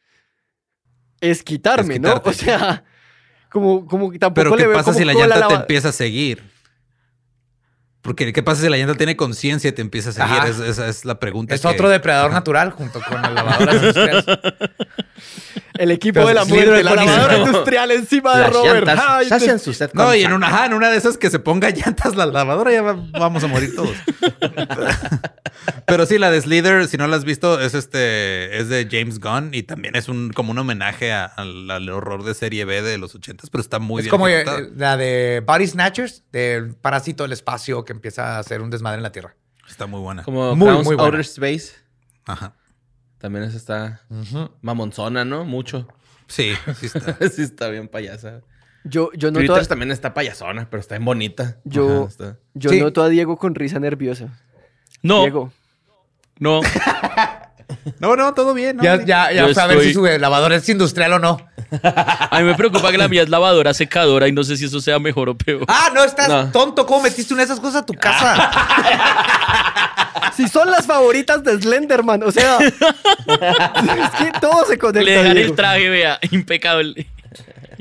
[1.21, 2.21] es quitarme, Es ¿no?
[2.25, 2.85] O sea,
[3.51, 5.61] como, como que tampoco Pero le ¿qué veo pasa como si la llanta te lava-
[5.61, 6.43] empieza a seguir?
[8.07, 10.39] Porque ¿qué pasa si la llanta tiene conciencia y te empieza a seguir?
[10.49, 11.55] Es- esa es la pregunta.
[11.55, 14.24] Es que- otro depredador natural junto con las lavadoras industriales.
[15.78, 18.89] El equipo Pero de la muerte, es la lavadora industrial encima de Las Robert.
[18.99, 22.16] Ay, sed No, y en una, ajá, en una de esas que se ponga llantas
[22.16, 23.95] la lavadora ya va- vamos a morir todos.
[25.87, 29.19] Pero sí, la de Slither, si no la has visto, es este, es de James
[29.20, 32.83] Gunn y también es un como un homenaje a- al, al horror de serie B
[32.83, 34.11] de los ochentas, pero está muy es bien.
[34.11, 34.69] como eh, ejecutado.
[34.77, 39.02] la de Body Snatchers, del parásito del espacio que empieza a hacer un desmadre en
[39.02, 39.35] la Tierra.
[39.68, 40.23] Está muy buena.
[40.23, 41.05] Como Muy, Clowns muy buena.
[41.09, 41.73] Outer Space.
[42.24, 42.55] Ajá.
[43.18, 44.02] También esa está
[44.62, 45.44] mamonzona, ¿no?
[45.44, 45.89] Mucho.
[46.28, 47.16] Sí, sí está.
[47.31, 48.43] sí está bien payasa.
[48.85, 51.56] Yo, yo noto, a, también está payasona, pero está bien bonita.
[51.64, 52.81] Yo- Ajá, está- yo Sí.
[52.81, 54.39] noto a Diego con risa nerviosa.
[55.02, 55.52] No, Diego.
[56.39, 56.60] no.
[57.98, 58.77] No, no, todo bien.
[58.77, 58.85] ¿no?
[58.85, 61.39] Ya, ya, ya ver estoy- si su lavadora es industrial o no.
[61.83, 64.81] A mí me preocupa que la mía es lavadora secadora y no sé si eso
[64.81, 65.65] sea mejor o peor.
[65.69, 66.51] Ah, no, estás No.
[66.51, 66.87] tonto.
[66.87, 68.51] ¿Cómo metiste una de esas cosas a tu casa?
[70.37, 72.71] Si son las favoritas de Slenderman, o sea, es
[74.19, 75.03] que todo se conecta.
[75.03, 75.51] Le dejan Diego.
[75.51, 77.07] el traje, vea, impecable.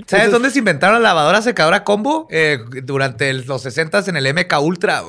[0.07, 2.27] ¿Sabes dónde se inventaron la lavadora secadora combo?
[2.31, 5.03] Eh, durante el- los 60 en el MK Ultra.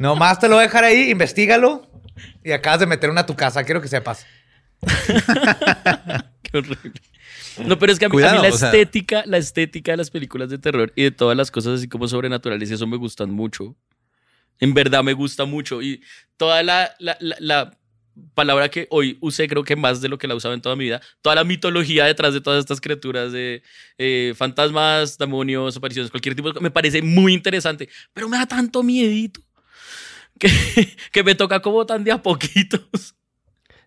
[0.00, 1.86] Nomás te lo voy a dejar ahí, investigalo.
[2.42, 4.26] Y acabas de meter una a tu casa, quiero que sepas.
[6.52, 6.92] Qué horrible.
[7.66, 9.96] No, pero es que a mí, a mí Cuidado, la sea- estética, la estética de
[9.98, 12.96] las películas de terror y de todas las cosas así como sobrenaturales, y eso me
[12.96, 13.76] gustan mucho.
[14.58, 15.80] En verdad me gusta mucho.
[15.82, 16.02] Y
[16.36, 17.78] toda la, la, la- la
[18.34, 20.84] palabra que hoy usé, creo que más de lo que la usado en toda mi
[20.84, 23.62] vida, toda la mitología detrás de todas estas criaturas de
[23.96, 28.82] eh, fantasmas, demonios, apariciones, cualquier tipo de me parece muy interesante, pero me da tanto
[28.82, 29.40] miedito
[30.38, 30.48] que,
[31.12, 33.14] que me toca como tan de a poquitos.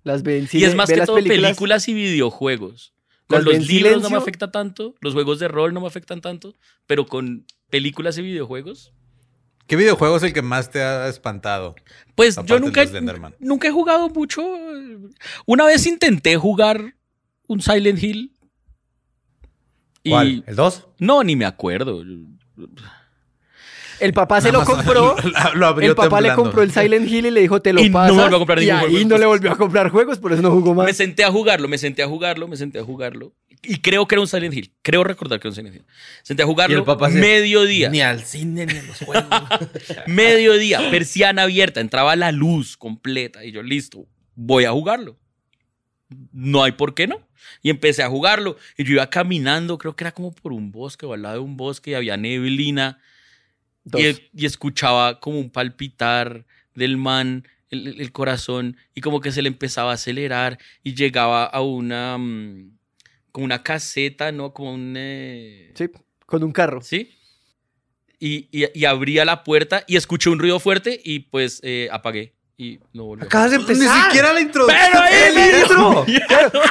[0.03, 2.93] Las ve en Y es más que las todo películas, y videojuegos.
[3.27, 6.53] Con los libros no me afecta tanto, los juegos de rol no me afectan tanto,
[6.85, 8.93] pero con películas y videojuegos.
[9.65, 11.75] ¿Qué videojuego es el que más te ha espantado?
[12.15, 12.85] Pues yo nunca,
[13.39, 14.43] nunca he jugado mucho.
[15.45, 16.95] Una vez intenté jugar
[17.47, 18.33] un Silent Hill.
[20.03, 20.43] Y ¿Cuál?
[20.45, 20.87] ¿El 2?
[20.99, 22.03] no, ni me acuerdo.
[24.03, 25.15] El papá se lo compró.
[25.23, 26.43] lo- lo abrió El papá le temblando.
[26.43, 28.15] compró el Silent Hill y le dijo, te lo Y no pasas.
[28.15, 29.19] volvió a comprar y ningún juego no después.
[29.19, 30.85] le volvió a comprar juegos, por eso no jugó más.
[30.85, 33.33] Me senté a jugarlo, me senté a jugarlo, me senté a jugarlo.
[33.65, 34.73] Y creo que era un Silent Hill.
[34.81, 35.85] Creo recordar que era un Silent Hill.
[36.21, 37.89] Senté a Y jugarlo el papá mediodía.
[37.89, 39.25] Ni al cine ni a los juegos.
[40.07, 44.05] Mediodía, persiana abierta, entraba la luz completa y yo, listo,
[44.35, 45.17] voy a jugarlo.
[46.31, 47.25] No hay por qué no.
[47.61, 51.05] Y empecé a jugarlo y yo iba caminando, creo que era como por un bosque
[51.05, 52.99] o al lado de un bosque y había neblina.
[53.99, 56.45] Y, y escuchaba como un palpitar
[56.75, 61.61] del man, el, corazón y como que se le empezaba a acelerar y llegaba a
[61.61, 62.71] una, mm,
[63.31, 64.53] como una caseta, ¿no?
[64.53, 64.93] Como un...
[64.97, 65.85] eh, Sí,
[66.25, 66.81] con un carro.
[66.81, 67.09] ¿Sí?
[68.19, 72.33] Y, y- y abría la puerta y escuché un ruido fuerte y pues eh, apagué.
[72.55, 73.25] Y no volvió.
[73.25, 74.05] Acabas de Ni empezar.
[74.05, 74.79] siquiera la introducción.
[74.91, 76.05] ¡Pero ahí ¡El intro!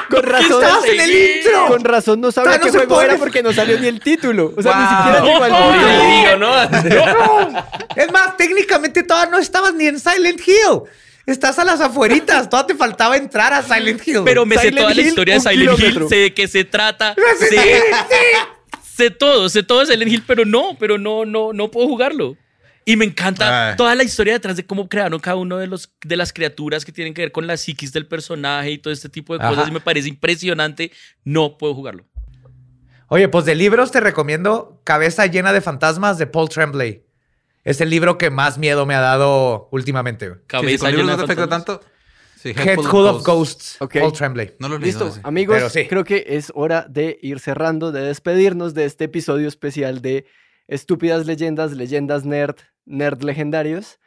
[0.09, 1.67] Con razón, estabas en el intro?
[1.67, 4.55] con razón no sabía qué no se juego era porque no salió ni el título.
[4.57, 6.05] O sea, ni siquiera llegó al título.
[6.05, 7.67] Y digo, ¿no?
[7.97, 10.83] Es más, técnicamente todavía no estabas ni en Silent Hill.
[11.27, 12.49] Estás a las afueritas.
[12.49, 14.23] Todavía te faltaba entrar a Silent Hill.
[14.25, 17.83] Pero me sé toda la historia de Silent Hill, sé de qué se trata, sé,
[18.95, 22.37] sé todo, sé todo de Silent Hill, pero no, pero no, no, no puedo jugarlo.
[22.85, 23.77] Y me encanta Ay.
[23.77, 26.91] toda la historia detrás de cómo crearon cada uno de los de las criaturas que
[26.93, 29.51] tienen que ver con la psiquis del personaje y todo este tipo de Ajá.
[29.55, 29.69] cosas.
[29.69, 30.91] Y me parece impresionante.
[31.25, 32.05] No puedo jugarlo.
[33.09, 37.05] Oye, pues de libros te recomiendo Cabeza llena de fantasmas de Paul Tremblay.
[37.65, 40.27] Es el libro que más miedo me ha dado últimamente.
[40.29, 41.81] Sí, sí, Cabeza con libros llena no de te afecta fantasmas.
[41.81, 41.93] tanto.
[42.43, 43.77] Sí, Head Full of Ghosts.
[43.81, 43.99] Ok.
[44.01, 44.55] Paul Tremblay.
[44.59, 45.21] No lo Listo, ese.
[45.23, 45.87] amigos, Pero sí.
[45.87, 50.27] creo que es hora de ir cerrando, de despedirnos de este episodio especial de
[50.67, 53.99] Estúpidas Leyendas, Leyendas Nerd, Nerd Legendarios.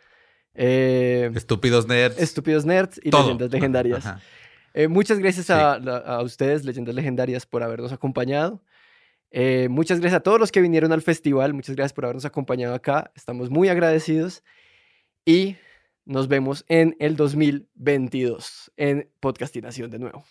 [0.54, 2.18] Eh, Estúpidos nerds.
[2.18, 3.24] estúpidos Nerds y Todo.
[3.24, 4.06] Leyendas Legendarias.
[4.74, 8.62] Eh, muchas gracias a ustedes, Leyendas Legendarias, por habernos acompañado.
[9.32, 11.54] Eh, muchas gracias a todos los que vinieron al festival.
[11.54, 13.12] Muchas gracias por habernos acompañado acá.
[13.16, 14.44] Estamos muy agradecidos.
[15.26, 15.58] Y
[16.06, 20.24] nos vemos en el 2022 en Podcastinación de nuevo.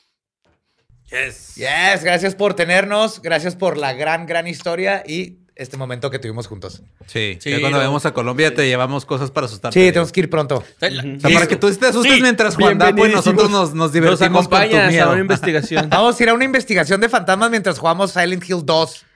[1.11, 1.57] Yes.
[1.57, 3.21] Yes, gracias por tenernos.
[3.21, 6.83] Gracias por la gran, gran historia y este momento que tuvimos juntos.
[7.07, 7.83] Sí, Sí, ya cuando no.
[7.83, 9.79] vayamos a Colombia te llevamos cosas para asustarte.
[9.81, 10.57] Sí, tenemos que ir pronto.
[10.57, 10.91] O sea,
[11.33, 12.21] para que tú te asustes Sí.
[12.23, 13.27] mientras Juan da, pues Bienvenidísimos.
[13.27, 15.11] nosotros nos, nos Nos divertimos con tu acompañas a miedo.
[15.13, 15.89] una investigación.
[15.91, 19.07] Vamos a ir a una investigación de fantasmas mientras jugamos Silent Hill 2.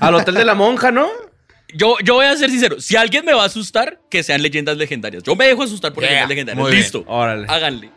[0.00, 1.08] Al hotel de la monja, ¿no?
[1.74, 2.80] Yo, yo voy a ser sincero.
[2.80, 5.22] Si alguien me va a asustar, que sean leyendas legendarias.
[5.22, 6.62] Yo me dejo asustar por Yeah, leyendas legendarias.
[6.62, 6.82] muy bien.
[6.82, 7.04] Listo.
[7.06, 7.46] Órale.
[7.48, 7.90] Háganle.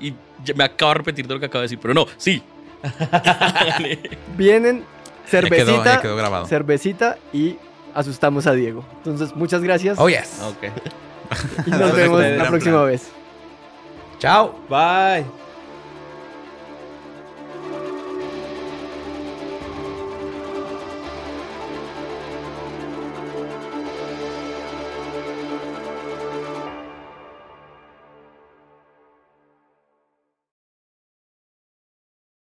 [0.00, 0.14] Y
[0.54, 2.42] me acabo de repetir de lo que acabo de decir, pero no, sí.
[4.36, 4.84] Vienen
[5.28, 6.46] Quedó, cervecita, ya quedó grabado.
[6.46, 7.56] cervecita y
[7.94, 8.84] asustamos a Diego.
[8.98, 10.40] Entonces, muchas gracias Oh, yes.
[10.42, 11.66] ok.
[11.66, 13.08] y nos vemos la próxima vez.
[14.18, 14.54] Chao.
[14.68, 15.24] Bye.